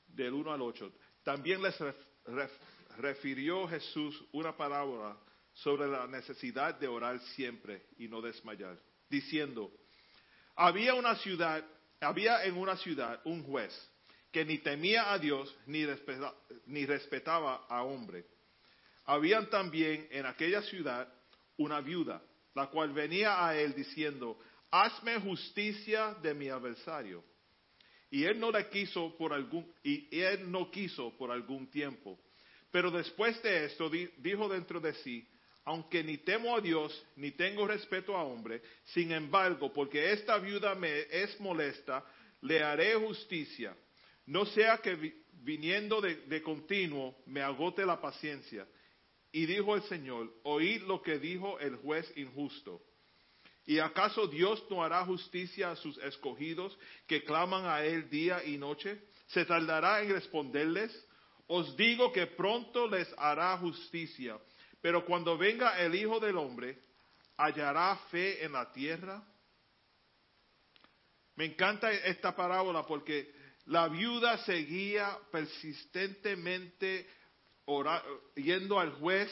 del 0.08 0.34
1 0.34 0.52
al 0.54 0.62
8. 0.62 0.92
También 1.24 1.62
les 1.62 1.78
ref, 1.80 1.96
ref, 2.26 2.52
refirió 2.98 3.68
Jesús 3.68 4.22
una 4.34 4.56
parábola 4.56 5.18
sobre 5.54 5.88
la 5.88 6.08
necesidad 6.08 6.76
de 6.76 6.88
orar 6.88 7.20
siempre 7.36 7.88
y 7.98 8.08
no 8.08 8.22
desmayar, 8.22 8.78
diciendo, 9.10 9.72
había 10.56 10.94
una 10.94 11.16
ciudad 11.16 11.64
había 12.02 12.46
en 12.46 12.56
una 12.56 12.78
ciudad 12.78 13.20
un 13.26 13.44
juez 13.44 13.74
que 14.32 14.46
ni 14.46 14.60
temía 14.60 15.12
a 15.12 15.20
Dios 15.20 15.54
ni, 15.66 15.86
respeta- 15.86 16.34
ni 16.68 16.86
respetaba 16.86 17.66
a 17.68 17.84
hombre. 17.84 18.26
Habían 19.10 19.50
también 19.50 20.08
en 20.12 20.28
aquella 20.28 20.62
ciudad 20.62 21.12
una 21.58 21.82
viuda, 21.82 22.22
la 22.54 22.68
cual 22.68 22.94
venía 22.94 23.44
a 23.44 23.58
él 23.58 23.74
diciendo, 23.74 24.38
hazme 24.70 25.20
justicia 25.20 26.14
de 26.22 26.36
mi 26.36 26.48
adversario. 26.50 27.24
Y 28.12 28.24
él 28.26 28.40
no 28.40 28.52
la 28.52 28.70
quiso 28.70 29.18
por 29.18 29.34
algún, 29.34 29.66
y 29.82 30.08
él 30.22 30.52
no 30.52 30.70
quiso 30.70 31.18
por 31.18 31.32
algún 31.32 31.72
tiempo. 31.72 32.20
Pero 32.70 32.92
después 32.92 33.42
de 33.42 33.66
esto 33.66 33.90
di- 33.90 34.12
dijo 34.18 34.48
dentro 34.48 34.80
de 34.80 34.94
sí, 34.94 35.28
aunque 35.66 36.04
ni 36.04 36.20
temo 36.20 36.56
a 36.56 36.62
Dios, 36.62 37.04
ni 37.16 37.32
tengo 37.32 37.66
respeto 37.66 38.16
a 38.16 38.22
hombre, 38.24 38.62
sin 38.94 39.12
embargo, 39.12 39.74
porque 39.74 40.12
esta 40.14 40.38
viuda 40.38 40.76
me 40.76 41.00
es 41.10 41.40
molesta, 41.40 42.06
le 42.42 42.62
haré 42.62 42.94
justicia. 42.94 43.76
No 44.28 44.46
sea 44.46 44.78
que 44.78 44.94
vi- 44.94 45.16
viniendo 45.32 46.00
de 46.00 46.44
continuo 46.44 47.24
me 47.26 47.42
agote 47.42 47.84
la 47.88 48.00
paciencia. 48.00 48.68
Y 49.32 49.46
dijo 49.46 49.76
el 49.76 49.84
Señor, 49.84 50.34
oíd 50.44 50.82
lo 50.84 51.02
que 51.02 51.20
dijo 51.20 51.60
el 51.60 51.76
juez 51.78 52.12
injusto. 52.16 52.82
¿Y 53.66 53.78
acaso 53.78 54.26
Dios 54.26 54.64
no 54.70 54.84
hará 54.84 55.06
justicia 55.06 55.70
a 55.70 55.76
sus 55.76 55.98
escogidos 56.00 56.76
que 57.06 57.24
claman 57.24 57.66
a 57.66 57.84
Él 57.84 58.10
día 58.10 58.44
y 58.44 58.58
noche? 58.58 59.00
¿Se 59.28 59.46
tardará 59.46 60.02
en 60.02 60.12
responderles? 60.12 60.92
Os 61.46 61.78
digo 61.78 62.12
que 62.12 62.26
pronto 62.26 62.88
les 62.88 63.08
hará 63.18 63.56
justicia. 63.58 64.40
Pero 64.82 65.06
cuando 65.06 65.38
venga 65.38 65.80
el 65.80 65.94
Hijo 65.94 66.20
del 66.20 66.38
Hombre, 66.38 66.80
¿hallará 67.38 67.96
fe 68.10 68.44
en 68.44 68.54
la 68.54 68.72
tierra? 68.72 69.24
Me 71.36 71.46
encanta 71.46 71.92
esta 71.92 72.36
parábola 72.36 72.86
porque 72.88 73.32
la 73.66 73.88
viuda 73.88 74.40
seguía 74.46 75.16
persistentemente 75.32 77.08
yendo 78.36 78.80
al 78.80 78.94
juez, 78.94 79.30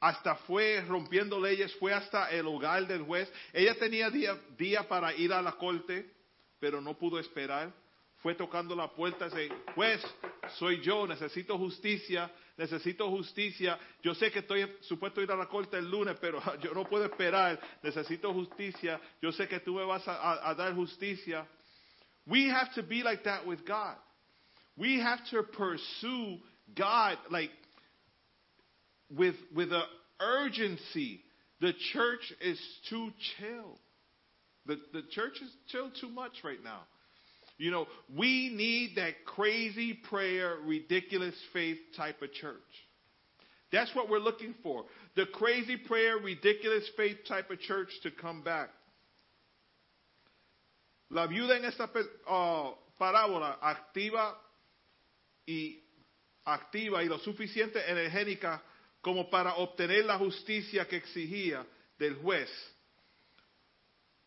hasta 0.00 0.34
fue 0.36 0.82
rompiendo 0.88 1.38
leyes, 1.38 1.74
fue 1.76 1.92
hasta 1.92 2.30
el 2.30 2.46
hogar 2.46 2.86
del 2.86 3.02
juez. 3.02 3.30
Ella 3.52 3.74
tenía 3.74 4.08
día, 4.10 4.38
día 4.56 4.88
para 4.88 5.14
ir 5.14 5.32
a 5.32 5.42
la 5.42 5.52
corte, 5.52 6.10
pero 6.58 6.80
no 6.80 6.96
pudo 6.96 7.18
esperar. 7.18 7.72
Fue 8.18 8.34
tocando 8.34 8.76
la 8.76 8.88
puerta 8.88 9.26
y 9.26 9.30
dice, 9.30 9.54
juez, 9.74 10.02
soy 10.58 10.80
yo, 10.80 11.06
necesito 11.06 11.56
justicia, 11.56 12.30
necesito 12.56 13.08
justicia. 13.08 13.78
Yo 14.02 14.14
sé 14.14 14.30
que 14.30 14.40
estoy 14.40 14.70
supuesto 14.82 15.22
ir 15.22 15.30
a 15.30 15.36
la 15.36 15.46
corte 15.46 15.78
el 15.78 15.90
lunes, 15.90 16.16
pero 16.20 16.42
yo 16.60 16.74
no 16.74 16.84
puedo 16.84 17.04
esperar, 17.04 17.58
necesito 17.82 18.32
justicia. 18.32 19.00
Yo 19.22 19.32
sé 19.32 19.48
que 19.48 19.60
tú 19.60 19.74
me 19.74 19.84
vas 19.84 20.06
a 20.06 20.54
dar 20.54 20.74
justicia. 20.74 21.46
We 22.26 22.50
have 22.50 22.72
to 22.74 22.82
be 22.82 23.02
like 23.02 23.22
that 23.24 23.46
with 23.46 23.66
God. 23.66 23.96
We 24.76 25.00
have 25.00 25.24
to 25.30 25.42
pursue 25.42 26.40
God 26.76 27.18
like 27.30 27.50
with 29.16 29.36
with 29.54 29.72
a 29.72 29.82
urgency. 30.20 31.20
The 31.60 31.72
church 31.92 32.32
is 32.40 32.58
too 32.88 33.10
chill. 33.38 33.78
The 34.66 34.76
the 34.92 35.02
church 35.10 35.34
is 35.42 35.50
chill 35.68 35.90
too 36.00 36.08
much 36.08 36.32
right 36.44 36.62
now. 36.62 36.80
You 37.58 37.70
know, 37.70 37.86
we 38.16 38.48
need 38.48 38.96
that 38.96 39.26
crazy 39.26 39.92
prayer, 40.08 40.56
ridiculous 40.64 41.34
faith 41.52 41.76
type 41.94 42.22
of 42.22 42.32
church. 42.32 42.56
That's 43.70 43.94
what 43.94 44.08
we're 44.08 44.18
looking 44.18 44.54
for. 44.62 44.84
The 45.14 45.26
crazy 45.26 45.76
prayer, 45.76 46.16
ridiculous 46.16 46.88
faith 46.96 47.18
type 47.28 47.50
of 47.50 47.60
church 47.60 47.90
to 48.02 48.10
come 48.10 48.42
back. 48.42 48.70
La 51.10 51.26
viuda 51.26 51.58
en 51.58 51.64
esta 51.64 51.88
ah, 52.28 52.72
parábola 52.98 53.58
activa 53.60 54.34
y 55.46 55.79
activa 56.54 57.02
y 57.02 57.08
lo 57.08 57.18
suficiente 57.18 57.90
energética 57.90 58.62
como 59.00 59.30
para 59.30 59.54
obtener 59.54 60.04
la 60.04 60.18
justicia 60.18 60.86
que 60.86 60.96
exigía 60.96 61.66
del 61.98 62.16
juez. 62.16 62.50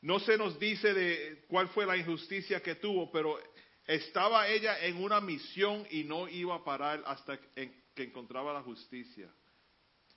No 0.02 0.20
se 0.20 0.38
nos 0.38 0.60
dice 0.60 0.94
de 0.94 1.46
cuál 1.48 1.70
fue 1.70 1.86
la 1.86 1.96
injusticia 1.96 2.62
que 2.62 2.76
tuvo, 2.76 3.12
pero 3.12 3.40
estaba 3.86 4.48
ella 4.48 4.80
en 4.86 5.02
una 5.02 5.22
misión 5.22 5.86
y 5.92 6.04
no 6.04 6.28
iba 6.28 6.56
a 6.56 6.64
parar 6.64 7.04
hasta 7.06 7.38
que 7.38 8.04
encontraba 8.04 8.54
la 8.54 8.62
justicia. 8.62 9.30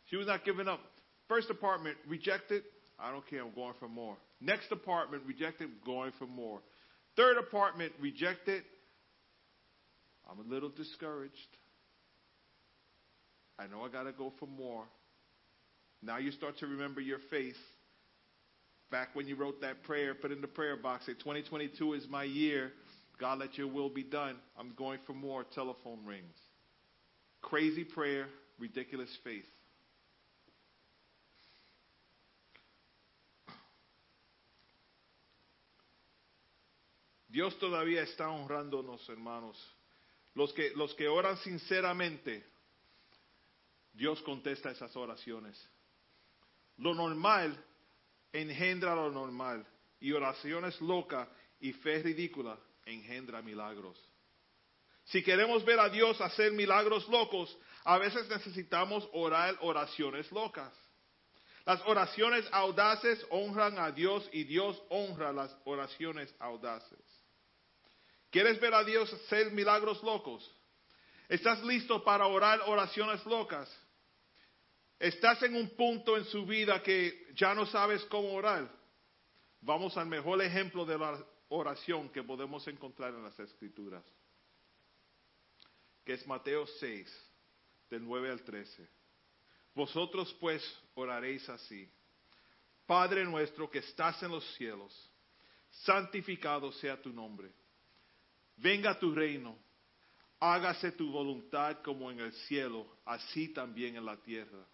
She 0.07 0.17
was 0.17 0.27
not 0.27 0.45
giving 0.45 0.69
up. 0.69 0.81
First 1.29 1.51
apartment, 1.51 1.97
rejected. 2.07 2.63
I 2.99 3.11
don't 3.11 3.27
care, 3.27 3.41
I'm 3.41 3.55
going 3.55 3.75
for 3.79 3.89
more. 3.89 4.17
Next 4.41 4.71
apartment, 4.73 5.23
rejected, 5.27 5.69
going 5.85 6.13
for 6.19 6.27
more. 6.27 6.61
Third 7.17 7.39
apartment, 7.39 7.93
rejected. 8.01 8.65
I'm 10.29 10.39
a 10.41 10.49
little 10.53 10.71
discouraged. 10.71 11.57
I 13.59 13.67
know 13.67 13.83
I 13.83 13.89
got 13.89 14.05
to 14.05 14.13
go 14.13 14.33
for 14.39 14.47
more. 14.47 14.85
Now 16.03 16.19
you 16.19 16.31
start 16.31 16.59
to 16.59 16.67
remember 16.67 17.01
your 17.01 17.19
faith. 17.31 17.57
Back 18.91 19.09
when 19.15 19.27
you 19.27 19.35
wrote 19.35 19.61
that 19.63 19.83
prayer, 19.83 20.15
put 20.15 20.31
in 20.31 20.41
the 20.41 20.47
prayer 20.47 20.77
box, 20.77 21.07
say 21.07 21.15
2022 21.15 21.95
is 21.95 22.07
my 22.09 22.25
year. 22.25 22.73
God, 23.19 23.39
let 23.39 23.57
your 23.57 23.67
will 23.69 23.89
be 23.89 24.05
done. 24.05 24.37
I'm 24.59 24.75
going 24.77 24.99
for 25.07 25.15
more. 25.15 25.45
Telephone 25.55 26.05
rings. 26.05 26.37
Crazy 27.41 27.85
prayer, 27.85 28.27
ridiculous 28.59 29.09
faith. 29.25 29.47
Dios 37.33 37.55
todavía 37.59 38.03
está 38.03 38.29
honrándonos, 38.29 39.09
hermanos. 39.09 39.57
Los 40.35 40.53
que, 40.53 40.73
los 40.77 40.93
que 40.95 41.09
oran 41.09 41.39
sinceramente, 41.39 42.45
Dios 43.97 44.21
contesta 44.23 44.71
esas 44.71 44.95
oraciones. 44.95 45.59
Lo 46.77 46.95
normal 46.95 47.59
engendra 48.33 48.95
lo 48.95 49.11
normal. 49.11 49.67
Y 49.99 50.13
oraciones 50.13 50.79
locas 50.83 51.27
y 51.61 51.73
fe 51.73 52.03
ridícula 52.03 52.59
engendra 52.85 53.41
milagros. 53.41 53.99
Si 55.07 55.23
queremos 55.23 55.65
ver 55.65 55.81
a 55.81 55.89
Dios 55.89 56.21
hacer 56.21 56.53
milagros 56.53 57.09
locos, 57.09 57.57
a 57.85 57.97
veces 57.97 58.29
necesitamos 58.29 59.09
orar 59.13 59.57
oraciones 59.61 60.31
locas. 60.31 60.73
Las 61.65 61.81
oraciones 61.87 62.47
audaces 62.53 63.25
honran 63.31 63.79
a 63.79 63.91
Dios 63.91 64.29
y 64.33 64.45
Dios 64.45 64.81
honra 64.91 65.33
las 65.33 65.57
oraciones 65.65 66.33
audaces. 66.39 67.01
¿Quieres 68.31 68.61
ver 68.61 68.75
a 68.75 68.85
Dios 68.85 69.11
hacer 69.13 69.53
milagros 69.53 70.03
locos? 70.03 70.55
¿Estás 71.29 71.63
listo 71.65 72.05
para 72.05 72.27
orar 72.27 72.61
oraciones 72.67 73.25
locas? 73.25 73.69
¿Estás 74.99 75.43
en 75.43 75.55
un 75.55 75.69
punto 75.77 76.17
en 76.17 76.25
su 76.25 76.47
vida 76.47 76.83
que 76.83 77.29
ya 77.35 77.55
no 77.55 77.67
sabes 77.67 78.03
cómo 78.07 78.33
orar? 78.33 78.71
Vamos 79.61 79.97
al 79.97 80.07
mejor 80.07 80.41
ejemplo 80.43 80.87
de 80.87 80.99
la 80.99 81.23
oración 81.49 82.09
que 82.09 82.23
podemos 82.23 82.67
encontrar 82.67 83.13
en 83.13 83.23
las 83.23 83.39
Escrituras, 83.39 84.05
que 86.05 86.15
es 86.15 86.27
Mateo 86.27 86.67
6, 86.67 87.31
del 87.91 88.05
9 88.05 88.31
al 88.31 88.43
13. 88.43 88.89
Vosotros 89.75 90.35
pues 90.41 90.63
oraréis 90.95 91.47
así. 91.51 91.91
Padre 92.87 93.25
nuestro 93.25 93.69
que 93.71 93.81
estás 93.81 94.23
en 94.23 94.31
los 94.31 94.45
cielos, 94.55 94.95
santificado 95.71 96.73
sea 96.73 97.01
tu 97.01 97.13
nombre. 97.13 97.53
Venga 98.57 98.99
tu 98.99 99.15
reino, 99.15 99.59
hágase 100.41 100.93
tu 100.93 101.11
voluntad 101.11 101.83
como 101.83 102.11
en 102.11 102.21
el 102.21 102.33
cielo, 102.33 102.87
así 103.05 103.49
también 103.49 103.97
en 103.97 104.07
la 104.07 104.17
tierra. 104.17 104.67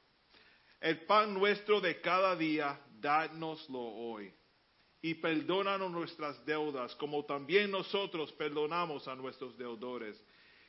El 0.83 1.07
pan 1.07 1.33
nuestro 1.33 1.81
de 1.81 2.01
cada 2.01 2.35
día, 2.35 2.77
dánoslo 3.01 3.79
hoy. 3.79 4.35
Y 5.01 5.15
perdónanos 5.15 5.93
nuestras 5.93 6.45
deudas, 6.45 6.93
como 6.97 7.25
también 7.25 7.71
nosotros 7.71 8.33
perdonamos 8.33 9.07
a 9.07 9.15
nuestros 9.15 9.57
deudores. 9.57 10.21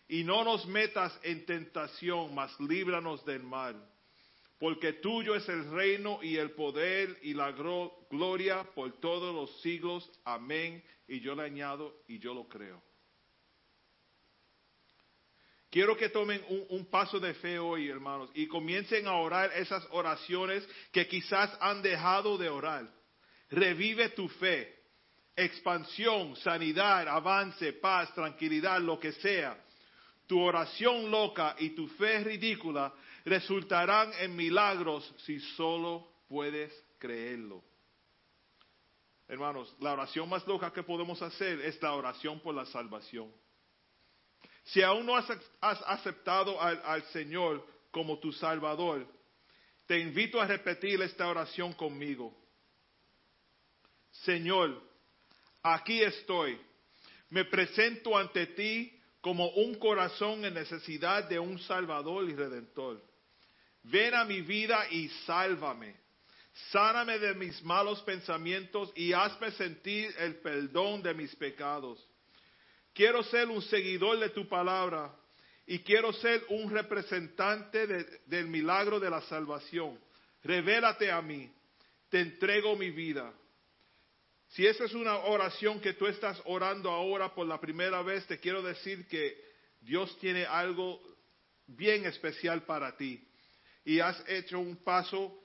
Y 0.08 0.24
no 0.24 0.44
nos 0.44 0.68
metas 0.68 1.20
en 1.24 1.48
tentación, 1.48 2.36
mas 2.36 2.56
líbranos 2.60 3.26
del 3.26 3.42
mal. 3.42 3.90
Porque 4.60 4.94
tuyo 4.94 5.34
es 5.34 5.50
el 5.50 5.72
reino 5.72 6.20
y 6.22 6.38
el 6.38 6.52
poder 6.52 7.18
y 7.24 7.34
la 7.34 7.52
gloria 7.52 8.64
por 8.76 8.92
todos 9.00 9.34
los 9.34 9.62
siglos. 9.62 10.08
Amén. 10.26 10.84
Y 11.08 11.22
yo 11.22 11.34
le 11.34 11.42
añado, 11.42 12.04
y 12.08 12.20
yo 12.20 12.36
lo 12.36 12.48
creo. 12.48 12.84
Quiero 15.74 15.98
que 15.98 16.10
tomen 16.10 16.40
un, 16.70 16.86
paso 16.86 17.20
de 17.20 17.34
fe 17.34 17.58
hoy, 17.58 17.90
hermanos, 17.90 18.30
y 18.36 18.46
comiencen 18.46 19.08
a 19.08 19.16
orar 19.16 19.52
esas 19.54 19.84
oraciones 19.90 20.64
que 20.92 21.08
quizás 21.08 21.50
han 21.60 21.82
dejado 21.82 22.38
de 22.38 22.48
orar. 22.48 22.88
Revive 23.50 24.10
tu 24.10 24.30
fe, 24.30 24.72
expansión, 25.36 26.36
sanidad, 26.36 27.08
avance, 27.08 27.74
paz, 27.74 28.14
tranquilidad, 28.14 28.82
lo 28.82 29.00
que 29.00 29.14
sea. 29.14 29.60
Tu 30.28 30.40
oración 30.40 31.10
loca 31.10 31.56
y 31.58 31.72
tu 31.72 31.88
fe 31.88 32.24
ridícula 32.24 32.94
resultarán 33.26 34.12
en 34.20 34.36
milagros 34.36 35.12
si 35.26 35.40
solo 35.40 36.08
puedes 36.28 36.72
creerlo. 37.00 37.64
hermanos, 39.28 39.76
la 39.80 39.94
oración 39.94 40.30
más 40.30 40.46
loca 40.46 40.72
que 40.72 40.84
podemos 40.84 41.20
hacer 41.24 41.62
es 41.62 41.82
la 41.82 41.94
oración 41.94 42.40
por 42.42 42.54
la 42.54 42.68
salvación. 42.68 43.34
Si 44.66 44.82
aún 44.82 45.06
no 45.06 45.16
has, 45.16 45.28
aceptado 45.62 46.60
al, 46.62 46.82
al 46.86 47.04
Señor 47.08 47.66
como 47.92 48.20
tu 48.20 48.32
Salvador, 48.32 49.06
te 49.86 50.00
invito 50.00 50.40
a 50.40 50.48
repetir 50.48 51.02
esta 51.02 51.28
oración 51.28 51.74
conmigo. 51.74 52.34
Señor, 54.24 54.82
aquí 55.62 56.02
estoy. 56.02 56.60
Me 57.30 57.46
presento 57.46 58.18
ante 58.18 58.48
ti 58.48 59.00
como 59.22 59.50
un 59.52 59.76
corazón 59.76 60.46
en 60.46 60.54
necesidad 60.54 61.28
de 61.28 61.40
un 61.40 61.60
Salvador 61.60 62.30
y 62.30 62.36
Redentor. 62.36 63.02
Ven 63.84 64.14
a 64.14 64.24
mi 64.24 64.42
vida 64.42 64.88
y 64.92 65.10
sálvame. 65.26 65.96
Sáname 66.72 67.18
de 67.18 67.34
mis 67.34 67.62
malos 67.64 68.02
pensamientos 68.04 68.92
y 68.96 69.12
hazme 69.12 69.52
sentir 69.52 70.14
el 70.20 70.36
perdón 70.36 71.02
de 71.02 71.14
mis 71.14 71.36
pecados. 71.36 72.06
Quiero 72.94 73.24
ser 73.24 73.50
un 73.50 73.62
seguidor 73.62 74.20
de 74.20 74.30
tu 74.30 74.48
palabra 74.48 75.14
y 75.66 75.80
quiero 75.80 76.14
ser 76.14 76.44
un 76.50 76.70
representante 76.70 77.88
de- 77.88 78.22
del 78.26 78.48
milagro 78.48 79.00
de 79.00 79.10
la 79.10 79.22
salvación. 79.22 80.00
Revélate 80.44 81.12
a 81.12 81.22
mí. 81.22 81.52
Te 82.10 82.20
entrego 82.20 82.76
mi 82.76 82.92
vida. 82.92 83.34
Si 84.50 84.68
esa 84.68 84.86
es 84.86 84.94
una 84.94 85.18
oración 85.18 85.80
que 85.80 85.94
tú 85.94 86.06
estás 86.06 86.40
orando 86.46 86.92
ahora 86.92 87.34
por 87.34 87.48
la 87.48 87.60
primera 87.60 88.04
vez, 88.04 88.28
te 88.28 88.40
quiero 88.40 88.62
decir 88.62 89.08
que 89.08 89.36
Dios 89.82 90.16
tiene 90.20 90.46
algo 90.46 91.02
bien 91.66 92.06
especial 92.06 92.64
para 92.64 92.96
ti. 92.96 93.28
Y 93.84 94.00
has 94.00 94.24
hecho 94.30 94.60
un 94.60 94.78
paso 94.84 95.42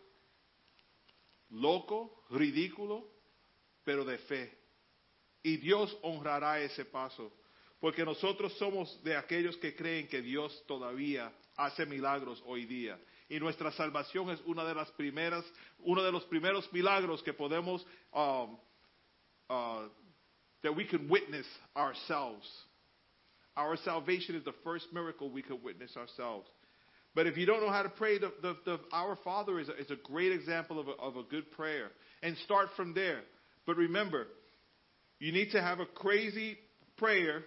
loco, 1.49 2.25
ridículo, 2.31 3.09
pero 3.85 4.05
de 4.05 4.19
fe. 4.19 4.59
Y 5.43 5.57
Dios 5.57 5.97
honrará 6.03 6.61
ese 6.61 6.85
paso. 6.85 7.33
Porque 7.81 8.05
nosotros 8.05 8.53
somos 8.59 9.03
de 9.05 9.17
aquellos 9.17 9.57
que 9.59 9.75
creen 9.75 10.09
que 10.09 10.21
Dios 10.21 10.65
todavía 10.67 11.33
hace 11.57 11.87
milagros 11.87 12.43
hoy 12.47 12.65
día. 12.67 12.99
Y 13.29 13.39
nuestra 13.39 13.71
salvación 13.73 14.31
es 14.31 14.41
una 14.47 14.65
de 14.65 14.75
las 14.75 14.91
primeras, 14.93 15.45
uno 15.81 16.03
de 16.03 16.11
los 16.11 16.25
primeros 16.25 16.73
milagros 16.73 17.23
que 17.23 17.33
podemos, 17.33 17.85
um, 18.13 18.59
uh, 19.51 19.89
that 20.63 20.75
we 20.75 20.85
can 20.85 21.09
witness 21.09 21.47
ourselves. 21.77 22.47
Our 23.57 23.77
salvation 23.79 24.37
is 24.37 24.45
the 24.45 24.55
first 24.65 24.87
miracle 24.93 25.31
we 25.31 25.43
can 25.43 25.63
witness 25.63 25.97
ourselves. 25.97 26.49
But 27.15 27.27
if 27.27 27.37
you 27.37 27.47
don't 27.47 27.61
know 27.61 27.73
how 27.73 27.83
to 27.83 27.89
pray, 27.89 28.19
the, 28.19 28.33
the, 28.43 28.57
the 28.65 28.81
Our 28.93 29.17
Father 29.25 29.59
is 29.59 29.69
a, 29.69 29.77
is 29.77 29.91
a 29.91 29.97
great 29.97 30.33
example 30.33 30.79
of 30.79 30.89
a, 30.89 30.93
of 30.93 31.17
a 31.17 31.23
good 31.25 31.51
prayer. 31.53 31.91
And 32.23 32.37
start 32.45 32.69
from 32.77 32.95
there. 32.95 33.21
But 33.67 33.77
remember, 33.77 34.27
you 35.19 35.33
need 35.33 35.51
to 35.53 35.61
have 35.61 35.81
a 35.81 35.87
crazy 35.87 36.57
prayer, 36.97 37.43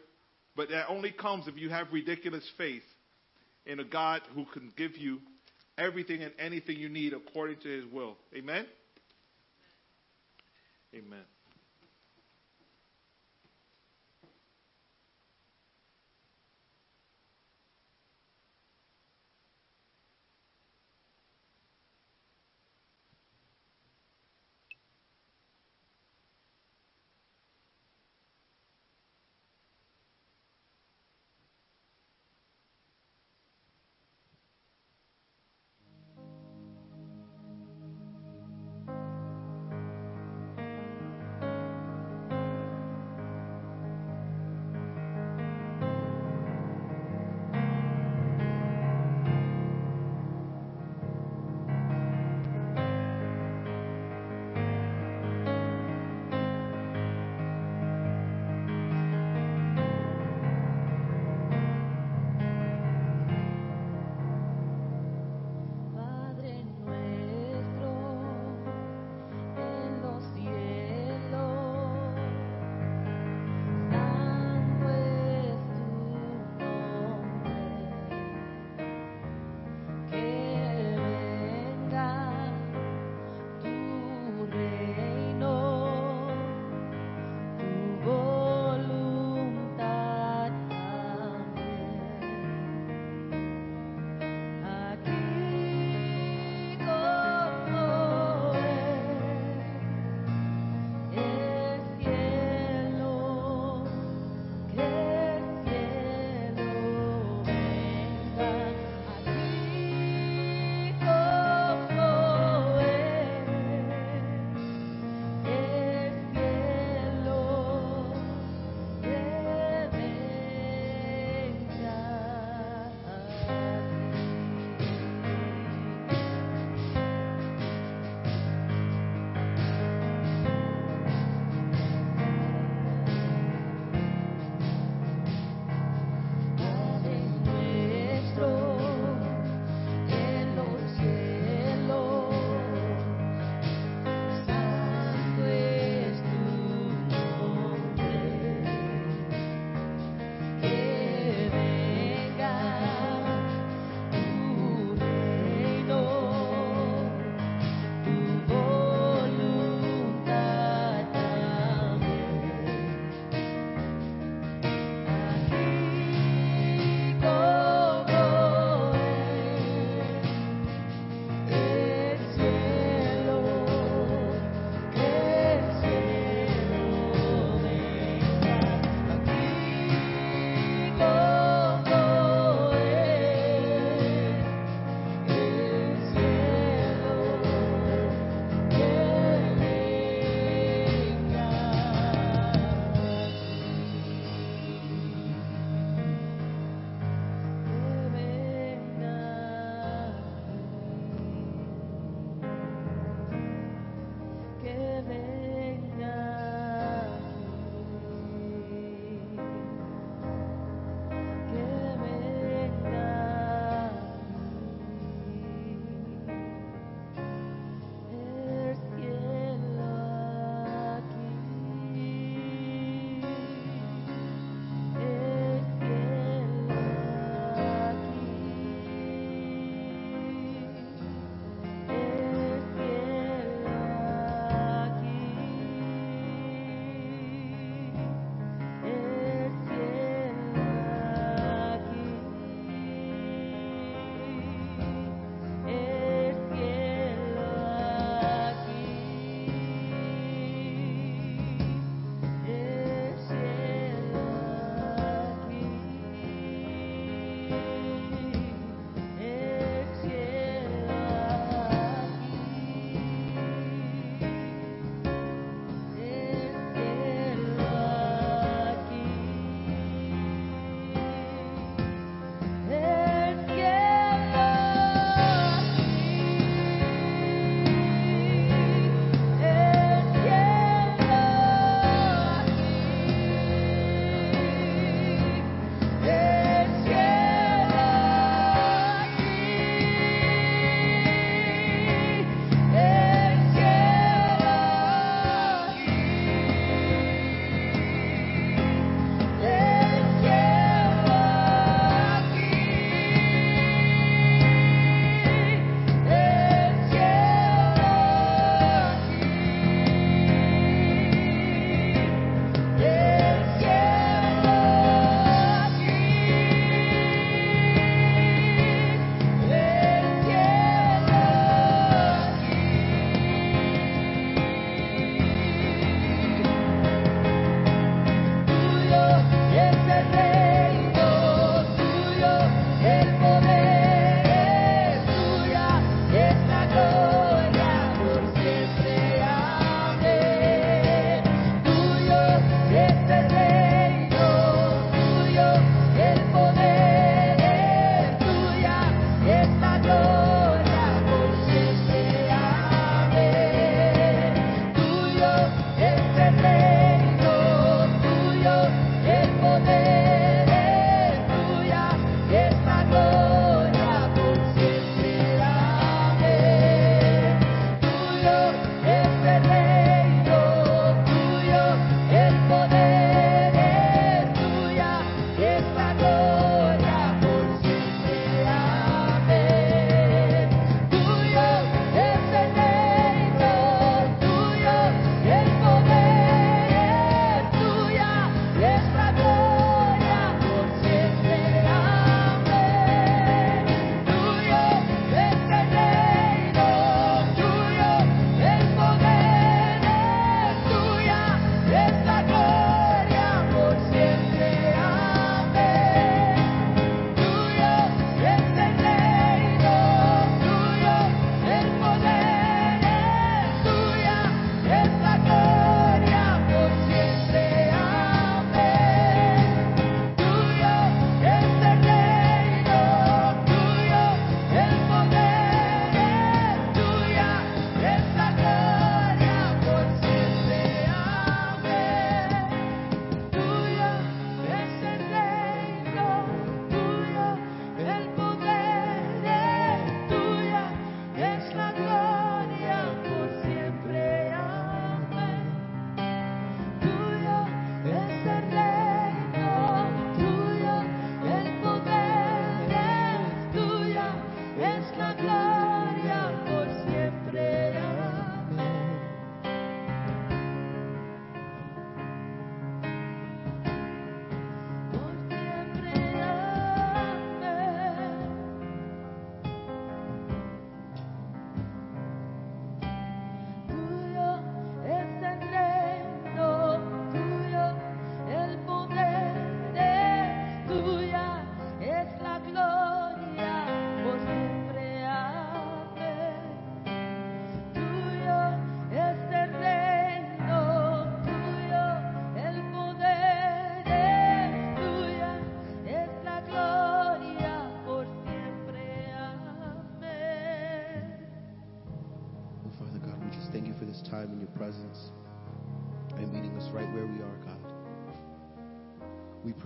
but 0.55 0.69
that 0.69 0.87
only 0.89 1.11
comes 1.11 1.47
if 1.47 1.57
you 1.57 1.69
have 1.69 1.87
ridiculous 1.91 2.49
faith 2.57 2.83
in 3.65 3.79
a 3.79 3.83
God 3.83 4.21
who 4.35 4.45
can 4.45 4.71
give 4.75 4.97
you 4.97 5.19
everything 5.77 6.21
and 6.21 6.31
anything 6.39 6.77
you 6.77 6.89
need 6.89 7.13
according 7.13 7.57
to 7.57 7.69
His 7.69 7.85
will. 7.91 8.17
Amen? 8.35 8.65
Amen. 10.93 11.23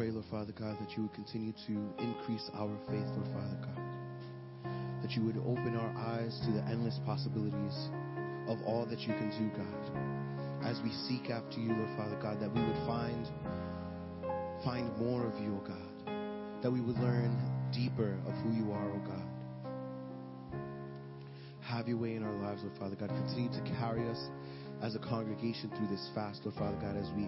Pray, 0.05 0.13
Lord 0.13 0.25
Father 0.29 0.53
God, 0.57 0.77
that 0.79 0.95
you 0.95 1.03
would 1.03 1.13
continue 1.13 1.51
to 1.65 1.73
increase 1.97 2.49
our 2.53 2.77
faith, 2.87 3.07
Lord 3.17 3.27
Father 3.33 3.57
God. 3.61 3.81
That 5.01 5.11
you 5.11 5.23
would 5.25 5.37
open 5.37 5.75
our 5.75 5.93
eyes 5.97 6.39
to 6.45 6.51
the 6.51 6.61
endless 6.69 6.99
possibilities 7.05 7.89
of 8.47 8.61
all 8.65 8.85
that 8.85 8.99
you 8.99 9.13
can 9.13 9.29
do, 9.33 9.49
God. 9.57 10.65
As 10.65 10.79
we 10.83 10.91
seek 11.07 11.31
after 11.31 11.59
you, 11.59 11.73
Lord 11.73 11.97
Father 11.97 12.17
God, 12.21 12.39
that 12.39 12.53
we 12.53 12.61
would 12.61 12.85
find 12.85 13.25
find 14.63 14.95
more 14.97 15.25
of 15.25 15.39
you, 15.41 15.57
oh 15.57 15.67
God. 15.67 16.61
That 16.61 16.71
we 16.71 16.81
would 16.81 16.97
learn 16.97 17.33
deeper 17.73 18.17
of 18.27 18.33
who 18.43 18.51
you 18.53 18.71
are, 18.71 18.91
oh 18.91 19.01
God. 19.07 19.25
Have 21.61 21.87
your 21.87 21.97
way 21.97 22.15
in 22.15 22.23
our 22.23 22.35
lives, 22.43 22.61
Lord 22.63 22.77
Father 22.77 22.95
God. 22.95 23.09
Continue 23.09 23.49
to 23.49 23.75
carry 23.79 24.07
us 24.07 24.21
as 24.85 24.93
a 24.93 24.99
congregation 24.99 25.71
through 25.75 25.87
this 25.87 26.11
fast, 26.13 26.41
Lord 26.45 26.55
Father 26.59 26.77
God, 26.77 26.95
as 26.95 27.09
we 27.17 27.27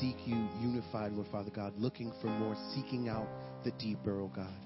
seek 0.00 0.16
you 0.26 0.48
unified, 0.60 1.12
Lord 1.12 1.28
Father 1.30 1.52
God, 1.54 1.72
looking 1.78 2.12
for 2.20 2.26
more, 2.26 2.56
seeking 2.74 3.08
out 3.08 3.28
the 3.62 3.70
deeper, 3.78 4.20
oh 4.20 4.30
God. 4.34 4.58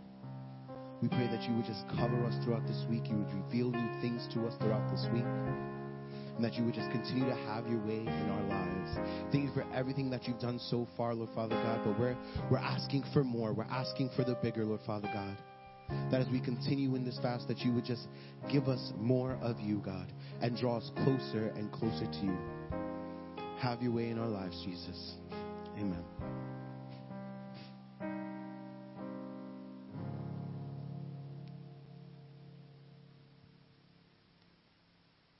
We 1.02 1.08
pray 1.08 1.28
that 1.28 1.42
you 1.42 1.54
would 1.54 1.66
just 1.66 1.84
cover 1.88 2.24
us 2.24 2.34
throughout 2.42 2.66
this 2.66 2.82
week. 2.88 3.04
You 3.10 3.18
would 3.18 3.44
reveal 3.44 3.70
new 3.70 4.00
things 4.00 4.26
to 4.32 4.46
us 4.46 4.54
throughout 4.58 4.90
this 4.90 5.06
week. 5.12 5.24
And 5.24 6.44
that 6.44 6.54
you 6.54 6.64
would 6.64 6.74
just 6.74 6.90
continue 6.90 7.26
to 7.26 7.36
have 7.36 7.66
your 7.66 7.84
way 7.84 8.00
in 8.00 8.30
our 8.30 8.44
lives. 8.48 8.96
Thank 9.32 9.44
you 9.44 9.52
for 9.52 9.64
everything 9.74 10.08
that 10.10 10.26
you've 10.26 10.40
done 10.40 10.58
so 10.70 10.88
far, 10.96 11.14
Lord 11.14 11.30
Father 11.34 11.56
God. 11.56 11.80
But 11.84 12.00
we're, 12.00 12.16
we're 12.50 12.58
asking 12.58 13.04
for 13.12 13.22
more. 13.22 13.52
We're 13.52 13.64
asking 13.64 14.10
for 14.16 14.24
the 14.24 14.34
bigger, 14.42 14.64
Lord 14.64 14.80
Father 14.86 15.10
God. 15.12 15.36
That 16.10 16.20
as 16.20 16.28
we 16.28 16.40
continue 16.40 16.94
in 16.94 17.04
this 17.04 17.18
fast, 17.20 17.48
that 17.48 17.58
you 17.58 17.72
would 17.72 17.84
just 17.84 18.08
give 18.50 18.68
us 18.68 18.92
more 18.98 19.38
of 19.42 19.60
you, 19.60 19.82
God, 19.84 20.12
and 20.40 20.56
draw 20.56 20.78
us 20.78 20.90
closer 20.96 21.48
and 21.56 21.70
closer 21.72 22.06
to 22.06 22.20
you. 22.22 22.38
Have 23.58 23.82
your 23.82 23.92
way 23.92 24.08
in 24.08 24.18
our 24.18 24.28
lives, 24.28 24.60
Jesus. 24.64 25.14
Amen. 25.76 26.04